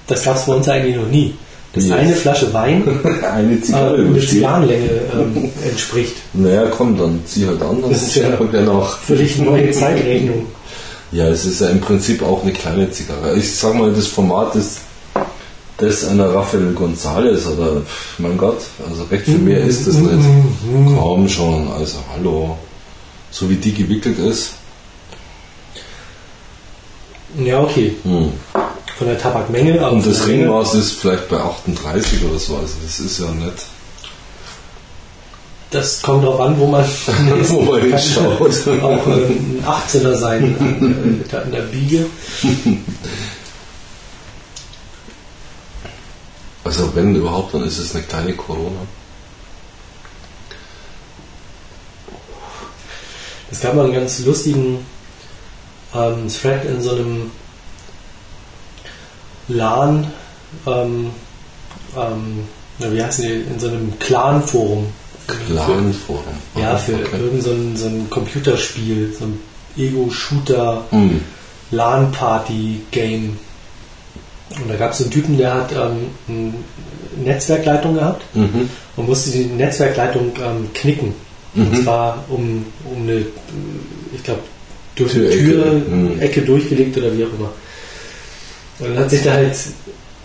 Das 0.08 0.24
gab 0.24 0.36
es 0.36 0.46
bei 0.46 0.54
uns 0.54 0.68
eigentlich 0.68 0.96
noch 0.96 1.08
nie. 1.08 1.34
Dass 1.74 1.86
Yes. 1.86 1.94
eine 1.94 2.14
Flasche 2.16 2.54
Wein 2.54 2.84
Eine 3.34 3.54
äh, 3.56 3.62
Zigarre 3.62 3.94
eine 3.96 4.04
übersteht. 4.04 4.30
Zigarrenlänge 4.30 4.90
ähm, 5.14 5.50
entspricht. 5.70 6.16
Naja, 6.34 6.66
komm, 6.72 6.98
dann 6.98 7.22
zieh 7.26 7.48
halt 7.48 7.62
an, 7.62 7.84
Das 7.90 8.02
ist 8.04 8.16
ja- 8.16 8.30
schaut 8.32 8.40
man 8.42 8.52
gleich 8.52 8.66
nach. 8.66 8.98
Völlig 9.00 9.38
neue 9.40 9.72
Zeitrechnung. 9.72 10.46
Ja, 11.12 11.28
es 11.28 11.46
ist 11.46 11.62
ja 11.62 11.70
im 11.70 11.80
Prinzip 11.82 12.24
auch 12.24 12.44
eine 12.44 12.52
kleine 12.54 12.90
Zigarre. 12.92 13.36
Ich 13.38 13.56
sag 13.56 13.76
mal, 13.76 13.92
das 13.94 14.08
Format 14.08 14.56
ist 14.56 14.80
das 15.78 16.06
einer 16.06 16.34
Rafael 16.34 16.74
González 16.74 17.46
oder, 17.48 17.82
mein 18.18 18.38
Gott, 18.38 18.60
also 18.90 19.04
recht 19.12 19.26
viel 19.26 19.38
mehr 19.38 19.60
ist 19.60 19.86
das 19.88 19.96
nicht. 19.96 20.24
Kaum 20.98 21.28
schon, 21.28 21.68
also 21.78 21.98
hallo. 22.16 22.58
So 23.36 23.50
wie 23.50 23.58
die 23.58 23.74
gewickelt 23.74 24.18
ist. 24.18 24.54
Ja, 27.38 27.60
okay. 27.60 27.94
Hm. 28.04 28.32
Von 28.98 29.08
der 29.08 29.20
Tabakmenge. 29.20 29.78
aber 29.82 29.92
Und 29.92 30.06
das 30.06 30.26
Ringmaß 30.26 30.74
ist 30.76 30.94
vielleicht 30.94 31.28
bei 31.28 31.36
38 31.36 32.24
oder 32.24 32.40
so, 32.40 32.56
also 32.56 32.74
das 32.82 32.98
ist 32.98 33.20
ja 33.20 33.30
nicht. 33.32 33.66
Das 35.70 36.02
kommt 36.02 36.24
drauf 36.24 36.40
an, 36.40 36.58
wo 36.58 36.68
man, 36.68 36.86
Wo 37.50 37.62
man 37.64 37.82
Kann 37.82 37.90
hinschaut. 37.90 38.68
Auch 38.82 39.08
äh, 39.08 39.26
ein 39.26 39.66
18er 39.68 40.16
sein 40.16 40.56
an, 40.58 41.26
äh, 41.30 41.36
an 41.36 41.52
der 41.52 41.64
Biege. 41.64 42.06
Also 46.64 46.96
wenn 46.96 47.14
überhaupt, 47.14 47.54
dann 47.54 47.66
ist 47.66 47.80
es 47.80 47.94
eine 47.94 48.06
kleine 48.06 48.32
Corona. 48.32 48.80
Es 53.52 53.62
gab 53.62 53.76
mal 53.76 53.86
einen 53.86 53.94
ganz 53.94 54.20
lustigen 54.26 54.80
ähm, 55.94 56.28
Thread 56.28 56.66
in 56.66 56.82
so 56.82 56.92
einem 56.92 57.32
LAN, 59.48 60.08
ähm, 60.66 61.12
ähm, 61.96 62.40
na, 62.80 62.92
wie 62.92 63.04
heißen 63.04 63.24
die, 63.26 63.32
in 63.34 63.60
so 63.60 63.68
einem 63.68 63.98
Clan-Forum. 64.00 64.88
Clan-Forum. 65.28 66.24
Ja, 66.56 66.76
für 66.78 66.96
Okay. 66.96 67.18
irgend 67.20 67.44
so 67.44 67.52
ein, 67.52 67.78
so 67.78 67.86
ein 67.88 68.10
Computerspiel, 68.10 69.14
so 69.18 69.26
ein 69.26 69.40
Ego-Shooter, 69.78 70.84
Hm. 70.90 71.22
LAN-Party-Game. 71.72 73.38
Und 74.62 74.70
da 74.70 74.76
gab 74.76 74.92
es 74.94 75.02
einen 75.02 75.12
Typen, 75.12 75.38
der 75.38 75.54
hat 75.54 75.72
ähm, 75.72 76.08
eine 76.28 76.54
Netzwerkleitung 77.24 77.96
gehabt 77.96 78.24
Mhm. 78.36 78.70
und 78.96 79.08
musste 79.08 79.32
die 79.32 79.46
Netzwerkleitung 79.46 80.34
ähm, 80.42 80.70
knicken. 80.74 81.14
Und 81.56 81.72
Mhm. 81.72 81.84
zwar 81.84 82.24
um, 82.30 82.66
um 82.86 83.02
eine, 83.04 83.26
ich 84.14 84.24
glaube, 84.24 84.42
durch 84.96 85.16
eine 85.16 85.30
Türecke. 85.30 85.44
Türecke 85.54 85.90
Mhm. 85.90 86.20
Ecke 86.22 86.42
durchgelegt 86.42 86.98
oder 86.98 87.18
wie 87.18 87.24
auch 87.24 87.34
immer. 87.40 87.50
Und 88.80 88.90
dann 88.96 89.00
hat 89.04 89.10
sich 89.10 89.24
da 89.24 89.34
halt, 89.34 89.56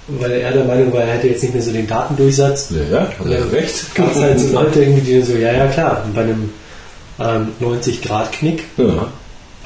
weil 0.09 0.33
er 0.33 0.53
der 0.53 0.65
Meinung 0.65 0.93
war, 0.93 1.03
er 1.03 1.15
hätte 1.15 1.29
jetzt 1.29 1.43
nicht 1.43 1.55
mehr 1.55 1.63
so 1.63 1.71
den 1.73 1.87
Datendurchsatz, 1.87 2.71
Ja, 2.71 2.97
ja, 2.99 3.01
hat 3.19 3.27
er 3.31 3.53
recht. 3.53 3.85
gab 3.95 4.13
es 4.15 4.21
halt 4.21 4.41
so 4.41 4.53
Leute 4.53 4.83
irgendwie, 4.83 5.03
die 5.03 5.23
so, 5.23 5.35
ja, 5.35 5.53
ja 5.53 5.67
klar, 5.69 6.05
bei 6.15 6.23
einem 6.23 6.51
ähm, 7.21 7.49
90-Grad-Knick, 7.61 8.65
Ja. 8.77 9.07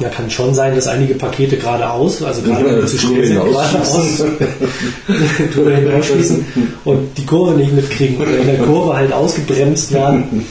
da 0.00 0.08
kann 0.10 0.28
schon 0.28 0.54
sein, 0.54 0.74
dass 0.74 0.86
einige 0.86 1.14
Pakete 1.14 1.56
geradeaus, 1.56 2.22
also 2.22 2.42
gerade 2.42 2.64
wenn 2.66 2.74
Ja, 2.76 2.80
die 2.82 2.86
zu 2.88 2.98
schnell 2.98 3.26
sind, 3.26 3.36
geradeaus 3.44 4.22
Tour 5.54 5.70
hinausschießen 5.70 6.46
und 6.84 7.16
die 7.16 7.24
Kurve 7.24 7.54
nicht 7.56 7.72
mitkriegen 7.72 8.16
oder 8.18 8.36
in 8.36 8.46
der 8.46 8.58
Kurve 8.58 8.94
halt 8.96 9.12
ausgebremst 9.12 9.92
werden. 9.92 10.44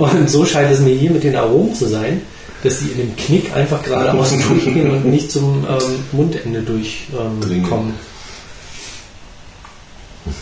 Und 0.00 0.30
so 0.30 0.46
scheint 0.46 0.72
es 0.72 0.80
mir 0.80 0.94
hier 0.94 1.10
mit 1.10 1.24
den 1.24 1.36
Aromen 1.36 1.74
zu 1.74 1.86
sein, 1.86 2.22
dass 2.62 2.78
die 2.78 2.86
in 2.86 2.96
dem 2.96 3.16
Knick 3.16 3.54
einfach 3.54 3.82
geradeaus 3.82 4.30
durchgehen 4.48 4.90
und 4.90 5.04
nicht 5.04 5.30
zum 5.30 5.66
ähm, 5.68 6.04
Mundende 6.12 6.62
durchkommen. 6.62 7.94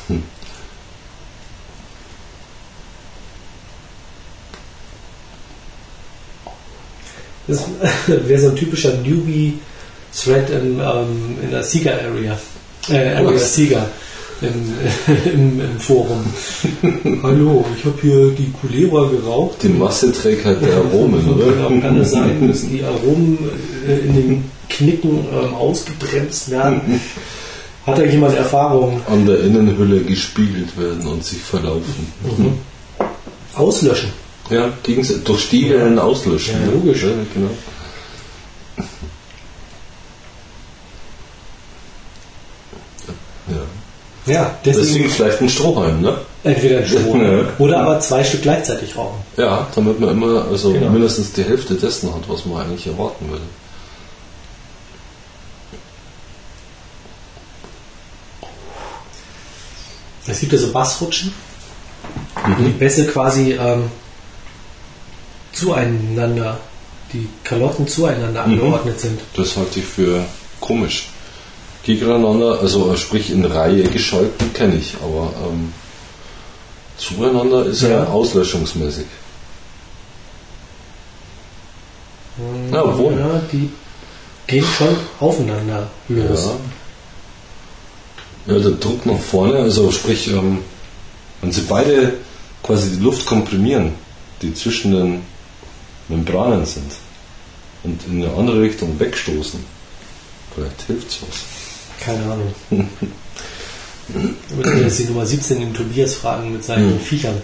Ähm. 0.08 0.22
Das 7.48 7.64
wäre 8.06 8.40
so 8.40 8.50
ein 8.50 8.56
typischer 8.56 8.92
Newbie-Thread 8.98 10.50
im, 10.50 10.80
ähm, 10.80 11.38
in 11.42 11.50
der 11.50 11.64
Sieger-Area. 11.64 12.38
Äh, 12.90 13.14
Area? 13.16 13.38
Sieger. 13.38 13.90
Im, 14.40 14.72
im, 15.32 15.60
im 15.60 15.80
Forum. 15.80 16.24
Hallo, 17.22 17.64
ich 17.76 17.84
habe 17.84 17.98
hier 18.00 18.30
die 18.30 18.52
Culebra 18.52 19.08
geraucht. 19.08 19.62
Die 19.62 19.68
Masse 19.68 20.12
trägt 20.12 20.44
halt 20.44 20.62
der 20.62 20.76
Aromen, 20.76 21.28
oder? 21.28 21.80
Kann 21.80 21.98
es 21.98 22.12
sein, 22.12 22.46
dass 22.46 22.68
die 22.68 22.84
Aromen 22.84 23.38
äh, 23.86 23.98
in 24.06 24.14
den 24.14 24.44
Knicken 24.68 25.26
ähm, 25.32 25.54
ausgebremst 25.54 26.50
werden? 26.50 27.00
Hat 27.84 27.98
da 27.98 28.04
jemand 28.04 28.36
Erfahrung? 28.36 29.00
An 29.08 29.26
der 29.26 29.40
Innenhülle 29.40 30.02
gespiegelt 30.02 30.76
werden 30.78 31.06
und 31.06 31.24
sich 31.24 31.40
verlaufen. 31.40 32.06
Auslöschen. 33.54 34.10
Ja, 34.50 34.72
durch 35.24 35.40
Stiegeln 35.40 35.98
auslöschen. 35.98 36.54
Ja, 36.60 36.66
ne? 36.66 36.72
logisch. 36.74 37.02
Ja, 37.02 37.10
genau. 37.34 37.50
Ja. 44.28 44.54
Deswegen 44.64 44.86
deswegen 44.86 45.10
vielleicht 45.10 45.40
ein 45.40 45.48
Strohhalm, 45.48 46.00
ne? 46.02 46.18
entweder 46.44 46.78
ein 46.78 46.86
Stroh 46.86 47.16
Ja. 47.22 47.42
oder 47.58 47.80
aber 47.80 48.00
zwei 48.00 48.22
Stück 48.24 48.42
gleichzeitig 48.42 48.96
rauchen. 48.96 49.18
Ja, 49.36 49.66
damit 49.74 49.98
man 50.00 50.10
immer 50.10 50.44
also 50.50 50.72
Genau. 50.72 50.90
mindestens 50.90 51.32
die 51.32 51.42
Hälfte 51.44 51.74
dessen 51.74 52.14
hat, 52.14 52.28
was 52.28 52.44
man 52.46 52.62
eigentlich 52.62 52.86
erwarten 52.86 53.28
würde. 53.30 53.42
es 60.26 60.40
gibt 60.40 60.52
ja 60.52 60.58
so 60.58 60.70
Bassrutschen, 60.72 61.32
wo 62.44 62.62
die 62.62 62.70
Bässe 62.70 63.06
quasi 63.06 63.52
ähm, 63.52 63.90
zueinander, 65.52 66.60
die 67.12 67.28
Kalotten 67.44 67.88
zueinander 67.88 68.46
Mhm. 68.46 68.52
angeordnet 68.54 69.00
sind. 69.00 69.20
Das 69.34 69.56
halte 69.56 69.80
ich 69.80 69.86
für 69.86 70.24
komisch. 70.60 71.08
Gegeneinander, 71.84 72.58
also 72.60 72.94
sprich 72.96 73.30
in 73.30 73.44
Reihe 73.44 73.84
geschalten, 73.84 74.52
kenne 74.52 74.76
ich, 74.76 74.94
aber 75.02 75.32
ähm, 75.48 75.72
zueinander 76.98 77.64
ist 77.66 77.82
ja, 77.82 77.88
Ja. 77.88 78.04
auslöschungsmäßig. 78.08 79.06
Ja, 82.72 82.84
obwohl. 82.84 83.18
Ja, 83.18 83.40
die 83.52 83.70
gehen 84.46 84.64
schon 84.76 84.96
aufeinander 85.18 85.88
los. 86.08 86.50
Ja. 88.46 88.54
ja, 88.54 88.60
der 88.60 88.72
Druck 88.72 89.06
nach 89.06 89.18
vorne, 89.18 89.58
also 89.58 89.90
sprich, 89.90 90.28
ähm, 90.28 90.58
wenn 91.40 91.52
sie 91.52 91.62
beide 91.62 92.14
quasi 92.62 92.90
die 92.90 93.02
Luft 93.02 93.26
komprimieren, 93.26 93.94
die 94.42 94.54
zwischen 94.54 94.92
den 94.92 95.22
Membranen 96.08 96.64
sind 96.64 96.92
und 97.82 98.00
in 98.06 98.22
eine 98.22 98.32
andere 98.34 98.60
Richtung 98.62 98.98
wegstoßen, 98.98 99.60
vielleicht 100.54 100.82
hilft 100.82 101.22
was. 101.22 101.57
Keine 102.00 102.22
Ahnung. 102.24 102.54
Würde 104.50 104.80
jetzt 104.82 104.98
die 105.00 105.04
Nummer 105.04 105.26
17 105.26 105.60
im 105.60 105.74
Tobias 105.74 106.14
fragen 106.14 106.52
mit 106.52 106.64
seinen 106.64 106.92
Hm. 106.92 107.00
Viechern. 107.00 107.40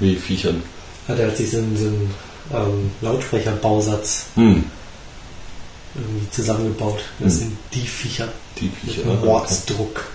Wie 0.00 0.16
Viechern. 0.16 0.62
Hat 1.06 1.18
er 1.18 1.34
sich 1.34 1.50
so 1.50 1.58
einen, 1.58 1.76
so 1.76 1.86
einen 1.86 2.14
ähm, 2.52 2.90
Lautsprecherbausatz 3.00 4.24
Hm, 4.34 4.64
irgendwie 5.94 6.30
zusammengebaut. 6.30 7.00
Das 7.18 7.32
Hm. 7.34 7.38
sind 7.38 7.56
die 7.74 7.86
Viecher 7.86 8.28
die 8.60 8.66
mit 8.66 8.74
Viecher. 8.94 9.02
einem 9.02 9.20
ne? 9.20 9.26
Mordsdruck. 9.26 10.04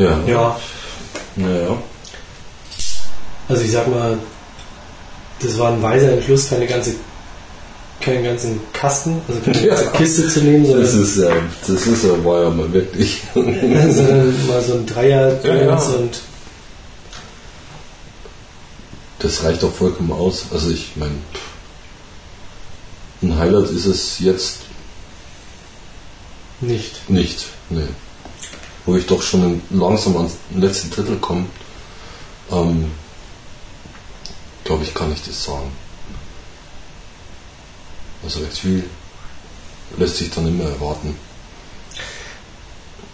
Ja. 0.00 0.18
Ja, 0.26 0.60
Naja. 1.36 1.76
also 3.48 3.62
ich 3.62 3.70
sag 3.72 3.86
mal, 3.88 4.18
das 5.40 5.58
war 5.58 5.72
ein 5.72 5.82
weiser 5.82 6.12
Entschluss, 6.12 6.48
keine 6.48 6.66
ganze 6.66 6.94
keinen 8.00 8.24
ganzen 8.24 8.60
Kasten, 8.72 9.20
also 9.28 9.40
keine 9.42 9.66
Ja. 9.66 9.74
ganze 9.74 9.90
Kiste 9.90 10.28
zu 10.28 10.40
nehmen, 10.40 10.64
sondern, 10.64 10.84
Das 10.86 10.94
ist 10.94 11.16
ja, 11.18 11.30
das 11.66 11.86
ist 11.86 12.02
ja, 12.04 12.24
war 12.24 12.42
ja 12.44 12.50
mal 12.50 12.72
wirklich. 12.72 13.20
sondern 13.34 14.46
mal 14.46 14.62
so 14.62 14.72
ein 14.74 14.86
Dreier 14.86 15.38
Ja, 15.44 15.54
ja. 15.54 15.74
und 15.76 16.18
Das 19.18 19.44
reicht 19.44 19.62
auch 19.64 19.72
vollkommen 19.72 20.12
aus. 20.12 20.46
Also 20.50 20.70
ich 20.70 20.92
meine, 20.96 21.12
ein 23.22 23.38
Highlight 23.38 23.68
ist 23.70 23.84
es 23.84 24.18
jetzt 24.20 24.60
nicht. 26.62 27.08
nicht. 27.10 27.46
Nee. 27.68 27.84
Wo 28.86 28.96
ich 28.96 29.06
doch 29.06 29.22
schon 29.22 29.60
langsam 29.70 30.16
ans 30.16 30.32
letzte 30.54 30.88
Drittel 30.88 31.16
komme, 31.18 31.46
ähm, 32.50 32.90
glaube 34.64 34.84
ich, 34.84 34.94
kann 34.94 35.12
ich 35.12 35.22
das 35.22 35.44
sagen. 35.44 35.70
Also 38.24 38.40
recht 38.40 38.58
viel 38.58 38.84
lässt 39.98 40.16
sich 40.16 40.30
dann 40.30 40.46
immer 40.46 40.64
erwarten. 40.64 41.14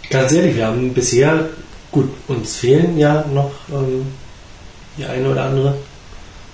Ganz 0.09 0.31
ehrlich, 0.31 0.55
wir 0.55 0.67
haben 0.67 0.93
bisher, 0.93 1.49
gut, 1.91 2.09
uns 2.27 2.55
fehlen 2.57 2.97
ja 2.97 3.25
noch 3.33 3.51
ähm, 3.71 4.07
die 4.97 5.05
eine 5.05 5.29
oder 5.29 5.43
andere. 5.45 5.77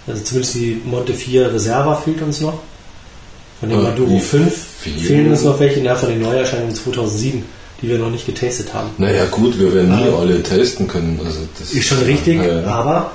Also 0.07 0.24
zumindest 0.24 0.55
die 0.55 0.82
Monte 0.86 1.14
4 1.14 1.53
Reserva 1.53 1.95
fehlt 1.95 2.22
uns 2.22 2.41
noch. 2.41 2.59
Von 3.59 3.70
dem 3.70 3.80
Äh, 3.80 3.84
Maduro 3.84 4.09
die 4.09 4.20
5 4.20 4.53
fehlen- 4.82 4.99
fehlen 4.99 5.32
uns 5.32 5.43
noch 5.43 5.59
welche, 5.59 5.80
ja, 5.82 5.95
von 5.95 6.09
den 6.09 6.22
Neuerscheinungen 6.22 6.76
2007, 6.76 7.45
die 7.84 7.89
wir 7.89 7.99
noch 7.99 8.09
nicht 8.09 8.25
getestet 8.25 8.73
haben. 8.73 8.89
Naja 8.97 9.25
gut, 9.29 9.59
wir 9.59 9.71
werden 9.75 9.95
nie 9.95 10.07
Ah. 10.09 10.19
alle 10.21 10.41
testen 10.41 10.88
können. 10.88 11.19
Also 11.23 11.41
das 11.59 11.71
Ist 11.73 11.86
schon 11.86 11.99
richtig, 11.99 12.41
Ja, 12.41 12.65
aber 12.65 13.11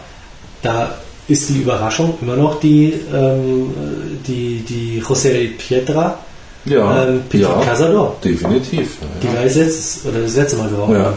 da 0.62 0.94
ist 1.26 1.48
die 1.48 1.62
Überraschung 1.62 2.16
immer 2.20 2.36
noch 2.36 2.60
die, 2.60 2.92
ähm, 3.12 3.72
die, 4.26 4.60
die 4.68 5.02
José 5.02 5.48
Pietra, 5.56 6.18
Ja, 6.66 7.04
ähm, 7.04 7.22
Petit 7.30 7.42
ja 7.48 7.60
Casador, 7.64 8.16
definitiv. 8.22 8.98
die 9.22 9.26
Ja, 9.26 9.32
wir 9.32 9.40
als 9.40 9.54
letztes, 9.56 10.04
oder 10.06 10.20
das 10.20 10.36
letzte 10.36 10.56
Mal 10.58 10.68
geraucht 10.68 10.92
ja. 10.92 11.12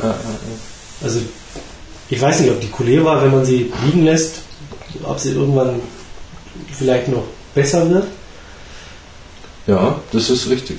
Also 1.03 1.19
ich 2.09 2.21
weiß 2.21 2.39
nicht, 2.41 2.51
ob 2.51 2.59
die 2.61 2.67
Culebra, 2.67 3.21
wenn 3.21 3.31
man 3.31 3.43
sie 3.45 3.71
liegen 3.85 4.05
lässt, 4.05 4.35
ob 5.03 5.19
sie 5.19 5.31
irgendwann 5.31 5.81
vielleicht 6.71 7.09
noch 7.09 7.23
besser 7.53 7.89
wird. 7.89 8.05
ja. 9.67 9.75
ja, 9.75 9.95
das 10.13 10.29
ist 10.29 10.49
richtig. 10.49 10.77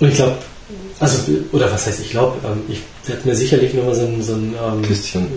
Und 0.00 0.08
ich 0.08 0.14
glaube, 0.16 0.36
also, 0.98 1.32
oder 1.52 1.70
was 1.72 1.86
heißt 1.86 2.00
ich 2.00 2.10
glaube, 2.10 2.36
ähm, 2.46 2.62
ich 2.68 2.80
werde 3.08 3.26
mir 3.26 3.34
sicherlich 3.34 3.72
nochmal 3.74 3.94
so 3.94 4.02
ein, 4.02 4.22
so, 4.22 4.34
ein, 4.34 4.54
ähm, 4.54 4.84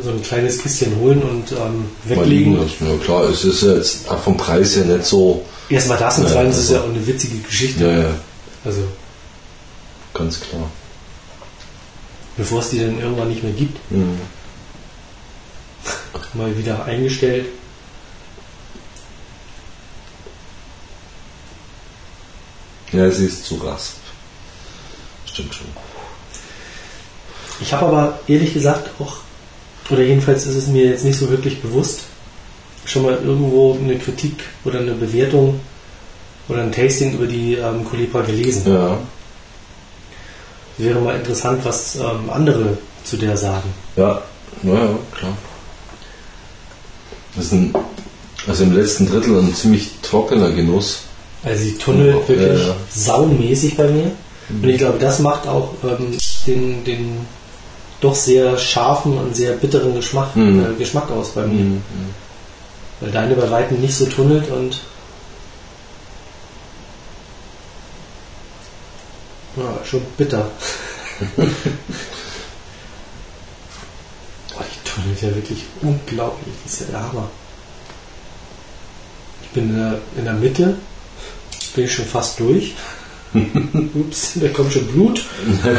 so 0.04 0.10
ein 0.10 0.22
kleines 0.22 0.60
Kistchen 0.60 0.96
holen 1.00 1.22
und 1.24 1.52
ähm, 1.54 1.86
weglegen. 2.06 2.58
Ja 2.58 2.98
klar, 3.04 3.24
es 3.30 3.44
ist 3.46 3.62
ja 3.64 3.74
jetzt 3.76 4.10
auch 4.10 4.20
vom 4.20 4.36
Preis 4.38 4.76
her 4.76 4.86
nicht 4.86 5.06
so. 5.06 5.46
Erstmal 5.70 5.98
das 5.98 6.18
und 6.20 6.28
zweitens 6.30 6.58
ist 6.58 6.62
also- 6.64 6.74
ja 6.76 6.82
auch 6.82 6.90
eine 6.90 7.08
witzige 7.08 7.38
Geschichte. 7.38 7.84
Ja, 7.84 7.92
ja, 8.02 8.16
Also 8.66 8.82
ganz 10.14 10.40
klar. 10.42 10.70
bevor 12.38 12.60
es 12.60 12.70
die 12.70 12.80
dann 12.80 13.00
irgendwann 13.00 13.30
nicht 13.30 13.44
mehr 13.44 13.54
gibt, 13.54 13.78
Mhm. 13.92 14.18
mal 16.34 16.56
wieder 16.58 16.84
eingestellt. 16.86 17.46
Ja, 22.92 23.10
sie 23.10 23.26
ist 23.26 23.46
zu 23.46 23.56
rasp. 23.56 23.96
Stimmt 25.34 25.54
schon. 25.56 25.68
Ich 27.60 27.74
habe 27.74 27.86
aber 27.88 28.20
ehrlich 28.28 28.54
gesagt 28.54 28.90
auch, 29.00 29.18
oder 29.90 30.02
jedenfalls 30.04 30.46
ist 30.46 30.56
es 30.56 30.68
mir 30.68 30.86
jetzt 30.86 31.04
nicht 31.06 31.18
so 31.18 31.30
wirklich 31.30 31.62
bewusst, 31.62 32.02
schon 32.86 33.04
mal 33.04 33.14
irgendwo 33.24 33.74
eine 33.82 33.98
Kritik 33.98 34.44
oder 34.66 34.80
eine 34.80 34.92
Bewertung 34.94 35.60
oder 36.50 36.62
ein 36.62 36.72
Tasting 36.72 37.14
über 37.14 37.26
die 37.26 37.54
ähm, 37.56 37.84
Culebra 37.86 38.22
gelesen. 38.22 38.64
Ja, 38.72 38.98
Wäre 40.78 41.00
mal 41.00 41.16
interessant, 41.16 41.64
was 41.64 41.96
ähm, 41.96 42.30
andere 42.32 42.78
zu 43.06 43.18
der 43.18 43.38
sagen. 43.38 43.74
ja, 43.96 44.22
ja, 44.64 44.74
ja 44.74 44.90
klar. 45.16 45.38
Das 47.36 47.46
ist 47.46 47.52
ein, 47.54 47.74
also 48.48 48.64
im 48.64 48.74
letzten 48.76 49.08
Drittel 49.08 49.38
ein 49.40 49.54
ziemlich 49.56 49.90
trockener 50.02 50.52
Genuss. 50.52 51.02
Also 51.44 51.64
die 51.64 51.78
tunnelt 51.78 52.16
Ja, 52.16 52.28
wirklich 52.28 52.68
ja. 52.68 52.76
saumäßig 52.94 53.76
bei 53.78 53.88
mir. 53.88 54.12
Und 54.50 54.68
ich 54.70 54.78
glaube, 54.78 55.00
das 55.00 55.20
macht 55.20 55.48
auch 55.48 55.74
ähm, 55.84 56.18
den, 56.46 56.84
den 56.84 57.26
doch 58.02 58.16
sehr 58.16 58.58
scharfen 58.58 59.18
und 59.18 59.36
sehr 59.36 59.54
bitteren 59.54 59.96
Geschmack, 59.96 60.36
Mhm. 60.36 60.66
äh, 60.66 60.74
Geschmack 60.78 61.10
aus 61.10 61.32
bei 61.32 61.46
mir. 61.46 61.64
Mhm. 61.64 61.82
Weil 63.00 63.12
deine 63.12 63.36
bei 63.36 63.50
Weitem 63.50 63.80
nicht 63.80 63.96
so 63.96 64.06
tunnelt 64.06 64.50
und 64.52 64.80
ja, 69.56 69.86
schon 69.86 70.02
bitter. 70.18 70.48
Boah, 71.38 71.46
die 74.64 74.90
tunnelt 74.90 75.22
ja 75.22 75.36
wirklich 75.36 75.64
unglaublich. 75.82 76.54
Das 76.64 76.74
ist 76.74 76.80
ja 76.82 76.86
der 76.88 77.04
Hammer. 77.08 77.30
Ich 79.44 79.50
bin 79.50 79.70
in 79.70 79.76
der, 79.78 80.00
in 80.18 80.26
der 80.26 80.34
Mitte, 80.34 80.78
bin 81.76 81.86
ich 81.86 81.94
schon 81.94 82.06
fast 82.06 82.40
durch. 82.40 82.74
Ups, 83.94 84.34
da 84.36 84.48
kommt 84.50 84.72
schon 84.72 84.86
Blut. 84.88 85.26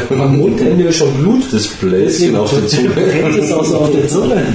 Am 0.09 0.37
Mundende 0.37 0.91
schon 0.91 1.13
Blut. 1.15 1.43
Das 1.51 1.67
Bläschen 1.67 2.35
auf 2.37 2.51
der 2.51 2.67
Zunge. 2.67 2.89
Brennt 2.89 3.37
es 3.37 3.51
auch 3.51 3.63
so 3.63 3.77
auf 3.79 3.91
der 3.91 4.07
Zunge. 4.07 4.45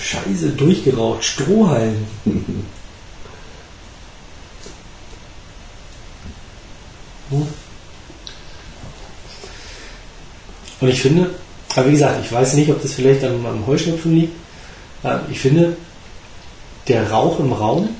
Scheiße, 0.00 0.50
durchgeraucht. 0.56 1.24
Strohhalm. 1.24 1.96
Hm. 7.30 7.46
Und 10.80 10.88
ich 10.88 11.02
finde, 11.02 11.30
aber 11.74 11.88
wie 11.88 11.92
gesagt, 11.92 12.24
ich 12.24 12.32
weiß 12.32 12.54
nicht, 12.54 12.70
ob 12.70 12.80
das 12.80 12.94
vielleicht 12.94 13.24
am, 13.24 13.44
am 13.44 13.66
Heuschnupfen 13.66 14.14
liegt. 14.14 14.32
Ich 15.30 15.40
finde, 15.40 15.76
der 16.88 17.10
Rauch 17.10 17.38
im 17.40 17.52
Raum 17.52 17.90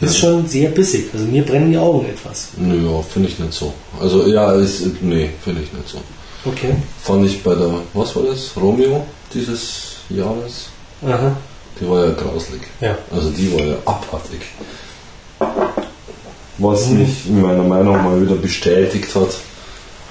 ist 0.00 0.18
schon 0.18 0.46
sehr 0.46 0.70
bissig. 0.70 1.06
Also 1.12 1.24
mir 1.26 1.42
brennen 1.44 1.70
die 1.72 1.78
Augen 1.78 2.06
etwas. 2.08 2.48
Nö, 2.56 2.74
ja, 2.90 3.02
finde 3.02 3.28
ich 3.28 3.38
nicht 3.38 3.52
so. 3.52 3.72
Also 4.00 4.26
ja, 4.26 4.52
ist, 4.52 4.82
nee, 5.02 5.30
finde 5.42 5.62
ich 5.62 5.72
nicht 5.72 5.88
so. 5.88 5.98
Okay. 6.44 6.74
Fand 7.02 7.26
ich 7.26 7.42
bei 7.42 7.54
der, 7.54 7.70
was 7.94 8.14
war 8.14 8.22
das? 8.24 8.50
Romeo 8.60 9.04
dieses 9.32 9.96
Jahres? 10.10 10.66
Aha. 11.04 11.36
Die 11.80 11.88
war 11.88 12.06
ja 12.06 12.12
grauslig. 12.12 12.60
Ja. 12.80 12.96
Also 13.10 13.30
die 13.30 13.52
war 13.52 13.64
ja 13.66 13.76
abartig. 13.84 14.40
Was 16.58 16.88
mich 16.88 17.26
in 17.26 17.42
meiner 17.42 17.62
Meinung 17.64 18.02
mal 18.02 18.20
wieder 18.22 18.36
bestätigt 18.36 19.14
hat, 19.14 19.28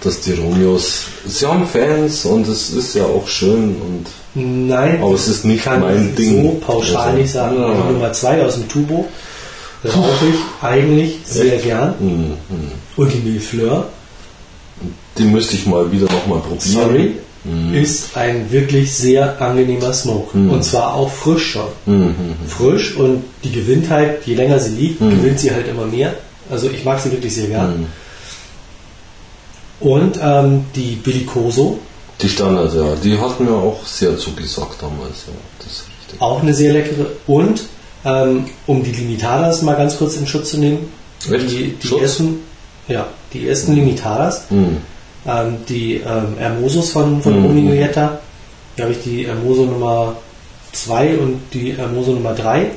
dass 0.01 0.19
die 0.21 0.33
Romeos, 0.33 1.05
sie 1.25 1.45
haben 1.47 1.65
Fans 1.65 2.25
und 2.25 2.47
es 2.47 2.69
ist 2.69 2.93
ja 2.95 3.03
auch 3.05 3.27
schön 3.27 3.75
und 3.81 4.05
Nein, 4.35 5.01
aber 5.01 5.13
es 5.15 5.27
ist 5.27 5.45
nicht 5.45 5.63
kann 5.63 5.79
mein 5.79 6.09
ich 6.09 6.15
Ding. 6.15 6.43
so 6.43 6.49
pauschal 6.59 7.07
Also, 7.07 7.17
nicht 7.17 7.31
sagen. 7.31 7.59
ja. 7.59 7.69
Nummer 7.91 8.11
2 8.13 8.45
aus 8.45 8.55
dem 8.55 8.67
Tubo 8.67 9.07
rauche 9.85 10.25
ich 10.27 10.63
eigentlich 10.63 11.17
sehr 11.25 11.57
gern. 11.57 11.93
Mhm. 11.99 12.33
Und 12.95 13.13
die 13.13 13.19
Millefleur, 13.19 13.87
Die 15.17 15.23
müsste 15.23 15.55
ich 15.55 15.65
mal 15.65 15.91
wieder 15.91 16.05
nochmal 16.11 16.39
probieren. 16.39 16.59
sorry, 16.59 17.11
Mhm. 17.45 17.75
ist 17.75 18.17
ein 18.17 18.51
wirklich 18.51 18.91
sehr 18.91 19.39
angenehmer 19.39 19.93
Smoke. 19.93 20.35
Und 20.35 20.63
zwar 20.63 20.95
auch 20.95 21.11
frisch 21.11 21.51
schon. 21.51 21.67
Mhm. 21.85 22.15
Frisch 22.47 22.95
und 22.95 23.23
die 23.43 23.51
gewinnt 23.51 23.87
halt, 23.91 24.25
je 24.25 24.33
länger 24.33 24.59
sie 24.59 24.71
liegt, 24.75 24.99
gewinnt 24.99 25.39
sie 25.39 25.51
halt 25.51 25.67
immer 25.67 25.85
mehr. 25.85 26.15
Also 26.49 26.69
ich 26.71 26.83
mag 26.83 26.99
sie 26.99 27.11
wirklich 27.11 27.35
sehr 27.35 27.47
gern. 27.47 27.81
Mhm. 27.81 27.85
Und 29.79 30.19
ähm, 30.21 30.65
die 30.75 30.95
Bellicoso, 30.95 31.79
Die 32.21 32.29
Standard, 32.29 32.73
ja, 32.73 32.95
die 33.03 33.17
hat 33.19 33.39
mir 33.39 33.51
auch 33.51 33.85
sehr 33.85 34.17
zugesagt 34.17 34.81
damals, 34.81 35.25
ja, 35.27 35.33
das 35.59 35.67
ist 35.67 35.83
richtig. 35.99 36.21
auch 36.21 36.41
eine 36.41 36.53
sehr 36.53 36.71
leckere. 36.73 37.07
Und 37.27 37.61
ähm, 38.05 38.45
um 38.67 38.83
die 38.83 38.91
Limitadas 38.91 39.61
mal 39.63 39.75
ganz 39.75 39.97
kurz 39.97 40.15
in 40.15 40.27
Schutz 40.27 40.51
zu 40.51 40.57
nehmen, 40.59 40.89
Echt? 41.31 41.49
die, 41.49 41.73
die 41.81 41.99
ersten, 41.99 42.39
ja, 42.87 43.07
die 43.33 43.47
ersten 43.47 43.73
Limitadas, 43.73 44.43
Mhm. 44.51 44.77
ähm, 45.27 45.57
die 45.67 45.95
ähm, 45.95 46.37
Hermosos 46.37 46.91
von, 46.91 47.21
von 47.21 47.33
Mhm. 47.65 47.73
Jetta, 47.73 48.19
da 48.77 48.83
habe 48.83 48.93
ich 48.93 49.01
die 49.03 49.25
Hermoso 49.25 49.65
Nummer 49.65 50.15
2 50.73 51.17
und 51.17 51.41
die 51.53 51.73
Hermoso 51.73 52.11
Nummer 52.11 52.33
3. 52.33 52.67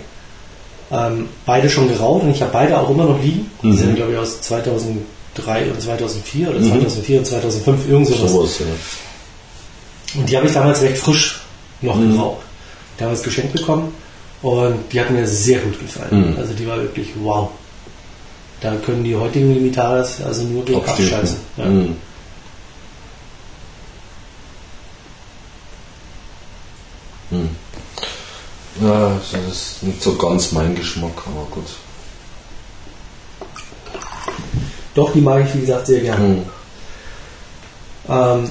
Ähm, 0.90 1.28
beide 1.44 1.68
schon 1.68 1.88
geraucht 1.88 2.22
und 2.22 2.30
ich 2.30 2.40
habe 2.40 2.52
beide 2.52 2.78
auch 2.80 2.88
immer 2.88 3.04
noch 3.04 3.20
liegen. 3.22 3.50
Die 3.62 3.66
Mhm. 3.66 3.76
sind, 3.76 3.96
glaube 3.96 4.12
ich, 4.12 4.18
aus 4.18 4.40
2003 4.40 5.70
und 5.70 5.82
2004 5.82 6.48
oder 6.48 6.58
Mhm. 6.60 6.70
2004 6.70 7.18
und 7.18 7.26
2005, 7.26 7.88
irgend 7.90 8.06
sowas. 8.06 8.32
Sowas, 8.32 8.58
ja. 8.60 10.20
Und 10.20 10.30
die 10.30 10.36
habe 10.38 10.46
ich 10.46 10.54
damals 10.54 10.80
recht 10.80 10.96
frisch 10.96 11.40
noch 11.82 11.96
Mhm. 11.96 12.14
geraucht. 12.14 12.42
Damals 12.96 13.22
geschenkt 13.22 13.52
bekommen 13.52 13.92
und 14.42 14.92
die 14.92 15.00
hat 15.00 15.10
mir 15.10 15.26
sehr 15.26 15.60
gut 15.60 15.80
gefallen. 15.80 16.32
Mhm. 16.32 16.38
Also 16.38 16.52
die 16.54 16.66
war 16.66 16.76
wirklich 16.76 17.08
wow. 17.20 17.50
Da 18.60 18.74
können 18.76 19.04
die 19.04 19.16
heutigen 19.16 19.54
Limitadas 19.54 20.20
also 20.22 20.44
nur 20.44 20.64
gegen 20.64 20.80
abscheißen. 20.80 21.38
Ja. 21.56 21.64
Mhm. 21.64 21.96
Mhm. 27.30 27.50
Ja, 28.80 29.20
das 29.32 29.52
ist 29.52 29.82
nicht 29.82 30.02
so 30.02 30.14
ganz 30.14 30.52
mein 30.52 30.74
Geschmack, 30.74 31.22
aber 31.26 31.46
gut. 31.50 31.66
Doch, 34.94 35.12
die 35.12 35.20
mag 35.20 35.44
ich 35.46 35.54
wie 35.54 35.60
gesagt 35.60 35.86
sehr 35.86 36.00
gerne. 36.00 36.24
Mhm. 36.26 36.42
Ähm, 38.08 38.48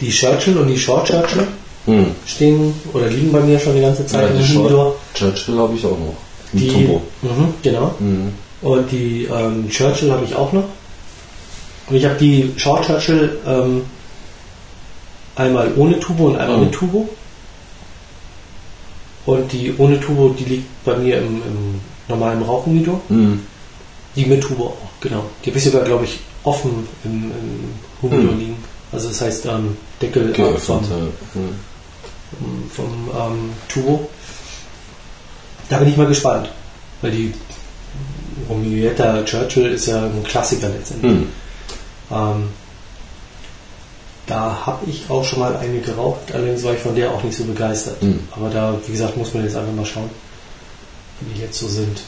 die 0.00 0.10
Churchill 0.10 0.58
und 0.58 0.68
die 0.68 0.78
Short 0.78 1.06
Churchill 1.08 1.48
Mhm. 1.86 2.06
stehen 2.26 2.74
oder 2.92 3.08
liegen 3.08 3.32
bei 3.32 3.40
mir 3.40 3.58
schon 3.58 3.74
die 3.74 3.80
ganze 3.80 4.06
Zeit 4.06 4.22
Ja, 4.30 4.36
im 4.36 4.38
die 4.46 4.54
Humidor. 4.56 4.94
Churchill 5.14 5.58
habe 5.58 5.74
ich 5.74 5.84
auch 5.84 5.90
noch. 5.98 6.14
Die, 6.52 6.68
Turbo. 6.68 7.02
Mhm, 7.22 7.54
genau. 7.62 7.94
Mhm. 7.98 8.32
Und 8.60 8.90
die 8.92 9.24
ähm, 9.24 9.68
Churchill 9.68 10.10
habe 10.12 10.24
ich 10.24 10.34
auch 10.34 10.52
noch. 10.52 10.64
Und 11.88 11.96
ich 11.96 12.04
habe 12.04 12.14
die 12.16 12.52
Short 12.56 12.86
Churchill 12.86 13.38
ähm, 13.46 13.82
einmal 15.34 15.72
ohne 15.76 15.98
Turbo 15.98 16.26
und 16.28 16.36
einmal 16.36 16.58
Mhm. 16.58 16.64
mit 16.64 16.72
Turbo. 16.74 17.08
Und 19.26 19.52
die 19.52 19.72
ohne 19.78 20.00
Turbo, 20.00 20.28
die 20.38 20.44
liegt 20.44 20.84
bei 20.84 20.96
mir 20.96 21.18
im, 21.18 21.26
im 21.46 21.80
normalen 22.08 22.42
Rauchhumidor. 22.42 23.00
Mhm. 23.08 23.40
Die 24.16 24.26
mit 24.26 24.42
Turbo 24.42 24.66
auch, 24.66 25.00
genau. 25.00 25.24
Die 25.44 25.50
habe 25.50 25.58
ich 25.58 25.64
sogar, 25.64 25.82
glaube 25.82 26.04
ich, 26.04 26.18
offen 26.44 26.86
im, 27.04 27.24
im 27.24 27.64
Humidor 28.02 28.34
Mhm. 28.34 28.38
liegen. 28.40 28.56
Also 28.92 29.08
das 29.08 29.20
heißt 29.22 29.46
ähm, 29.46 29.76
Deckel 30.00 30.34
ab 30.38 30.58
vom, 30.58 30.82
ja. 30.82 31.40
Vom 32.70 33.10
ähm, 33.14 33.52
Turbo. 33.68 34.08
Da 35.68 35.78
bin 35.78 35.88
ich 35.88 35.96
mal 35.96 36.06
gespannt. 36.06 36.50
Weil 37.00 37.10
die 37.10 37.34
Romietta 38.48 39.22
Churchill 39.24 39.72
ist 39.72 39.86
ja 39.86 40.04
ein 40.04 40.22
Klassiker 40.24 40.68
letztendlich. 40.68 41.12
Mhm. 41.12 41.28
Ähm, 42.10 42.48
da 44.26 44.66
habe 44.66 44.88
ich 44.88 45.10
auch 45.10 45.24
schon 45.24 45.40
mal 45.40 45.56
eine 45.56 45.80
geraucht, 45.80 46.32
allerdings 46.32 46.62
war 46.62 46.74
ich 46.74 46.80
von 46.80 46.94
der 46.94 47.10
auch 47.10 47.22
nicht 47.22 47.36
so 47.36 47.44
begeistert. 47.44 48.02
Mhm. 48.02 48.20
Aber 48.32 48.48
da, 48.50 48.74
wie 48.86 48.92
gesagt, 48.92 49.16
muss 49.16 49.34
man 49.34 49.44
jetzt 49.44 49.56
einfach 49.56 49.74
mal 49.74 49.84
schauen, 49.84 50.10
wie 51.20 51.34
die 51.34 51.40
jetzt 51.40 51.58
so 51.58 51.68
sind. 51.68 52.00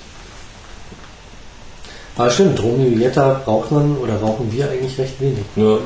Aber 2.17 2.31
stimmt, 2.31 2.63
Romeo 2.63 2.97
Jetta 2.97 3.43
raucht 3.47 3.73
man 3.73 3.97
oder 3.99 4.21
rauchen 4.21 4.51
wir 4.53 4.71
eigentlich 4.71 4.97
recht 4.99 5.21
wenig 5.21 5.45
Ja, 5.57 5.79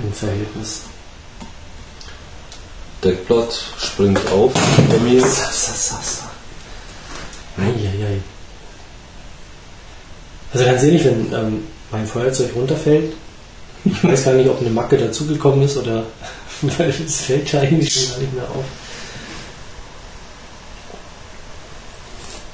im 0.00 0.12
Verhältnis. 0.12 0.82
Deckblatt 3.04 3.52
springt 3.78 4.20
auf 4.32 4.52
bei 4.90 4.98
mir. 4.98 5.22
Eieiei. 7.58 8.18
Also 10.52 10.64
ganz 10.64 10.82
ehrlich, 10.82 11.04
wenn 11.04 11.32
ähm, 11.32 11.64
mein 11.90 12.06
Feuerzeug 12.06 12.50
runterfällt, 12.54 13.12
ich 13.84 14.02
weiß 14.04 14.24
gar 14.24 14.32
nicht, 14.34 14.48
ob 14.48 14.60
eine 14.60 14.70
Macke 14.70 14.96
dazugekommen 14.96 15.62
ist 15.62 15.76
oder 15.76 16.04
weil 16.62 16.88
es 16.90 17.20
fällt 17.22 17.52
ja 17.52 17.60
eigentlich 17.60 17.92
schon 17.92 18.10
gar 18.10 18.18
nicht 18.18 18.34
mehr 18.34 18.44
auf. 18.44 18.64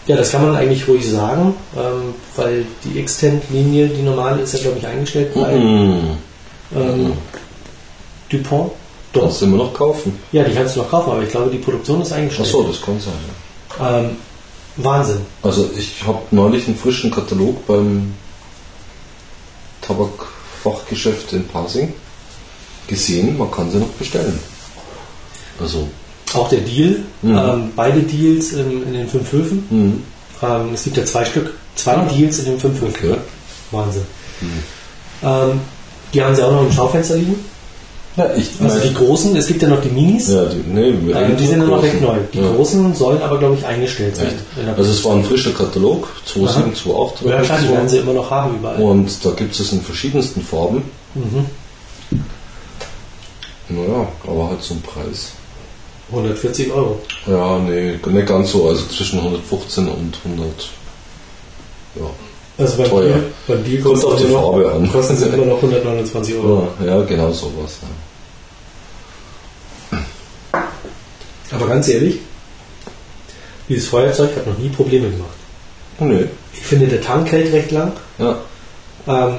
Ja, 0.07 0.17
das 0.17 0.31
kann 0.33 0.43
man 0.47 0.55
eigentlich 0.55 0.87
ruhig 0.87 1.09
sagen, 1.11 1.55
ähm, 1.77 2.15
weil 2.37 2.67
die 2.85 2.99
Extend-Linie, 2.99 3.89
die 3.89 4.03
normale, 4.03 4.43
ist 4.43 4.53
ja 4.53 4.61
glaube 4.61 4.79
ich 4.79 4.87
eingestellt 4.87 5.33
bei 5.35 5.55
Mhm. 5.55 6.19
ähm, 6.77 7.13
Dupont. 8.29 8.73
Doch. 9.15 9.23
Kannst 9.23 9.41
du 9.41 9.45
immer 9.47 9.57
noch 9.57 9.73
kaufen. 9.73 10.19
Ja, 10.33 10.45
die 10.45 10.53
kannst 10.55 10.77
du 10.77 10.81
noch 10.81 10.91
kaufen, 10.91 11.11
aber 11.13 11.23
ich 11.23 11.31
glaube, 11.31 11.51
die 11.51 11.59
Produktion 11.59 12.03
ist 12.03 12.13
eingestellt. 12.13 12.49
Achso, 12.49 12.65
das 12.65 12.83
kann 12.83 13.01
sein. 13.01 13.13
Ja. 13.79 13.99
Ähm, 14.01 14.11
Wahnsinn. 14.77 15.21
Also 15.43 15.71
ich 15.79 16.03
habe 16.07 16.19
neulich 16.33 16.67
einen 16.67 16.77
frischen 16.77 17.11
Katalog 17.11 17.67
beim 17.67 18.13
Tabakfachgeschäft 19.83 21.33
in 21.33 21.47
Pasing 21.49 21.93
gesehen, 22.87 23.39
man 23.39 23.51
kann 23.51 23.71
sie 23.71 23.79
noch 23.79 23.89
bestellen. 23.89 24.39
Also, 25.61 25.89
Auch 26.35 26.49
der 26.49 26.61
Deal, 26.61 27.05
Mhm. 27.23 27.39
ähm, 27.39 27.73
beide 27.77 28.01
Deals 28.03 28.53
in, 28.53 28.83
in 28.87 28.93
den 28.93 29.09
fünf 29.09 29.31
Höfen. 29.33 29.67
mhm. 29.71 30.03
Ähm, 30.43 30.75
es 30.75 30.83
gibt 30.85 30.97
ja 30.97 31.05
zwei 31.05 31.25
Stück, 31.25 31.55
zwei 31.77 31.95
Deals 32.07 32.41
in 32.41 32.47
den 32.47 32.59
fünf 32.61 32.81
Höfen. 32.81 32.95
Okay. 33.11 33.17
Wahnsinn. 33.71 34.03
Ähm, 35.23 35.61
die 36.13 36.23
haben 36.23 36.35
sie 36.35 36.43
auch 36.43 36.51
noch 36.53 36.63
im 36.63 36.73
Schaufenster 36.73 37.15
liegen. 37.17 37.37
Ja, 38.17 38.31
ich 38.37 38.51
Also 38.61 38.79
die 38.81 38.95
großen, 38.95 39.35
es 39.37 39.47
gibt 39.47 39.63
ja 39.63 39.69
noch 39.69 39.81
die 39.83 39.89
Minis. 39.89 40.29
ja, 40.29 40.45
die, 40.45 40.63
nee, 40.69 40.89
Ähm, 40.91 41.37
die 41.37 41.47
sind 41.47 41.61
ja 41.61 41.67
noch 41.67 41.83
recht 41.83 42.01
neu. 42.01 42.17
Die 42.33 42.39
ja. 42.39 42.53
großen 42.53 42.95
sollen 42.95 43.21
aber, 43.23 43.39
glaube 43.39 43.57
ich, 43.57 43.65
eingestellt 43.67 44.17
sein. 44.17 44.33
Also 44.77 44.91
es 44.91 45.05
war 45.05 45.15
ein 45.17 45.25
frischer 45.25 45.53
Katalog, 45.53 46.09
27, 46.25 46.87
28. 46.87 47.27
ja, 47.27 47.37
wahrscheinlich 47.39 47.71
werden 47.73 47.89
sie 47.89 47.99
immer 47.99 48.13
noch 48.13 48.31
haben 48.31 48.57
überall. 48.57 48.81
Und 48.81 49.25
da 49.25 49.31
gibt 49.31 49.59
es 49.59 49.73
in 49.73 49.81
verschiedensten 49.83 50.43
Farben. 50.43 50.83
Mhm. 51.15 51.47
Naja, 53.69 54.07
aber 54.27 54.51
halt 54.51 54.63
zum 54.63 54.81
Preis. 54.83 55.33
140 56.11 56.71
Euro. 56.71 56.99
Ja, 57.27 57.59
nee, 57.59 57.99
nicht 58.07 58.27
ganz 58.27 58.53
so. 58.53 58.69
Also 58.69 58.85
zwischen 58.87 59.19
115 59.21 59.89
und 59.89 60.19
100. 60.25 60.49
Ja. 61.97 62.03
Also 62.59 62.77
beim 62.77 62.89
Teuer. 62.91 63.07
Deal, 63.15 63.23
beim 63.49 63.65
Deal 63.65 63.83
Kommt 63.83 63.95
kosten 63.95 64.13
auf 64.13 64.19
die 64.21 64.25
noch- 64.33 64.43
Farbe 64.53 64.73
an. 64.73 64.93
kosten 64.93 65.17
sie 65.17 65.27
immer 65.27 65.47
noch 65.47 65.57
129 65.63 66.35
Euro. 66.37 66.69
Ja, 66.81 66.87
ja 66.87 67.03
genau 67.03 67.33
sowas. 67.33 67.79
Ja. 67.83 67.89
Aber 71.55 71.67
ganz 71.69 71.89
ehrlich, 71.89 72.19
dieses 73.69 73.89
Feuerzeug 73.89 74.31
hat 74.37 74.47
noch 74.47 74.59
nie 74.59 74.69
Probleme 74.69 75.09
gemacht. 75.11 75.29
Nee. 76.01 76.27
Ich 76.53 76.61
finde, 76.67 76.87
der 76.87 77.01
Tank 77.01 77.31
hält 77.33 77.53
recht 77.53 77.71
lang. 77.71 77.93
Ja. 78.19 78.37
Ähm, 79.07 79.37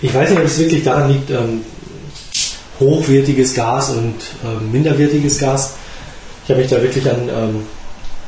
ich 0.00 0.12
weiß 0.12 0.30
nicht, 0.30 0.38
ob 0.38 0.44
es 0.46 0.58
wirklich 0.58 0.82
daran 0.84 1.10
liegt, 1.10 1.30
ähm, 1.30 1.62
hochwertiges 2.80 3.54
Gas 3.54 3.90
und 3.90 4.14
ähm, 4.44 4.70
minderwertiges 4.72 5.38
Gas. 5.38 5.74
Ich 6.44 6.50
habe 6.50 6.60
mich 6.60 6.70
da 6.70 6.82
wirklich 6.82 7.08
an 7.08 7.28
ähm, 7.28 7.62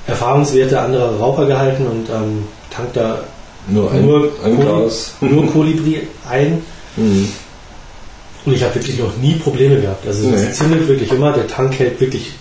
Erfahrungswerte 0.06 0.78
anderer 0.80 1.16
Raucher 1.18 1.46
gehalten 1.46 1.86
und 1.86 2.08
ähm, 2.08 2.44
tank 2.70 2.92
da 2.92 3.24
Nur 3.68 3.90
ein, 3.90 4.06
nur, 4.06 4.30
ein 4.44 4.56
Koli- 4.56 4.62
Glas. 4.82 5.14
nur 5.20 5.46
Kolibri 5.50 6.06
ein. 6.30 6.62
Mhm. 6.96 7.28
Und 8.44 8.52
ich 8.54 8.62
habe 8.62 8.74
wirklich 8.74 8.98
noch 8.98 9.16
nie 9.16 9.34
Probleme 9.36 9.80
gehabt. 9.80 10.06
Also 10.06 10.28
Nee. 10.28 10.36
es 10.36 10.58
zündet 10.58 10.86
wirklich 10.86 11.10
immer, 11.10 11.32
der 11.32 11.46
Tank 11.48 11.78
hält 11.78 11.98
wirklich 12.00 12.32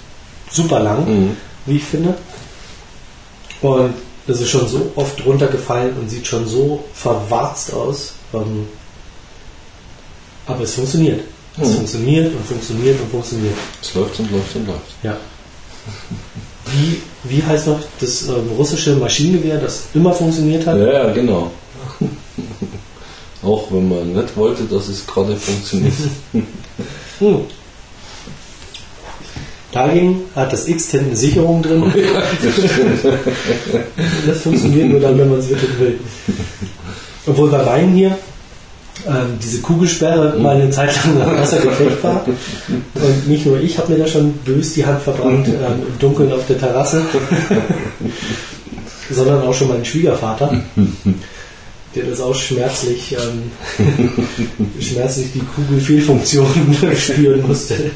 super 0.51 0.79
lang, 0.79 1.05
Mhm. 1.05 1.37
wie 1.65 1.77
ich 1.77 1.83
finde. 1.83 2.13
Und 3.61 3.93
das 4.27 4.41
ist 4.41 4.49
schon 4.49 4.67
so 4.67 4.91
oft 4.95 5.25
runtergefallen 5.25 5.95
und 5.97 6.09
sieht 6.09 6.27
schon 6.27 6.47
so 6.47 6.83
verwarzt 6.93 7.73
aus. 7.73 8.13
Ähm, 8.33 8.67
aber 10.45 10.61
es 10.63 10.73
funktioniert. 10.75 11.21
Es 11.61 11.69
Mhm. 11.69 11.73
funktioniert 11.75 12.33
und 12.35 12.45
funktioniert 12.45 12.99
und 12.99 13.11
funktioniert. 13.11 13.55
Es 13.81 13.93
läuft 13.93 14.19
und 14.19 14.31
läuft 14.31 14.55
und 14.55 14.67
läuft. 14.67 14.81
Ja. 15.03 15.17
Wie, 16.65 17.01
wie 17.23 17.43
heißt 17.43 17.67
noch 17.67 17.79
das 17.99 18.23
ähm, 18.27 18.49
russische 18.57 18.95
Maschinengewehr, 18.95 19.59
das 19.59 19.83
immer 19.93 20.13
funktioniert 20.13 20.65
hat? 20.65 20.77
Ja, 20.79 21.07
ja, 21.07 21.13
genau. 21.13 21.51
Auch 23.43 23.71
wenn 23.71 23.89
man 23.89 24.13
nicht 24.13 24.37
wollte, 24.37 24.63
dass 24.63 24.87
es 24.87 25.05
gerade 25.05 25.35
funktioniert. 25.35 25.93
Hm. 27.19 27.41
Dagegen 29.71 30.21
hat 30.35 30.51
das 30.51 30.67
X-Tent 30.67 31.07
eine 31.07 31.15
Sicherung 31.15 31.61
drin. 31.61 31.83
das 34.27 34.41
funktioniert 34.41 34.89
nur 34.89 34.99
dann, 34.99 35.17
wenn 35.17 35.29
man 35.29 35.39
es 35.39 35.49
wirklich 35.49 35.79
will. 35.79 35.99
Obwohl 37.27 37.49
bei 37.49 37.63
Wein 37.63 37.93
hier 37.93 38.17
ähm, 39.07 39.39
diese 39.41 39.61
Kugelsperre 39.61 40.37
mal 40.39 40.55
eine 40.55 40.69
Zeit 40.69 40.95
lang 41.05 41.39
außer 41.39 41.59
Gefecht 41.59 42.03
war. 42.03 42.25
Und 42.27 43.27
nicht 43.27 43.45
nur 43.45 43.59
ich 43.59 43.77
habe 43.77 43.93
mir 43.93 43.99
da 43.99 44.07
schon 44.07 44.33
bös 44.45 44.73
die 44.73 44.85
Hand 44.85 45.01
verbrannt 45.01 45.47
ähm, 45.47 45.87
im 45.87 45.99
Dunkeln 45.99 46.31
auf 46.31 46.45
der 46.47 46.59
Terrasse, 46.59 47.01
sondern 49.09 49.41
auch 49.41 49.53
schon 49.53 49.69
mein 49.69 49.83
Schwiegervater, 49.83 50.61
der 51.95 52.05
das 52.05 52.19
auch 52.21 52.35
schmerzlich, 52.35 53.15
ähm, 53.15 53.51
schmerzlich 54.79 55.31
die 55.33 55.41
Kugelfehlfunktion 55.41 56.77
spüren 56.97 57.45
musste. 57.47 57.91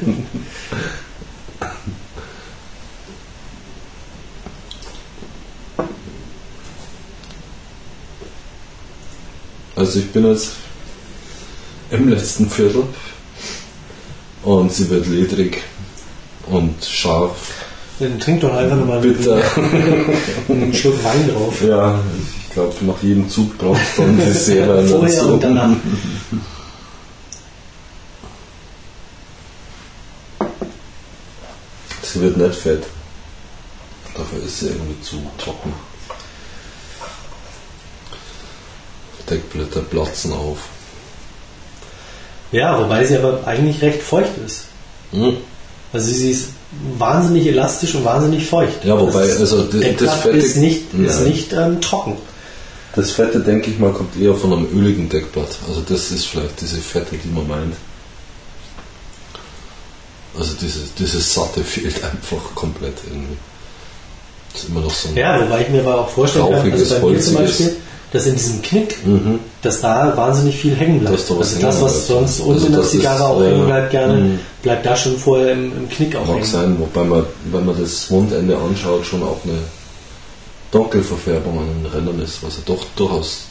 Also 9.75 9.99
ich 9.99 10.09
bin 10.09 10.25
jetzt 10.25 10.53
im 11.91 12.09
letzten 12.09 12.49
Viertel 12.49 12.83
und 14.43 14.73
sie 14.73 14.89
wird 14.89 15.07
ledrig 15.07 15.61
und 16.47 16.83
scharf. 16.83 17.53
Dann 17.99 18.19
trink 18.19 18.41
doch 18.41 18.53
einfach 18.55 18.77
nochmal 18.77 19.01
Bitter. 19.01 19.41
einen 20.49 20.73
Schluck 20.73 21.03
Wein 21.03 21.29
drauf. 21.29 21.63
Ja, 21.63 21.99
ich 22.19 22.36
glaube, 22.57 22.73
nach 22.85 23.03
jedem 23.03 23.29
Zug 23.29 23.55
braucht 23.57 23.79
es 23.81 23.95
dann 23.97 24.17
Dessert. 24.17 24.89
Vorher 24.89 25.25
und 25.27 25.43
danach. 25.43 25.69
Sie 32.01 32.21
wird 32.21 32.37
nicht 32.37 32.55
fett. 32.55 32.83
Dafür 34.15 34.43
ist 34.43 34.59
sie 34.59 34.67
irgendwie 34.67 35.01
zu 35.01 35.17
trocken. 35.37 35.73
Deckblätter 39.29 39.81
platzen 39.81 40.31
auf. 40.33 40.57
Ja, 42.51 42.79
wobei 42.81 43.05
sie 43.05 43.17
aber 43.17 43.45
eigentlich 43.45 43.81
recht 43.81 44.01
feucht 44.01 44.31
ist. 44.45 44.63
Hm. 45.11 45.37
Also 45.91 46.11
sie 46.11 46.31
ist 46.31 46.49
wahnsinnig 46.97 47.45
elastisch 47.47 47.95
und 47.95 48.05
wahnsinnig 48.05 48.45
feucht. 48.45 48.83
Ja, 48.85 48.97
wobei, 48.99 49.27
das 49.27 49.39
also 49.39 49.63
das- 49.63 49.97
das 49.99 50.13
Fette- 50.21 50.37
ist 50.37 50.55
nicht, 50.57 50.93
ist 50.93 51.21
nicht 51.21 51.51
ähm, 51.53 51.81
trocken. 51.81 52.17
Das 52.97 53.11
Fette, 53.11 53.39
denke 53.39 53.69
ich 53.69 53.77
mal, 53.77 53.91
kommt 53.93 54.19
eher 54.19 54.33
von 54.33 54.51
einem 54.51 54.67
öligen 54.75 55.07
Deckblatt. 55.07 55.49
Also 55.67 55.81
das 55.87 56.09
ist 56.09 56.25
vielleicht 56.25 56.59
diese 56.59 56.77
Fette, 56.77 57.15
die 57.15 57.29
man 57.29 57.47
meint. 57.47 57.75
Also 60.37 60.53
dieses, 60.59 60.93
dieses 60.95 61.31
Satte 61.31 61.63
fehlt 61.63 62.03
einfach 62.11 62.55
komplett 62.55 62.97
irgendwie. 63.07 63.37
Das 64.51 64.63
ist 64.63 64.69
immer 64.69 64.81
noch 64.81 64.93
so 64.93 65.09
ein... 65.09 65.15
Ja, 65.15 65.39
wobei 65.39 65.61
ich 65.61 65.69
mir 65.69 65.81
aber 65.81 66.01
auch 66.01 66.09
vorstellen 66.09 66.49
kann, 66.49 66.71
also 66.71 66.99
bei 66.99 67.11
mir 67.11 67.19
zum. 67.19 67.35
Beispiel, 67.35 67.75
dass 68.11 68.25
in 68.25 68.35
diesem 68.35 68.61
Knick, 68.63 69.05
Mhm. 69.05 69.39
dass 69.61 69.81
da 69.81 70.17
wahnsinnig 70.17 70.57
viel 70.57 70.73
hängen 70.73 71.01
bleibt. 71.01 71.17
Dass 71.19 71.27
da 71.27 71.37
was 71.37 71.53
also 71.53 71.67
das, 71.67 71.81
was 71.81 72.07
sonst 72.07 72.39
unten 72.39 72.53
Also 72.53 72.65
in 72.65 72.71
der 72.71 72.81
das 72.81 72.91
Zigarre 72.91 73.23
auch 73.25 73.43
hängen 73.43 73.65
bleibt 73.67 73.91
gerne, 73.91 74.13
mhm. 74.13 74.39
bleibt 74.63 74.85
da 74.87 74.95
schon 74.95 75.17
vorher 75.19 75.51
im, 75.51 75.77
im 75.77 75.89
Knick 75.89 76.15
auch 76.15 76.25
Mag 76.25 76.37
hängen. 76.37 76.45
sein, 76.45 76.79
wobei 76.79 77.03
man, 77.03 77.25
wenn 77.51 77.65
man 77.65 77.79
das 77.79 78.09
Mundende 78.09 78.57
anschaut, 78.57 79.05
schon 79.05 79.21
auch 79.21 79.37
eine 79.43 79.59
Dunkelverfärbung 80.77 81.59
an 81.59 81.67
den 81.83 81.91
Rändern 81.91 82.19
ist, 82.21 82.43
was 82.43 82.57
ja 82.57 82.63
doch 82.65 82.85
durchaus 82.95 83.45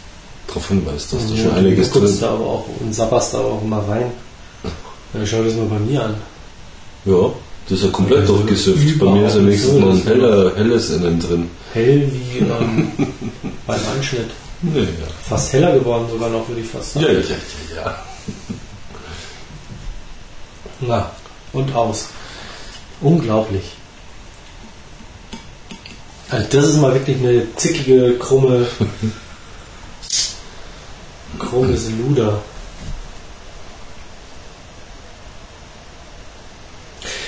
darauf 0.47 0.69
hinweist, 0.69 1.13
dass 1.13 1.27
da 1.27 1.35
Ja, 1.35 1.43
schon 1.43 1.51
du 1.51 1.57
einiges 1.57 1.91
drin 1.91 2.19
da 2.21 2.31
aber 2.31 2.45
auch 2.47 2.65
und 2.81 2.95
sapperst 2.95 3.35
da 3.35 3.39
auch 3.39 3.63
mal 3.63 3.81
rein. 3.81 4.13
Ja, 5.13 5.27
schau 5.27 5.43
das 5.43 5.55
mal 5.55 5.67
bei 5.67 5.79
mir 5.79 6.05
an. 6.05 6.15
Ja, 7.05 7.33
das 7.69 7.79
ist 7.79 7.85
ja 7.85 7.91
komplett 7.91 8.21
Also 8.21 8.37
durchgesüfft. 8.37 8.99
Bei 8.99 9.11
mir 9.11 9.27
ist 9.27 9.35
ja 9.35 9.41
wenigstens 9.41 9.73
noch 9.75 9.91
ein 9.91 9.99
ist 9.99 10.07
heller, 10.07 10.53
helles 10.57 10.91
innen 10.91 11.21
drin. 11.21 11.51
Hell 11.73 12.13
wie 12.13 12.39
ähm, 12.39 12.93
beim 13.67 13.81
Anschnitt. 13.97 14.31
Nee, 14.63 14.81
ja. 14.81 15.07
Fast 15.29 15.53
heller 15.53 15.73
geworden 15.73 16.07
sogar 16.11 16.31
noch, 16.31 16.49
würde 16.49 16.61
ich 16.61 16.69
fast 16.69 16.95
sagen. 16.95 17.07
Ja, 17.07 17.13
ja, 17.13 17.19
ja, 17.19 17.83
ja. 17.83 17.99
Na, 20.81 21.11
und 21.53 21.75
aus. 21.75 22.09
Unglaublich. 23.01 23.76
Also 26.29 26.47
das 26.51 26.65
ist 26.67 26.77
mal 26.81 26.93
wirklich 26.93 27.19
eine 27.19 27.47
zickige, 27.57 28.17
krumme, 28.19 28.67
krumme 31.39 31.77
Seluda. 31.77 32.41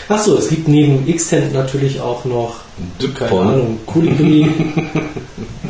Achso, 0.08 0.36
es 0.38 0.48
gibt 0.48 0.68
neben 0.68 1.06
Xtent 1.14 1.52
natürlich 1.52 2.00
auch 2.00 2.24
noch, 2.24 2.56
keine 2.98 3.30
Dupont, 3.30 3.32
Ahnung, 3.50 3.78
Kuliguli, 3.84 4.40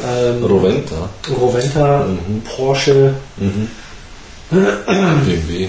ähm, 0.09 0.45
Roventa, 0.45 1.09
Roventa, 1.41 2.05
Mhm. 2.07 2.43
Porsche, 2.43 3.15
BMW. 4.51 5.69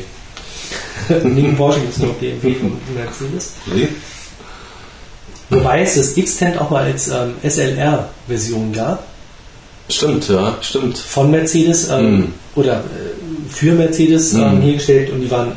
neben 1.24 1.58
Porsche 1.58 1.80
gibt 1.80 1.94
es 1.94 2.00
noch 2.00 2.14
BMW 2.14 2.56
und 2.62 2.96
Mercedes. 2.96 3.54
Nee? 3.66 3.88
Wobei 5.50 5.82
es 5.82 5.96
das 5.96 6.16
X-Tent 6.16 6.60
auch 6.60 6.70
mal 6.70 6.84
als 6.84 7.08
ähm, 7.08 7.34
SLR-Version 7.44 8.72
gab 8.74 9.04
Stimmt, 9.90 10.30
ja, 10.30 10.56
stimmt. 10.62 10.98
von 10.98 11.32
Mercedes 11.32 11.90
ähm, 11.90 12.18
Mhm. 12.20 12.34
oder 12.56 12.74
äh, 12.80 13.50
für 13.50 13.74
Mercedes 13.74 14.34
ähm, 14.34 14.58
Mhm. 14.58 14.62
hergestellt 14.62 15.12
und 15.12 15.22
die 15.22 15.32
waren 15.32 15.54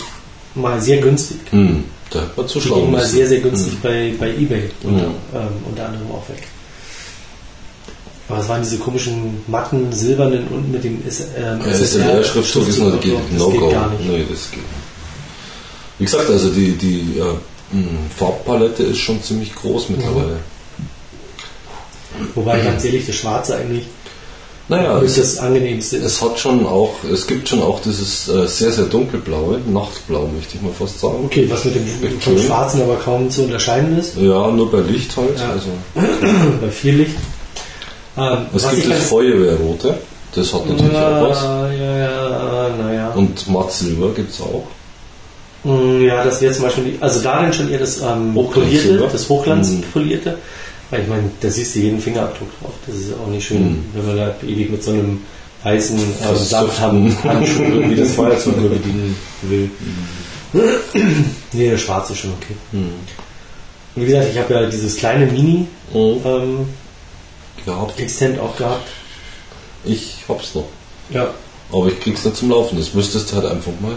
mal 0.54 0.80
sehr 0.80 0.98
günstig. 0.98 1.38
Hm, 1.50 1.84
da 2.10 2.20
hat 2.22 2.36
man 2.36 2.46
Die 2.46 2.52
zuschauen 2.52 2.80
gingen 2.80 2.92
mal 2.92 3.04
sehr, 3.04 3.26
sehr 3.26 3.40
günstig 3.40 3.78
bei, 3.82 4.14
bei 4.18 4.30
Ebay 4.30 4.70
unter, 4.82 5.04
ähm, 5.34 5.48
unter 5.68 5.86
anderem 5.86 6.10
auch 6.10 6.26
weg. 6.30 6.42
Aber 8.28 8.38
es 8.40 8.48
waren 8.48 8.62
diese 8.62 8.78
komischen 8.78 9.42
matten, 9.46 9.92
silbernen 9.92 10.46
und 10.48 10.72
mit 10.72 10.82
dem 10.84 11.02
ähm, 11.36 11.60
Ja, 11.66 11.72
SLR-Schriftzug 11.74 12.66
ist 12.68 12.78
noch, 12.78 12.98
geht, 13.00 13.12
das 13.30 13.38
no 13.38 13.50
geht 13.50 13.70
gar 13.70 13.90
nicht. 13.90 14.08
Nee, 14.08 14.24
das 14.30 14.50
geht 14.50 14.60
nicht. 14.60 14.66
Wie 15.98 16.04
gesagt, 16.04 16.30
also 16.30 16.48
die, 16.50 16.72
die 16.72 17.18
äh, 17.18 17.24
mh, 17.72 17.80
Farbpalette 18.16 18.82
ist 18.84 18.98
schon 18.98 19.22
ziemlich 19.22 19.54
groß 19.54 19.88
mittlerweile. 19.90 20.38
Wobei 22.34 22.60
ganz 22.60 22.84
ehrlich, 22.84 23.06
das 23.06 23.16
Schwarze 23.16 23.56
eigentlich 23.56 23.84
Naja, 24.68 25.00
es, 25.00 25.16
das 25.16 25.38
angenehmste 25.38 25.96
ist. 25.96 26.04
es 26.04 26.22
hat 26.22 26.38
schon 26.38 26.66
auch, 26.66 26.92
es 27.10 27.26
gibt 27.26 27.48
schon 27.48 27.62
auch 27.62 27.80
dieses 27.80 28.28
äh, 28.28 28.46
sehr, 28.46 28.70
sehr 28.70 28.84
dunkelblaue, 28.84 29.60
Nachtblau 29.66 30.28
möchte 30.34 30.56
ich 30.56 30.62
mal 30.62 30.72
fast 30.78 31.00
sagen. 31.00 31.24
Okay, 31.24 31.46
was 31.48 31.64
mit 31.64 31.74
dem 31.74 32.20
vom. 32.20 32.38
Schwarzen 32.38 32.82
aber 32.82 32.96
kaum 32.96 33.30
zu 33.30 33.44
unterscheiden 33.44 33.98
ist, 33.98 34.16
Ja, 34.18 34.48
nur 34.50 34.70
bei 34.70 34.80
Licht 34.80 35.16
halt. 35.16 35.38
Ja. 35.38 35.50
Also, 35.52 35.68
bei 36.60 36.68
viel 36.70 36.96
Licht. 36.96 37.16
Ähm, 38.16 38.46
es 38.54 38.68
gibt 38.70 38.90
das 38.90 39.04
Feuerwehrrote, 39.04 39.98
das 40.34 40.52
hat 40.52 40.66
natürlich 40.68 40.94
auch 40.94 41.30
was. 41.30 41.42
Ja, 41.42 41.70
ja, 41.98 42.68
naja. 42.78 43.10
Und 43.14 43.48
Matt 43.48 43.72
Silber 43.72 44.10
gibt 44.14 44.32
es 44.32 44.40
auch. 44.42 44.66
Mm, 45.64 46.02
Ja, 46.02 46.24
das 46.24 46.40
wäre 46.40 46.52
zum 46.52 46.64
Beispiel, 46.64 46.84
die- 46.84 46.98
also 47.00 47.20
darin 47.20 47.52
schon 47.52 47.70
eher 47.70 47.78
das 47.78 47.98
ähm, 48.00 48.34
polierte, 48.34 48.34
Hochglanzsilber. 48.34 49.08
das 49.12 49.28
Hochglanz 49.28 49.68
Mhm. 49.70 49.82
polierte. 49.92 50.38
Weil 50.90 51.02
ich 51.02 51.08
meine, 51.08 51.30
da 51.40 51.48
siehst 51.50 51.74
du 51.74 51.78
jeden 51.80 52.00
Fingerabdruck 52.00 52.48
drauf. 52.60 52.72
Das 52.86 52.96
ist 52.96 53.12
auch 53.14 53.28
nicht 53.28 53.46
schön, 53.46 53.62
Mhm. 53.62 53.84
wenn 53.94 54.06
man 54.06 54.16
da 54.16 54.34
ewig 54.46 54.70
mit 54.70 54.82
so 54.82 54.90
einem 54.90 55.22
weißen 55.62 55.96
ähm, 55.98 56.04
Das 56.20 56.50
Samthandschuh 56.50 57.22
irgendwie 57.62 57.96
das 57.96 58.12
Feuer 58.12 58.36
zu 58.38 58.50
bedienen 58.52 59.16
will. 59.42 59.70
nee, 61.52 61.70
der 61.70 61.78
schwarze 61.78 62.12
ist 62.12 62.18
schon 62.20 62.32
okay. 62.32 62.54
Hm. 62.72 62.90
Und 63.94 64.02
wie 64.02 64.06
gesagt, 64.06 64.26
ich 64.32 64.38
habe 64.38 64.52
ja 64.54 64.66
dieses 64.66 64.96
kleine 64.96 65.26
Mini 65.26 65.66
Mhm. 65.94 66.20
ähm, 66.24 66.58
Gehabt. 67.64 68.00
Extent 68.00 68.40
auch 68.40 68.56
gehabt. 68.56 68.88
Ich 69.84 70.16
hab's 70.28 70.54
noch. 70.54 70.64
Ja. 71.10 71.28
Aber 71.70 71.86
ich 71.86 72.00
krieg's 72.00 72.24
nicht 72.24 72.36
zum 72.36 72.50
Laufen. 72.50 72.76
Das 72.78 72.92
müsstest 72.92 73.30
du 73.30 73.36
halt 73.36 73.46
einfach 73.46 73.72
mal 73.80 73.94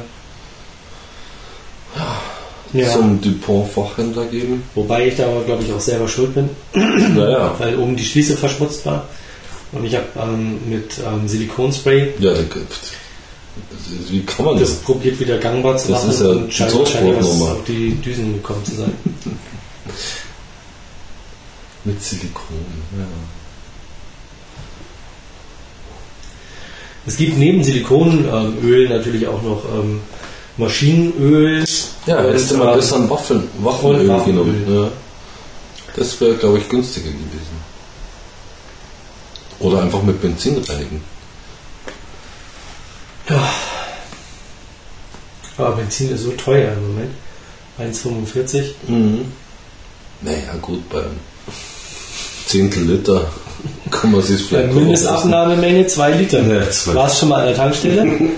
ja. 2.74 2.90
zum 2.92 3.22
Dupont-Fachhändler 3.22 4.26
geben. 4.26 4.64
Wobei 4.76 5.08
ich 5.08 5.16
da 5.16 5.28
aber, 5.28 5.44
glaube 5.44 5.64
ich, 5.64 5.72
auch 5.74 5.80
selber 5.80 6.08
schuld 6.08 6.34
bin. 6.36 6.50
Naja. 7.16 7.56
weil 7.58 7.78
oben 7.78 7.96
die 7.96 8.06
Schließe 8.06 8.36
verschmutzt 8.38 8.86
war. 8.86 9.08
Und 9.72 9.86
ich 9.86 9.96
habe 9.96 10.06
ähm, 10.22 10.60
mit 10.70 11.00
ähm, 11.06 11.28
Silikonspray 11.28 12.14
Ja, 12.20 12.34
da- 12.34 12.40
wie 14.10 14.22
kann 14.24 14.46
man 14.46 14.60
das 14.60 14.70
das? 14.70 14.80
probiert 14.80 15.20
wieder 15.20 15.38
gangbar 15.38 15.78
zu 15.78 15.90
Das 15.92 16.02
machen 16.04 16.14
ist 16.14 16.22
ja 16.22 16.28
und 16.30 16.54
scheint 16.54 16.78
wahrscheinlich 16.78 17.16
was 17.18 17.42
auf 17.42 17.64
die 17.68 17.92
Düsen 17.96 18.34
gekommen 18.34 18.64
zu 18.66 18.76
sein. 18.76 18.92
Mit 21.86 22.02
Silikon. 22.04 22.58
Ja. 22.98 23.06
Es 27.08 27.18
gibt 27.18 27.38
neben 27.38 27.64
Silikonöl 27.64 28.90
natürlich 28.90 29.28
auch 29.28 29.42
noch 29.44 29.64
Maschinenöl. 30.58 31.66
Ja, 32.06 32.18
Und, 32.20 32.26
hättest 32.28 32.52
du 32.52 32.58
mal 32.58 32.70
ähm, 32.70 32.76
besser 32.76 32.96
ein 32.98 33.10
Waffen, 33.10 33.50
Waffenöl 33.60 34.08
Waffenöl. 34.08 34.44
genommen. 34.46 34.66
Ja. 34.84 34.92
Das 35.96 36.20
wäre, 36.22 36.36
glaube 36.36 36.58
ich, 36.60 36.70
günstiger 36.70 37.10
gewesen. 37.10 37.66
Oder 39.60 39.82
einfach 39.84 40.02
mit 40.04 40.22
Benzin 40.22 40.58
reinigen. 40.68 41.02
Ja, 43.30 43.50
Aber 45.58 45.72
Benzin 45.78 46.12
ist 46.12 46.24
so 46.24 46.32
teuer 46.32 46.74
im 46.74 46.88
Moment. 46.88 47.12
1,45. 47.80 48.64
Mhm. 48.88 49.32
Naja, 50.22 50.54
gut, 50.62 50.88
beim 50.90 51.20
Zehntel 52.46 52.84
Liter 52.84 53.30
kann 53.92 54.12
man 54.12 54.22
sich 54.22 54.42
Bei 54.50 54.58
vielleicht 54.60 54.70
auch 54.70 54.76
Mindestabnahmemenge 54.76 55.88
2 55.88 56.12
Liter. 56.12 56.42
Ja, 56.42 56.70
zwei. 56.70 56.94
Warst 56.96 57.20
schon 57.20 57.30
mal 57.30 57.42
an 57.42 57.48
der 57.48 57.56
Tankstelle? 57.56 58.06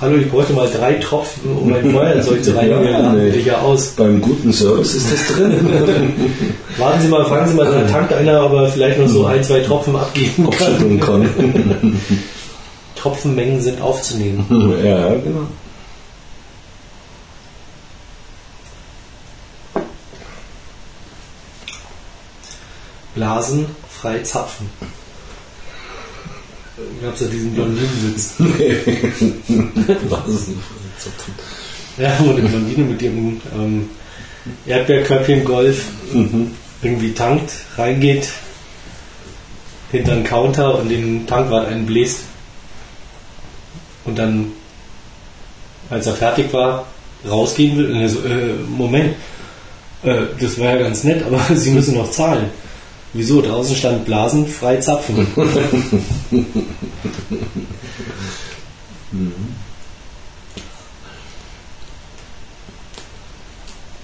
Hallo, 0.00 0.16
ich 0.16 0.30
bräuchte 0.30 0.52
mal 0.52 0.68
drei 0.70 0.94
Tropfen, 0.94 1.56
um 1.56 1.70
mein 1.70 1.90
Feuerzeug 1.90 2.44
zu 2.44 2.54
reinigen. 2.54 2.84
Ja, 2.84 3.12
nee. 3.12 3.40
ja 3.40 3.58
aus. 3.58 3.88
Beim 3.96 4.20
guten 4.20 4.52
Service 4.52 4.94
ist 4.94 5.12
das 5.12 5.26
drin. 5.36 6.14
Warten 6.78 7.02
Sie 7.02 7.08
mal, 7.08 7.24
fragen 7.24 7.48
Sie 7.48 7.54
mal, 7.54 7.66
da 7.66 7.82
tankt 7.90 8.12
einer, 8.12 8.40
aber 8.40 8.68
vielleicht 8.68 9.00
noch 9.00 9.08
so 9.08 9.26
ein, 9.26 9.42
zwei 9.42 9.58
Tropfen 9.60 9.96
abgeben 9.96 10.48
kann. 10.50 11.00
Kann. 11.00 12.00
Tropfenmengen 12.94 13.60
sind 13.60 13.80
aufzunehmen. 13.80 14.46
ja, 14.84 15.08
genau. 15.08 15.48
Blasen, 23.16 23.66
frei 23.90 24.20
zapfen. 24.20 24.70
Gab 27.02 27.14
es 27.14 27.20
ja 27.20 27.26
diesen 27.26 27.54
Blondinenwitz. 27.54 28.34
Was 30.08 30.28
ist 30.28 30.48
denn 30.48 30.58
Ja, 31.96 32.16
wo 32.20 32.30
eine 32.30 32.48
Blondine 32.48 32.84
mit 32.84 33.02
ihrem 33.02 33.40
ähm, 33.54 33.90
Erdbeerköpfchen 34.66 35.44
Golf 35.44 35.84
irgendwie 36.82 37.12
tankt, 37.12 37.52
reingeht, 37.76 38.28
hinter 39.90 40.12
einen 40.12 40.24
Counter 40.24 40.78
und 40.78 40.88
den 40.88 41.26
Tankwart 41.26 41.68
einen 41.68 41.86
bläst. 41.86 42.20
Und 44.04 44.18
dann, 44.18 44.52
als 45.90 46.06
er 46.06 46.14
fertig 46.14 46.52
war, 46.52 46.86
rausgehen 47.28 47.76
will, 47.76 47.90
und 47.90 48.00
er 48.00 48.08
so, 48.08 48.20
äh, 48.20 48.54
Moment, 48.68 49.16
äh, 50.02 50.22
das 50.40 50.58
wäre 50.58 50.76
ja 50.76 50.82
ganz 50.84 51.04
nett, 51.04 51.24
aber 51.24 51.40
Sie 51.54 51.70
müssen 51.70 51.94
noch 51.94 52.10
zahlen. 52.10 52.50
Wieso? 53.12 53.40
Draußen 53.40 53.74
stand 53.74 54.04
Blasen, 54.04 54.46
frei 54.46 54.76
zapfen. 54.76 55.26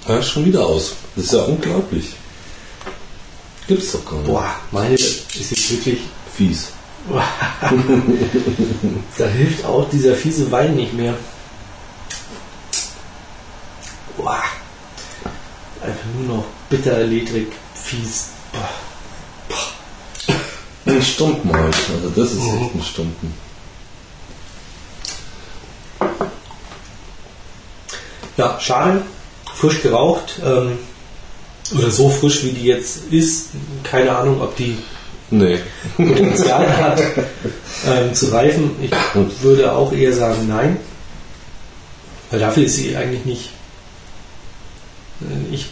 Ja, 0.07 0.19
ist 0.19 0.29
schon 0.31 0.45
wieder 0.45 0.67
aus. 0.67 0.93
Das 1.17 1.25
ist 1.25 1.33
ja 1.33 1.41
unglaublich. 1.43 2.15
Gibt's 3.67 3.93
doch 3.93 4.05
gar 4.05 4.17
nicht. 4.17 4.27
Boah, 4.27 4.55
meine 4.71 4.95
ist 4.95 5.33
jetzt 5.33 5.71
wirklich 5.71 6.01
Fies. 6.37 6.69
Da 9.19 9.27
hilft 9.27 9.65
auch 9.65 9.89
dieser 9.89 10.15
fiese 10.15 10.51
Wein 10.51 10.75
nicht 10.75 10.93
mehr. 10.95 11.15
Boah. 14.17 14.43
Einfach 15.81 16.07
nur 16.19 16.37
noch 16.37 16.45
bitter, 16.69 17.05
ledrig, 17.05 17.53
fies. 17.75 18.31
Boah. 18.53 18.84
Ein 20.87 21.03
Stumpen 21.03 21.53
halt. 21.53 21.75
Also 21.95 22.11
das 22.15 22.33
ist 22.33 22.39
echt 22.43 22.75
ein 22.75 22.83
Stumpen. 22.83 23.35
Ja, 28.37 28.59
schade. 28.61 29.03
Frisch 29.55 29.83
geraucht. 29.83 30.41
Ähm, 30.45 30.79
oder 31.79 31.91
so 31.91 32.11
frisch, 32.11 32.45
wie 32.45 32.51
die 32.53 32.65
jetzt 32.67 33.05
ist. 33.11 33.51
Keine 33.85 34.15
Ahnung, 34.17 34.41
ob 34.43 34.57
die 34.57 34.77
Nee. 35.31 35.59
Potenzial 35.97 36.77
hat 36.77 37.01
ähm, 37.87 38.15
zu 38.15 38.27
reifen. 38.27 38.73
Ich 38.83 38.93
würde 39.43 39.73
auch 39.73 39.93
eher 39.93 40.13
sagen 40.13 40.47
nein. 40.49 40.77
Weil 42.31 42.41
dafür 42.41 42.65
ist 42.65 42.77
sie 42.77 42.95
eigentlich 42.97 43.25
nicht. 43.25 43.51
äh, 45.23 45.55
Ich, 45.55 45.71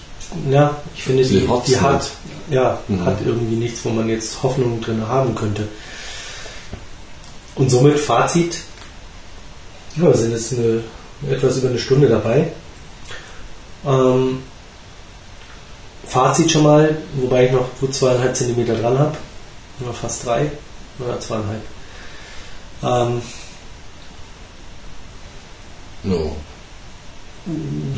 ja, 0.51 0.77
ich 0.95 1.03
finde, 1.05 1.25
die, 1.25 1.49
hat's 1.49 1.67
die 1.67 1.81
hat, 1.81 2.11
ja, 2.51 2.79
Mhm. 2.89 3.05
hat 3.07 3.19
irgendwie 3.25 3.57
nichts, 3.57 3.85
wo 3.85 3.91
man 3.91 4.09
jetzt 4.09 4.43
Hoffnung 4.43 4.81
drin 4.81 5.07
haben 5.07 5.35
könnte. 5.35 5.69
Und 7.55 7.71
somit 7.71 7.99
Fazit. 8.01 8.57
Ja, 9.97 10.05
wir 10.05 10.15
sind 10.15 10.33
jetzt 10.33 10.53
eine, 10.53 10.83
etwas 11.31 11.59
über 11.59 11.69
eine 11.69 11.79
Stunde 11.79 12.09
dabei. 12.09 12.49
Ähm, 13.87 14.43
Fazit 16.07 16.51
schon 16.51 16.63
mal, 16.63 16.97
wobei 17.15 17.47
ich 17.47 17.53
noch 17.53 17.69
gut 17.81 17.95
zweieinhalb 17.95 18.35
Zentimeter 18.37 18.75
dran 18.75 18.99
habe. 18.99 19.17
Oder 19.83 19.93
fast 19.93 20.25
drei. 20.27 20.51
Oder 20.99 21.19
zweieinhalb. 21.21 21.63
Ähm, 22.83 23.23
No. 26.05 26.37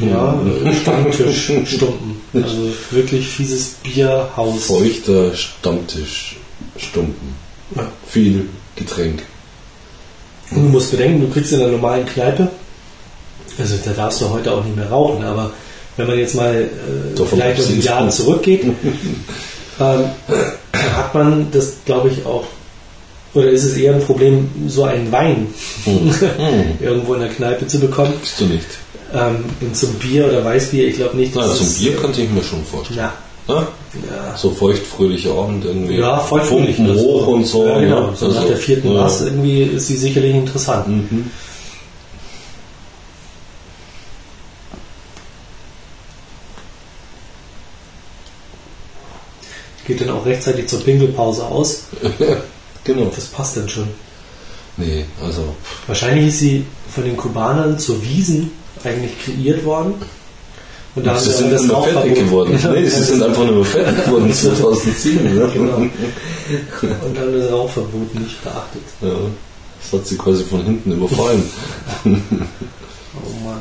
Ja, 0.01 0.39
Stammtisch, 0.83 1.53
Stumpen. 1.67 2.21
Also 2.33 2.73
wirklich 2.91 3.29
fieses 3.29 3.77
Bierhaus. 3.83 4.65
Feuchter 4.65 5.35
Stammtisch. 5.35 6.37
Stumpen. 6.77 7.35
Ja. 7.77 7.87
Viel 8.09 8.49
Getränk. 8.77 9.23
Und 10.51 10.65
du 10.65 10.69
musst 10.69 10.91
bedenken, 10.91 11.21
du 11.21 11.29
kriegst 11.29 11.53
in 11.53 11.61
einer 11.61 11.73
normalen 11.73 12.07
Kneipe, 12.07 12.51
also 13.59 13.77
da 13.85 13.93
darfst 13.93 14.21
du 14.21 14.31
heute 14.31 14.53
auch 14.53 14.65
nicht 14.65 14.77
mehr 14.77 14.89
rauchen, 14.89 15.25
aber 15.25 15.53
wenn 15.97 16.07
man 16.07 16.19
jetzt 16.19 16.35
mal 16.35 16.55
äh, 16.55 17.15
Davon 17.17 17.39
vielleicht 17.39 17.61
um 17.61 17.75
ein. 17.75 17.81
Jahr 17.81 18.11
zurückgeht, 18.11 18.65
ähm, 19.81 20.05
hat 20.73 21.15
man 21.15 21.51
das, 21.53 21.75
glaube 21.85 22.11
ich, 22.11 22.27
auch, 22.27 22.45
oder 23.35 23.49
ist 23.51 23.65
es 23.65 23.77
eher 23.77 23.95
ein 23.95 24.03
Problem, 24.03 24.49
so 24.69 24.85
einen 24.85 25.11
Wein 25.11 25.49
irgendwo 26.81 27.15
in 27.15 27.21
der 27.21 27.31
Kneipe 27.31 27.67
zu 27.67 27.81
bekommen. 27.81 28.13
Bist 28.21 28.41
du 28.41 28.45
nicht? 28.47 28.67
Ähm, 29.13 29.45
und 29.61 29.77
zum 29.77 29.95
Bier 29.95 30.27
oder 30.27 30.45
Weißbier, 30.45 30.87
ich 30.89 30.97
glaube 30.97 31.17
nicht, 31.17 31.33
Na, 31.35 31.47
zum 31.53 31.69
Bier 31.75 31.97
könnte 31.97 32.23
ich 32.23 32.31
mir 32.31 32.43
schon 32.43 32.65
vorstellen. 32.65 32.99
Ja, 33.01 33.13
Na? 33.49 33.55
ja. 33.95 34.37
So 34.37 34.51
feuchtfröhlicher 34.51 35.33
Abend 35.33 35.65
irgendwie. 35.65 35.99
Ja, 35.99 36.19
voll 36.19 36.41
fröhlich. 36.43 36.77
Funken 36.77 36.97
hoch 36.97 37.27
und 37.27 37.45
so. 37.45 37.67
Ja, 37.67 37.81
genau. 37.81 38.07
ne? 38.09 38.17
So 38.17 38.29
nach 38.29 38.37
Also, 38.37 38.49
der 38.49 38.57
vierten 38.57 38.93
ja. 38.93 39.03
Maß 39.03 39.23
irgendwie 39.23 39.63
ist 39.63 39.87
sie 39.89 39.97
sicherlich 39.97 40.35
interessant. 40.35 40.89
Mhm. 40.89 41.31
Geht 49.87 50.01
dann 50.01 50.11
auch 50.11 50.25
rechtzeitig 50.25 50.67
zur 50.67 50.81
Pinkelpause 50.81 51.45
aus. 51.45 51.85
Genau. 52.85 53.11
Das 53.15 53.27
passt 53.27 53.57
dann 53.57 53.69
schon. 53.69 53.89
Nee, 54.77 55.05
also 55.23 55.55
Wahrscheinlich 55.87 56.29
ist 56.29 56.39
sie 56.41 56.67
von 56.93 57.05
den 57.05 57.17
Kubanern 57.17 57.79
zur 57.79 58.03
Wiesen 58.03 58.51
eigentlich 58.83 59.13
kreiert 59.25 59.65
worden. 59.65 59.95
Und 60.97 61.07
da 61.07 61.19
sie 61.19 61.31
sind 61.33 61.53
das 61.53 61.63
immer 61.65 61.83
fertig 61.83 62.15
geworden. 62.15 62.59
Nee, 62.73 62.87
sie 62.89 63.03
sind 63.03 63.23
einfach 63.23 63.45
nur 63.47 63.65
fertig 63.65 64.05
geworden 64.05 64.33
2007. 64.33 65.35
Ne? 65.35 65.51
Genau. 65.53 65.77
Und 65.77 67.19
haben 67.19 67.33
das 67.41 67.51
Rauchverbot 67.51 68.15
nicht 68.15 68.43
beachtet. 68.45 68.83
Ja, 69.01 69.09
das 69.83 69.93
hat 70.01 70.07
sie 70.07 70.17
quasi 70.17 70.45
von 70.45 70.63
hinten 70.65 70.93
überfallen. 70.93 71.43
Oh 73.17 73.45
Mann. 73.47 73.61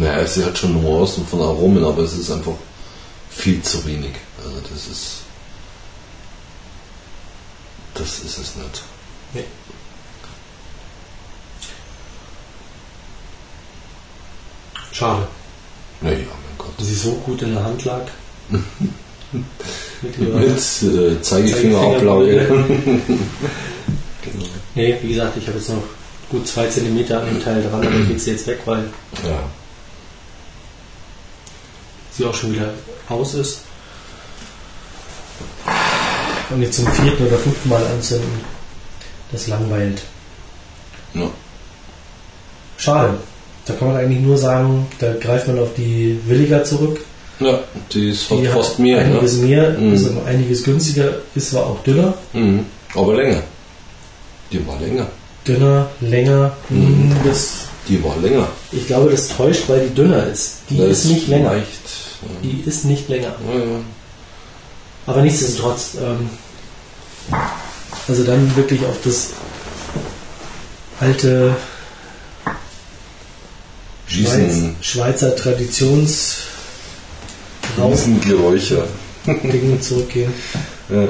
Naja, 0.00 0.26
sie 0.26 0.42
hat 0.42 0.56
schon 0.56 0.72
Nuancen 0.72 1.26
von 1.26 1.42
Aromen, 1.42 1.84
aber 1.84 2.02
es 2.04 2.14
ist 2.14 2.30
einfach 2.30 2.54
viel 3.28 3.60
zu 3.62 3.84
wenig. 3.84 4.12
Also 4.42 4.56
das 4.72 4.86
ist. 4.86 5.16
Das 7.92 8.20
ist 8.20 8.38
es 8.38 8.56
nicht. 8.56 8.82
Nee. 9.34 9.44
Schade, 14.92 15.28
Naja, 16.00 16.16
mein 16.16 16.56
Gott. 16.56 16.72
dass 16.78 16.86
sie 16.86 16.94
so 16.94 17.12
gut 17.26 17.42
in 17.42 17.52
der 17.52 17.62
Hand 17.62 17.84
lag. 17.84 18.00
Mit 20.02 20.18
Mit 20.18 20.82
äh, 20.82 21.20
Zeigefingerablage. 21.20 22.46
genau. 24.22 24.46
Nee, 24.74 24.96
wie 25.02 25.08
gesagt, 25.08 25.36
ich 25.36 25.46
habe 25.46 25.58
jetzt 25.58 25.68
noch 25.68 25.82
gut 26.30 26.48
zwei 26.48 26.66
Zentimeter 26.68 27.20
an 27.20 27.26
dem 27.26 27.42
Teil 27.42 27.62
dran, 27.62 27.86
aber 27.86 28.00
geht 28.06 28.18
sie 28.20 28.30
jetzt 28.30 28.46
weg, 28.46 28.60
weil 28.64 28.88
Ja. 29.24 29.42
Sie 32.12 32.24
auch 32.24 32.34
schon 32.34 32.52
wieder 32.52 32.70
aus 33.08 33.34
ist. 33.34 33.60
Und 36.50 36.62
jetzt 36.62 36.76
zum 36.76 36.86
vierten 36.92 37.26
oder 37.26 37.36
fünften 37.38 37.68
Mal 37.68 37.82
anzünden, 37.86 38.40
das 39.32 39.46
langweilt. 39.46 40.02
ja. 41.14 41.28
Schade. 42.76 43.14
Da 43.66 43.74
kann 43.74 43.88
man 43.88 43.98
eigentlich 43.98 44.20
nur 44.22 44.38
sagen, 44.38 44.86
da 44.98 45.12
greift 45.20 45.46
man 45.46 45.58
auf 45.58 45.68
die 45.76 46.18
Williger 46.26 46.64
zurück. 46.64 46.98
Ja, 47.38 47.58
die 47.92 48.08
ist 48.10 48.30
Die 48.30 48.46
fast 48.46 48.78
mehr. 48.78 49.00
einiges 49.00 49.36
Ne? 49.36 49.46
mehr, 49.46 49.70
Mhm. 49.78 50.16
aber 50.16 50.26
einiges 50.26 50.64
günstiger, 50.64 51.10
ist 51.34 51.50
zwar 51.50 51.66
auch 51.66 51.82
dünner. 51.84 52.14
Mhm. 52.32 52.64
Aber 52.94 53.14
länger. 53.14 53.42
Die 54.50 54.66
war 54.66 54.80
länger. 54.80 55.06
Dünner, 55.46 55.90
länger, 56.00 56.52
Mhm. 56.70 57.10
mm, 57.10 57.16
das, 57.24 57.59
Die 57.90 58.02
war 58.04 58.16
länger. 58.18 58.48
Ich 58.70 58.86
glaube, 58.86 59.10
das 59.10 59.28
täuscht, 59.28 59.64
weil 59.68 59.88
die 59.88 59.94
dünner 59.94 60.24
ist. 60.28 60.58
Die 60.70 60.78
Das 60.78 60.90
ist 60.90 61.04
nicht 61.06 61.26
länger. 61.26 61.52
Leicht. 61.54 61.66
Die 62.42 62.62
ist 62.64 62.84
nicht 62.84 63.08
länger. 63.08 63.34
Ja. 63.52 63.80
Aber 65.06 65.22
nichtsdestotrotz, 65.22 65.94
ähm, 66.00 66.30
also 68.06 68.22
dann 68.22 68.54
wirklich 68.54 68.84
auf 68.86 68.96
das 69.02 69.30
alte 71.00 71.56
Schweiz, 74.06 74.58
Schweizer 74.82 75.34
Traditionsding 75.34 76.46
Riesengeräusche. 77.78 78.84
zurückgehen. 79.80 80.32
Ja. 80.88 81.08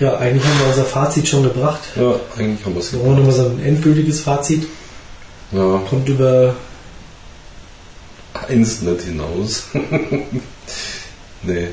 Ja, 0.00 0.16
eigentlich 0.18 0.44
haben 0.44 0.58
wir 0.60 0.68
unser 0.68 0.84
Fazit 0.84 1.28
schon 1.28 1.42
gebracht. 1.44 1.80
ja, 1.96 2.14
eigentlich 2.38 2.64
haben 2.64 2.74
wir 2.74 2.80
es 2.80 2.92
Wir 2.92 2.98
brauchen 3.00 3.16
nochmal 3.16 3.32
so 3.32 3.46
ein 3.46 3.62
endgültiges 3.64 4.20
Fazit. 4.20 4.66
Ja, 5.52 5.80
Kommt 5.88 6.08
über 6.08 6.54
eins 8.48 8.80
nicht 8.82 9.02
hinaus. 9.02 9.64
nee. 11.42 11.68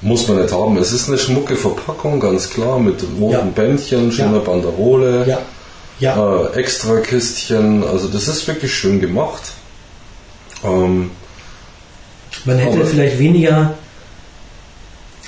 Muss 0.00 0.28
man 0.28 0.40
nicht 0.42 0.52
haben. 0.52 0.76
Es 0.78 0.92
ist 0.92 1.08
eine 1.08 1.18
schmucke 1.18 1.56
Verpackung, 1.56 2.20
ganz 2.20 2.50
klar, 2.50 2.78
mit 2.78 3.02
roten 3.18 3.32
Ja. 3.32 3.40
Bändchen, 3.40 4.12
schöner 4.12 4.34
Ja. 4.34 4.38
Banderole, 4.40 5.26
ja, 5.26 5.38
ja, 5.98 6.42
äh, 6.42 6.60
extra 6.60 7.00
Kistchen. 7.00 7.82
Also 7.84 8.08
das 8.08 8.28
ist 8.28 8.46
wirklich 8.46 8.72
schön 8.74 9.00
gemacht. 9.00 9.42
Ähm, 10.62 11.10
man 12.44 12.58
hätte 12.58 12.84
vielleicht 12.86 13.18
weniger 13.18 13.74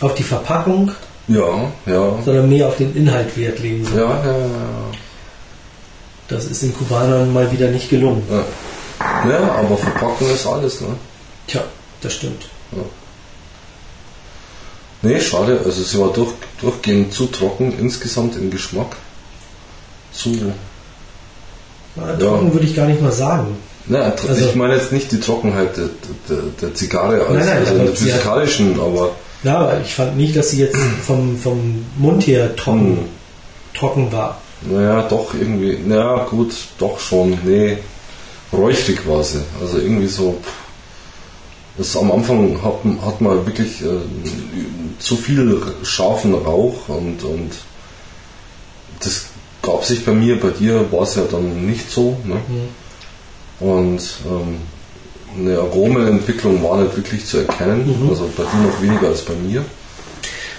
auf 0.00 0.14
die 0.14 0.22
Verpackung, 0.22 0.92
ja, 1.28 1.72
ja. 1.86 2.18
sondern 2.24 2.48
mehr 2.48 2.68
auf 2.68 2.76
den 2.76 2.94
Inhalt 2.96 3.36
Wert 3.36 3.58
legen 3.58 3.84
sollen. 3.84 3.98
Ja, 3.98 4.24
ja, 4.24 4.38
ja. 4.38 4.46
Das 6.28 6.44
ist 6.44 6.62
den 6.62 6.74
Kubanern 6.74 7.32
mal 7.32 7.50
wieder 7.52 7.68
nicht 7.68 7.88
gelungen. 7.90 8.22
Ja, 8.30 9.30
ja 9.30 9.52
aber 9.54 9.76
Verpackung 9.76 10.28
ist 10.32 10.46
alles, 10.46 10.80
ne? 10.80 10.88
Tja, 11.46 11.62
das 12.00 12.14
stimmt. 12.14 12.46
Nee, 15.02 15.20
schade. 15.20 15.60
Also 15.64 15.82
sie 15.82 16.00
war 16.00 16.12
durch, 16.12 16.32
durchgehend 16.60 17.12
zu 17.12 17.26
trocken 17.26 17.72
insgesamt 17.78 18.36
im 18.36 18.50
Geschmack. 18.50 18.96
Zu. 20.12 20.52
Na, 21.94 22.14
trocken 22.16 22.52
würde 22.52 22.66
ich 22.66 22.74
gar 22.74 22.86
nicht 22.86 23.00
mal 23.02 23.12
sagen. 23.12 23.56
Na, 23.86 24.00
Also- 24.00 24.46
ich 24.48 24.54
meine 24.56 24.74
jetzt 24.74 24.90
nicht 24.92 25.12
die 25.12 25.20
Trockenheit 25.20 25.76
der, 25.76 25.90
der, 26.28 26.42
der 26.60 26.74
Zigarre 26.74 27.20
als 27.24 27.36
Nein, 27.36 27.46
nein, 27.46 27.58
also 27.58 27.74
aber 27.74 27.84
der 27.84 27.96
sie 27.96 28.12
hat- 28.12 28.18
physikalischen, 28.20 28.80
aber 28.80 29.10
Ja, 29.42 29.58
aber 29.58 29.80
ich 29.80 29.94
fand 29.94 30.16
nicht, 30.16 30.34
dass 30.36 30.50
sie 30.50 30.60
jetzt 30.60 30.76
vom, 31.06 31.36
vom 31.38 31.84
Mund 31.96 32.26
her 32.26 32.54
trocken, 32.56 32.96
Hm. 32.96 33.04
trocken 33.74 34.12
war. 34.12 34.40
naja, 34.62 35.02
doch 35.08 35.34
irgendwie, 35.34 35.78
naja, 35.84 36.26
gut, 36.30 36.52
doch 36.78 36.98
schon, 36.98 37.38
nee, 37.44 37.78
räuchrig 38.52 39.06
war 39.06 39.22
sie. 39.22 39.42
Also 39.60 39.78
irgendwie 39.78 40.06
so, 40.08 40.38
das 41.76 41.96
am 41.96 42.10
Anfang 42.10 42.58
hat, 42.62 42.76
hat 43.04 43.20
man 43.20 43.44
wirklich 43.46 43.82
äh, 43.82 43.86
zu 44.98 45.16
viel 45.16 45.60
scharfen 45.82 46.34
Rauch 46.34 46.88
und, 46.88 47.22
und 47.22 47.50
das 49.00 49.26
gab 49.60 49.84
sich 49.84 50.04
bei 50.06 50.12
mir, 50.12 50.40
bei 50.40 50.50
dir 50.50 50.90
war 50.90 51.02
es 51.02 51.16
ja 51.16 51.24
dann 51.30 51.66
nicht 51.66 51.90
so. 51.90 52.16
Ne? 52.24 52.40
Und 53.60 54.00
ähm, 54.26 54.60
eine 55.38 55.58
Aromenentwicklung 55.58 56.62
war 56.62 56.78
nicht 56.82 56.96
wirklich 56.96 57.24
zu 57.26 57.38
erkennen, 57.38 58.06
also 58.08 58.30
bei 58.36 58.42
dir 58.44 58.66
noch 58.68 58.82
weniger 58.82 59.08
als 59.08 59.22
bei 59.22 59.34
mir. 59.34 59.64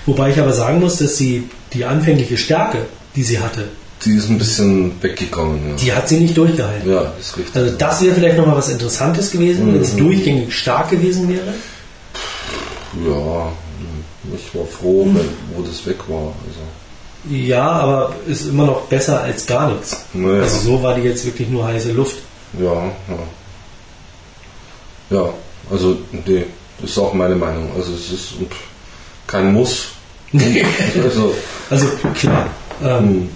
Wobei 0.05 0.29
ich 0.31 0.39
aber 0.39 0.53
sagen 0.53 0.79
muss, 0.79 0.97
dass 0.97 1.17
sie 1.17 1.49
die 1.73 1.83
anfängliche 1.85 2.37
Stärke, 2.37 2.79
die 3.15 3.23
sie 3.23 3.39
hatte, 3.39 3.65
Die 4.05 4.15
ist 4.15 4.29
ein 4.29 4.37
bisschen 4.37 4.91
weggegangen. 5.01 5.59
Ja, 5.69 5.75
die 5.75 5.93
hat 5.93 6.07
sie 6.07 6.19
nicht 6.19 6.37
durchgehalten. 6.37 6.89
ja 6.89 7.11
ist 7.19 7.35
richtig. 7.37 7.55
Also 7.55 7.75
das 7.77 8.01
wäre 8.03 8.13
vielleicht 8.15 8.37
nochmal 8.37 8.55
was 8.57 8.69
Interessantes 8.69 9.31
gewesen, 9.31 9.67
wenn 9.73 9.79
Mhm. 9.79 9.83
sie 9.85 9.97
durchgängig 9.97 10.53
stark 10.55 10.91
gewesen 10.91 11.27
wäre. 11.27 11.53
Ja, 13.05 13.51
ich 14.35 14.55
war 14.55 14.65
froh, 14.65 15.05
wenn, 15.13 15.29
wo 15.55 15.61
das 15.63 15.85
weg 15.85 15.97
war. 16.07 16.27
Also, 16.45 17.35
Ja, 17.35 17.69
aber 17.71 18.13
ist 18.27 18.47
immer 18.47 18.65
noch 18.65 18.81
besser 18.83 19.21
als 19.21 19.45
gar 19.45 19.71
nichts. 19.71 19.97
naja, 20.13 20.43
Also 20.43 20.59
so 20.59 20.83
war 20.83 20.95
die 20.95 21.01
jetzt 21.01 21.25
wirklich 21.25 21.49
nur 21.49 21.65
heiße 21.67 21.91
Luft. 21.91 22.17
ja, 22.59 22.73
ja. 22.73 23.19
Ja, 25.09 25.29
also, 25.71 25.97
nee, 26.25 26.45
das 26.81 26.91
ist 26.91 26.97
auch 26.97 27.13
meine 27.13 27.35
Meinung. 27.35 27.69
Also, 27.75 27.93
es 27.93 28.11
ist 28.11 28.33
kein 29.25 29.53
Muss. 29.53 29.87
Also, 31.03 31.33
Also 31.69 31.87
klar, 32.15 32.49
ähm, 32.83 32.99
hm, 32.99 33.29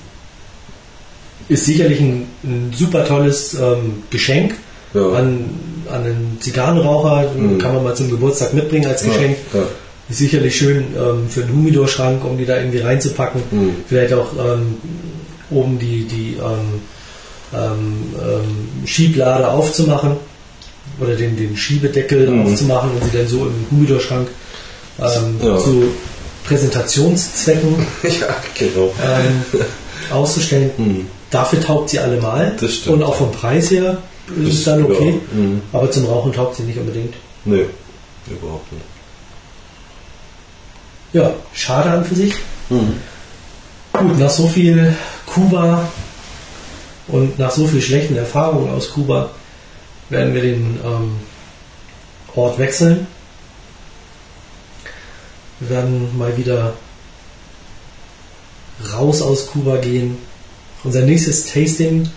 ist 1.50 1.66
sicherlich 1.66 2.00
ein, 2.00 2.28
ein 2.44 2.72
super 2.74 3.06
tolles 3.06 3.54
ähm, 3.56 4.04
Geschenk 4.10 4.56
ja, 4.94 5.02
an, 5.10 5.50
an 5.90 6.04
einen 6.04 6.38
Zigarrenraucher. 6.40 7.30
Mhm. 7.32 7.58
Kann 7.58 7.74
man 7.76 7.84
mal 7.84 7.96
zum 7.96 8.10
Geburtstag 8.10 8.54
mitbringen 8.54 8.86
als 8.88 9.04
ja, 9.06 9.10
Geschenk. 9.12 9.38
ja, 9.54 9.64
Ist 10.10 10.20
sicherlich 10.20 10.56
schön 10.56 10.86
ähm, 10.98 11.28
für 11.30 11.44
einen 11.44 11.54
Humidor-Schrank, 11.54 12.24
um 12.24 12.38
die 12.38 12.46
da 12.46 12.58
irgendwie 12.58 12.80
reinzupacken. 12.80 13.42
hm, 13.50 13.76
Vielleicht 13.88 14.14
auch 14.14 14.28
ähm, 14.40 14.78
oben 15.50 15.78
die, 15.78 16.06
die 16.06 16.38
ähm, 16.38 16.82
ähm, 17.54 18.86
Schieblade 18.86 19.50
aufzumachen 19.50 20.12
oder 21.00 21.16
den, 21.16 21.36
den 21.38 21.56
Schiebedeckel 21.58 22.30
Mhm. 22.30 22.46
aufzumachen 22.46 22.92
und 22.92 23.04
sie 23.12 23.18
dann 23.18 23.28
so 23.28 23.46
im 23.46 23.66
Humidor-Schrank 23.72 24.28
ähm, 25.00 25.40
Ja. 25.42 25.58
zu 25.58 25.84
Präsentationszwecken 26.46 27.76
ja, 28.04 28.36
genau. 28.58 28.94
ähm, 29.04 29.62
auszustellen. 30.12 30.72
Hm, 30.78 31.08
Dafür 31.30 31.62
taugt 31.62 31.90
sie 31.92 32.00
allemal. 32.00 32.54
Das 32.60 32.74
stimmt. 32.74 32.98
Und 32.98 33.04
auch 33.04 33.16
vom 33.16 33.32
Preis 33.32 33.72
her 33.72 33.98
ist 34.46 34.54
es 34.60 34.64
dann 34.66 34.84
okay. 34.84 35.20
Ja, 35.32 35.38
hm, 35.38 35.62
Aber 35.72 35.90
zum 35.92 36.06
Rauchen 36.06 36.34
taugt 36.34 36.56
sie 36.58 36.64
nicht 36.64 36.78
unbedingt. 36.78 37.14
nee, 37.46 37.66
überhaupt 38.30 38.72
nicht. 38.74 38.84
Ja, 41.14 41.32
schade 41.54 41.90
an 41.90 42.06
für 42.06 42.16
sich. 42.16 42.34
Hm. 42.70 42.94
Gut, 43.94 44.20
nach 44.20 44.30
so 44.30 44.48
viel 44.48 44.96
Kuba 45.26 45.90
und 47.10 47.38
nach 47.38 47.52
so 47.52 47.68
viel 47.68 47.82
schlechten 47.82 48.16
Erfahrungen 48.16 48.72
aus 48.74 48.92
Kuba 48.92 49.30
werden 50.12 50.34
wir 50.34 50.42
den 50.42 50.80
ähm, 50.84 51.16
Ort 52.36 52.60
wechseln. 52.60 53.08
Wir 55.60 55.70
werden 55.70 56.18
mal 56.18 56.36
wieder 56.38 56.74
raus 58.94 59.22
aus 59.22 59.48
Kuba 59.48 59.78
gehen. 59.78 60.18
Unser 60.84 61.02
nächstes 61.02 61.46
Tasting 61.46 62.10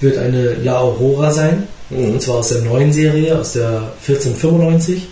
wird 0.00 0.18
eine 0.18 0.54
La 0.54 0.78
Aurora 0.78 1.30
sein. 1.30 1.66
Und 1.88 2.14
Mhm. 2.14 2.20
zwar 2.20 2.36
aus 2.36 2.48
der 2.48 2.62
neuen 2.62 2.92
Serie, 2.92 3.38
aus 3.38 3.52
der 3.52 3.92
1495. 4.06 5.06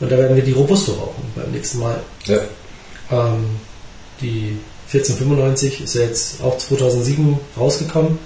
Und 0.00 0.12
da 0.12 0.18
werden 0.18 0.36
wir 0.36 0.42
die 0.42 0.52
Robusto 0.52 0.92
rauchen 0.92 1.24
beim 1.34 1.50
nächsten 1.52 1.78
Mal. 1.78 2.00
Ja, 2.26 2.38
Ähm, 3.08 3.44
die 4.20 4.58
1495 4.92 5.80
ist 5.84 5.94
ja 5.94 6.02
jetzt 6.02 6.42
auch 6.42 6.58
2007 6.58 7.38
rausgekommen 7.56 8.18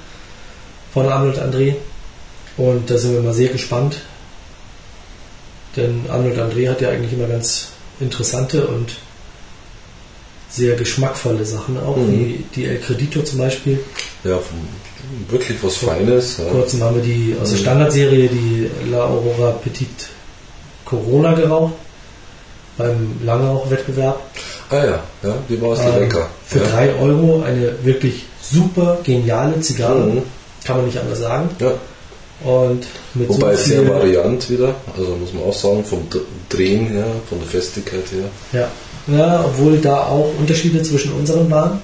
von 0.95 1.07
Arnold 1.07 1.39
André. 1.39 1.75
Und 2.61 2.91
da 2.91 2.99
sind 2.99 3.15
wir 3.15 3.23
mal 3.23 3.33
sehr 3.33 3.49
gespannt. 3.49 3.97
Denn 5.77 6.05
Arnold 6.11 6.39
André 6.39 6.69
hat 6.69 6.81
ja 6.83 6.91
eigentlich 6.91 7.13
immer 7.15 7.27
ganz 7.27 7.69
interessante 8.01 8.67
und 8.67 8.97
sehr 10.51 10.75
geschmackvolle 10.77 11.45
Sachen 11.47 11.79
auch, 11.79 11.97
Mhm. 11.97 12.11
wie 12.13 12.45
die 12.55 12.65
El 12.67 12.79
Credito 12.81 13.23
zum 13.23 13.39
Beispiel. 13.39 13.79
ja 14.25 14.39
wirklich 15.31 15.57
was 15.63 15.77
Feines. 15.79 16.37
Ja. 16.37 16.45
Vor 16.45 16.53
kurzem 16.61 16.83
haben 16.83 16.97
wir 16.97 17.03
die 17.03 17.35
aus 17.41 17.49
der 17.51 17.59
Mhm. 17.59 17.63
Standardserie 17.63 18.29
die 18.29 18.71
La 18.91 19.05
Aurora 19.07 19.53
Petit 19.53 19.89
Corona 20.85 21.33
geraucht 21.35 21.73
beim 22.77 23.17
Langrauch-Wettbewerb. 23.25 24.21
Ah 24.69 24.77
ja, 24.85 25.03
ja, 25.23 25.35
die 25.49 25.61
war 25.63 25.73
es 25.73 25.81
Ähm, 25.81 26.01
lecker. 26.01 26.29
Für 26.47 26.59
ja. 26.59 26.67
3 26.69 26.95
Euro 26.97 27.43
eine 27.43 27.73
wirklich 27.85 28.25
super 28.43 28.99
geniale 29.05 29.59
Zigarre, 29.61 30.01
Mhm. 30.05 30.23
kann 30.65 30.77
man 30.77 30.87
nicht 30.87 30.99
anders 30.99 31.21
sagen. 31.21 31.49
Ja. 31.61 31.73
Und 32.45 32.87
mit 33.15 33.29
Wobei 33.29 33.55
so 33.55 33.65
sehr 33.65 33.87
variant 33.89 34.49
wieder, 34.49 34.75
also 34.97 35.15
muss 35.17 35.33
man 35.35 35.45
auch 35.45 35.55
sagen, 35.55 35.85
vom 35.85 36.07
Drehen 36.49 36.87
her, 36.87 37.05
von 37.29 37.39
der 37.39 37.49
Festigkeit 37.49 38.05
her. 38.13 38.61
ja, 38.61 38.69
ja, 39.15 39.45
obwohl 39.45 39.77
da 39.79 40.05
auch 40.05 40.33
Unterschiede 40.39 40.83
zwischen 40.83 41.13
unseren 41.13 41.51
waren. 41.51 41.83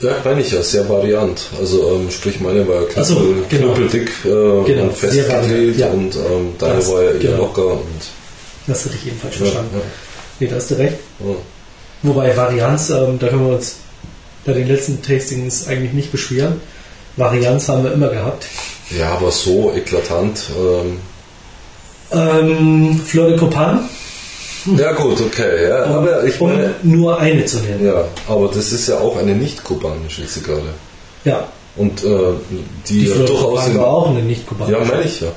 Ja, 0.00 0.12
meine 0.24 0.40
ich 0.40 0.50
ja, 0.52 0.62
sehr 0.62 0.88
variant. 0.88 1.42
Also 1.58 1.92
ähm, 1.94 2.10
sprich 2.10 2.40
meine 2.40 2.66
war 2.66 2.82
ja 2.96 3.04
so, 3.04 3.16
genau. 3.50 3.74
knüppeldick 3.74 4.10
äh, 4.24 4.28
Genau, 4.28 4.82
und 4.84 4.96
festgedreht 4.96 5.76
ja. 5.76 5.88
und 5.90 6.16
ähm, 6.16 6.52
deine 6.58 6.76
Das, 6.76 6.90
war 6.90 7.02
ja 7.02 7.10
eher 7.10 7.18
genau. 7.18 7.36
locker 7.38 7.66
und 7.72 7.82
Das 8.66 8.84
hatte 8.86 8.94
ich 8.94 9.06
ebenfalls 9.08 9.34
ja, 9.34 9.40
verstanden. 9.40 9.70
ja, 9.74 9.82
Nee, 10.38 10.46
da 10.46 10.56
hast 10.56 10.70
du 10.70 10.74
recht. 10.76 10.96
ja. 11.18 11.34
Wobei 12.02 12.34
Varianz, 12.34 12.88
ähm, 12.88 13.18
da 13.18 13.28
können 13.28 13.46
wir 13.46 13.56
uns 13.56 13.76
bei 14.46 14.54
den 14.54 14.68
letzten 14.68 15.02
Tastings 15.02 15.68
eigentlich 15.68 15.92
nicht 15.92 16.10
beschweren. 16.12 16.62
Varianz 17.16 17.68
haben 17.68 17.84
wir 17.84 17.92
immer 17.92 18.08
gehabt. 18.08 18.46
Ja, 18.98 19.12
aber 19.12 19.30
so 19.30 19.72
eklatant. 19.74 20.40
Ähm, 20.58 20.98
Ähm, 22.12 23.00
Fleur 23.06 23.28
de 23.28 23.38
Copan, 23.38 23.88
ja 24.76 24.92
gut, 24.92 25.20
okay, 25.20 25.68
ja, 25.68 25.84
um, 25.84 25.92
aber 25.92 26.24
ich 26.24 26.40
um 26.40 26.48
meine, 26.50 26.74
nur 26.82 27.18
eine 27.18 27.44
zu 27.46 27.58
nennen. 27.58 27.86
ja, 27.86 28.04
aber 28.26 28.48
das 28.48 28.72
ist 28.72 28.88
ja 28.88 28.98
auch 28.98 29.16
eine 29.16 29.34
nicht 29.34 29.62
kubanische 29.62 30.26
Zigarre. 30.26 30.74
Ja, 31.24 31.46
Und 31.76 32.02
äh, 32.02 32.08
die, 32.88 33.04
Die 33.04 33.06
ja 33.06 33.14
durchaus 33.14 33.68
in, 33.68 33.78
war 33.78 33.86
auch 33.86 34.08
eine 34.10 34.22
nicht 34.22 34.44
kubanische. 34.46 34.78
ja, 34.80 34.84
meine 34.84 35.04
ich 35.04 35.20
ja, 35.20 35.28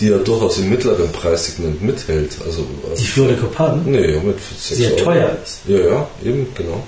die 0.00 0.08
ja 0.08 0.16
durchaus 0.16 0.58
im 0.58 0.70
mittleren 0.70 1.12
Preissegment 1.12 1.82
mithält. 1.82 2.32
Also, 2.44 2.64
also 2.90 2.96
Die 3.02 3.06
Flor 3.06 3.28
de 3.28 3.36
Copan 3.36 3.82
nee, 3.84 4.18
mit 4.24 4.38
6 4.40 4.78
sehr 4.78 4.92
Euro. 4.94 5.04
teuer 5.04 5.36
ist. 5.44 5.60
Ja, 5.68 5.78
ja, 5.78 6.08
eben, 6.24 6.46
genau. 6.54 6.82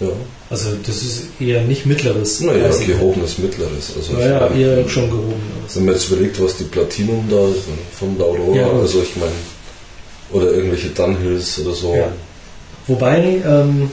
Ja, 0.00 0.08
Also 0.52 0.68
das 0.86 0.96
ist 1.02 1.22
eher 1.40 1.62
nicht 1.62 1.86
mittleres. 1.86 2.40
naja, 2.40 2.64
Preissegment. 2.68 3.00
gehobenes 3.00 3.38
Mittleres. 3.38 3.92
Also, 3.96 4.12
Naja, 4.12 4.48
eher 4.54 4.86
schon 4.88 5.08
gehobeneres. 5.10 5.74
Wenn 5.74 5.84
man 5.86 5.94
jetzt 5.94 6.08
überlegt, 6.10 6.42
was 6.42 6.56
die 6.58 6.64
Platinum 6.64 7.24
da 7.30 7.38
von 7.98 8.18
der 8.18 8.26
Aurora, 8.26 8.56
Ja, 8.56 8.70
also 8.70 9.00
ich 9.02 9.16
meine, 9.16 9.32
oder 10.30 10.52
irgendwelche 10.52 10.90
Dunhills 10.90 11.58
oder 11.60 11.74
so. 11.74 11.94
Ja. 11.94 12.12
Wobei 12.86 13.40
ähm, 13.46 13.90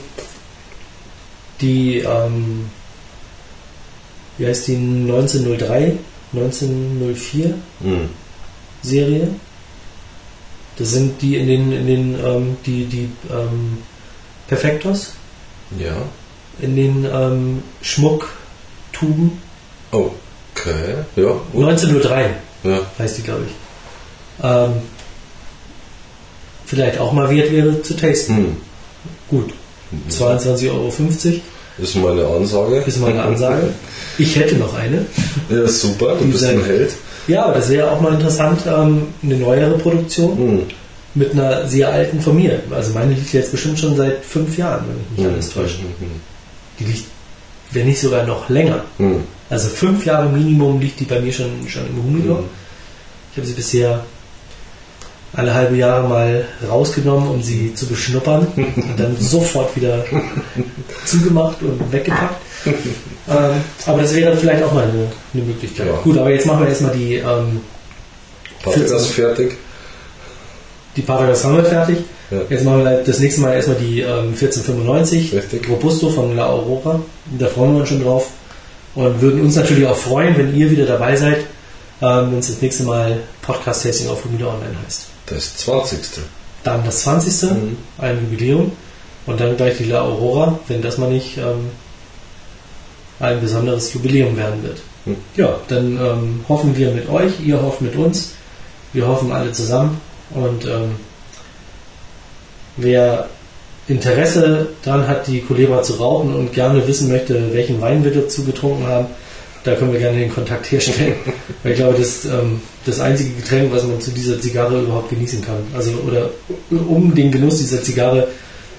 die, 1.62 1.98
ähm, 2.00 2.66
wie 4.36 4.46
heißt 4.46 4.68
die 4.68 4.76
1903, 4.76 5.94
1904 6.34 7.54
Hm. 7.82 8.08
Serie? 8.82 9.28
Das 10.76 10.90
sind 10.92 11.20
die 11.22 11.36
in 11.36 11.46
den, 11.46 11.72
in 11.72 11.86
den, 11.86 12.14
ähm, 12.24 12.56
die, 12.66 12.84
die 12.84 13.08
ähm, 13.30 13.78
Perfektos, 14.46 15.12
Ja. 15.78 15.96
In 16.62 16.76
den 16.76 17.04
ähm, 17.12 17.62
Schmucktuben. 17.82 19.32
Okay. 19.90 20.94
Ja. 21.16 21.32
Gut. 21.52 21.68
1903 21.68 22.30
Ja. 22.64 22.80
heißt 22.98 23.18
die, 23.18 23.22
glaube 23.22 23.42
ich. 23.46 24.44
Ähm, 24.44 24.72
vielleicht 26.66 26.98
auch 26.98 27.12
mal 27.12 27.30
wert 27.30 27.52
wäre 27.52 27.82
zu 27.82 27.94
tasten. 27.96 28.36
Hm. 28.36 28.56
Gut. 29.28 29.52
22,50 30.10 30.70
Euro 30.70 30.88
Ist 31.78 31.96
meine 31.96 32.26
Ansage. 32.26 32.76
ist 32.86 33.00
meine 33.00 33.22
Ansage. 33.22 33.70
Ich 34.18 34.36
hätte 34.36 34.56
noch 34.56 34.74
eine. 34.74 35.04
Ja, 35.48 35.66
super, 35.66 36.14
du 36.16 36.26
bist 36.30 36.44
ein 36.44 36.62
Held. 36.64 36.92
Ja, 37.26 37.44
aber 37.46 37.54
das 37.54 37.70
wäre 37.70 37.90
auch 37.90 38.00
mal 38.00 38.12
interessant, 38.14 38.60
ähm, 38.66 39.08
eine 39.22 39.36
neuere 39.36 39.78
Produktion 39.78 40.36
Hm. 40.36 40.62
mit 41.14 41.32
einer 41.32 41.66
sehr 41.68 41.88
alten 41.90 42.20
von 42.20 42.36
mir. 42.36 42.60
Also 42.70 42.92
meine 42.92 43.14
liegt 43.14 43.32
jetzt 43.32 43.50
bestimmt 43.50 43.78
schon 43.78 43.96
seit 43.96 44.24
fünf 44.24 44.56
Jahren, 44.58 44.84
wenn 44.88 44.96
ich 45.00 45.18
mich 45.18 45.26
Hm. 45.26 45.34
alles 45.34 45.50
täusche. 45.50 45.78
Hm. 45.78 46.20
Die 46.80 46.84
liegt, 46.84 47.04
wenn 47.70 47.86
nicht 47.86 48.00
sogar 48.00 48.24
noch 48.24 48.48
länger. 48.48 48.84
Hm. 48.98 49.22
Also 49.48 49.68
fünf 49.68 50.04
Jahre 50.04 50.28
Minimum 50.28 50.80
liegt 50.80 50.98
die 51.00 51.04
bei 51.04 51.20
mir 51.20 51.32
schon, 51.32 51.68
schon 51.68 51.86
im 51.86 52.02
Humidor. 52.02 52.38
Hm. 52.38 52.44
Ich 53.30 53.38
habe 53.38 53.46
sie 53.46 53.54
bisher 53.54 54.04
alle 55.32 55.54
halbe 55.54 55.76
Jahre 55.76 56.08
mal 56.08 56.44
rausgenommen, 56.68 57.28
um 57.28 57.42
sie 57.42 57.72
zu 57.74 57.86
beschnuppern 57.86 58.48
und 58.56 58.98
dann 58.98 59.16
sofort 59.16 59.76
wieder 59.76 60.04
zugemacht 61.04 61.62
und 61.62 61.92
weggepackt. 61.92 62.40
ähm, 62.66 63.52
aber 63.86 64.02
das 64.02 64.14
wäre 64.14 64.36
vielleicht 64.36 64.64
auch 64.64 64.72
mal 64.72 64.84
eine, 64.84 65.06
eine 65.32 65.42
Möglichkeit. 65.44 65.86
Ja. 65.86 65.92
Gut, 66.02 66.18
aber 66.18 66.30
jetzt 66.30 66.46
machen 66.46 66.62
wir 66.62 66.68
erstmal 66.68 66.92
die, 66.92 67.14
ähm, 67.14 67.60
Patrikas 68.62 69.06
fertig. 69.06 69.56
Die 70.96 71.06
haben 71.06 71.56
wir 71.56 71.64
fertig. 71.64 71.98
Ja. 72.30 72.38
Jetzt 72.48 72.64
machen 72.64 72.84
wir 72.84 73.02
das 73.04 73.18
nächste 73.18 73.40
Mal 73.40 73.54
erstmal 73.54 73.76
die 73.76 74.00
ähm, 74.00 74.34
1495 74.34 75.34
Richtig. 75.34 75.68
Robusto 75.68 76.10
von 76.10 76.36
La 76.36 76.46
Aurora. 76.46 77.00
Da 77.38 77.46
freuen 77.46 77.74
wir 77.74 77.80
uns 77.80 77.88
schon 77.88 78.02
drauf. 78.02 78.28
Und 78.94 79.20
würden 79.20 79.40
uns 79.40 79.56
natürlich 79.56 79.86
auch 79.86 79.96
freuen, 79.96 80.36
wenn 80.36 80.54
ihr 80.54 80.70
wieder 80.70 80.84
dabei 80.84 81.16
seid, 81.16 81.38
ähm, 82.02 82.32
wenn 82.32 82.38
es 82.38 82.48
das 82.48 82.60
nächste 82.60 82.82
Mal 82.84 83.18
Podcast-Tasting 83.42 84.08
auf 84.08 84.24
Humida 84.24 84.46
Online 84.46 84.74
heißt. 84.84 85.06
Das 85.26 85.56
20. 85.58 86.00
Dann 86.64 86.84
das 86.84 87.02
20. 87.02 87.50
Mhm. 87.50 87.76
ein 87.98 88.18
Jubiläum 88.20 88.72
und 89.26 89.40
dann 89.40 89.56
gleich 89.56 89.78
die 89.78 89.84
La 89.84 90.02
Aurora, 90.02 90.58
wenn 90.66 90.82
das 90.82 90.98
mal 90.98 91.08
nicht 91.08 91.36
ähm, 91.36 91.70
ein 93.20 93.40
besonderes 93.40 93.92
Jubiläum 93.92 94.36
werden 94.36 94.62
wird. 94.62 94.78
Mhm. 95.04 95.16
Ja, 95.36 95.60
dann 95.68 95.96
ähm, 95.96 96.44
hoffen 96.48 96.76
wir 96.76 96.90
mit 96.90 97.08
euch, 97.08 97.40
ihr 97.44 97.62
hofft 97.62 97.80
mit 97.80 97.94
uns, 97.94 98.32
wir 98.92 99.06
hoffen 99.06 99.30
alle 99.30 99.52
zusammen 99.52 100.00
und 100.34 100.64
ähm, 100.64 100.96
wer 102.76 103.28
Interesse 103.88 104.68
daran 104.82 105.08
hat, 105.08 105.26
die 105.26 105.40
Culebra 105.40 105.82
zu 105.82 105.94
rauchen 105.94 106.34
und 106.34 106.52
gerne 106.52 106.86
wissen 106.86 107.08
möchte, 107.08 107.52
welchen 107.52 107.80
Wein 107.80 108.04
wir 108.04 108.12
dazu 108.12 108.44
getrunken 108.44 108.86
haben, 108.86 109.06
da 109.64 109.74
können 109.74 109.92
wir 109.92 110.00
gerne 110.00 110.18
den 110.18 110.32
Kontakt 110.32 110.70
herstellen. 110.70 111.14
Weil 111.62 111.72
ich 111.72 111.78
glaube, 111.78 111.98
das 111.98 112.08
ist 112.08 112.24
ähm, 112.26 112.62
das 112.86 113.00
einzige 113.00 113.30
Getränk, 113.30 113.72
was 113.72 113.84
man 113.84 114.00
zu 114.00 114.10
dieser 114.10 114.40
Zigarre 114.40 114.80
überhaupt 114.80 115.10
genießen 115.10 115.42
kann. 115.42 115.58
Also, 115.74 115.92
oder 116.06 116.30
um 116.70 117.14
den 117.14 117.30
Genuss 117.30 117.58
dieser 117.58 117.82
Zigarre, 117.82 118.28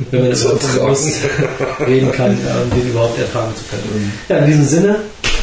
wenn 0.10 0.22
man 0.22 0.32
den 0.32 0.76
Genuss 0.76 1.08
reden 1.86 2.12
kann, 2.12 2.32
ähm, 2.32 2.80
den 2.80 2.90
überhaupt 2.90 3.20
ertragen 3.20 3.54
zu 3.56 3.64
können. 3.70 4.14
Ja, 4.28 4.38
in 4.38 4.48
diesem 4.48 4.66
Sinne, 4.66 4.96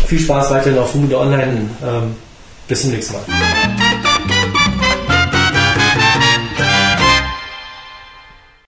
viel 0.06 0.18
Spaß 0.18 0.51
weiterhin 0.51 0.78
auf 0.78 0.93
Humide 0.94 1.18
Online. 1.18 1.70
Ähm, 1.86 2.14
bis 2.66 2.82
zum 2.82 2.90
nächsten 2.90 3.14
Mal. 3.14 3.22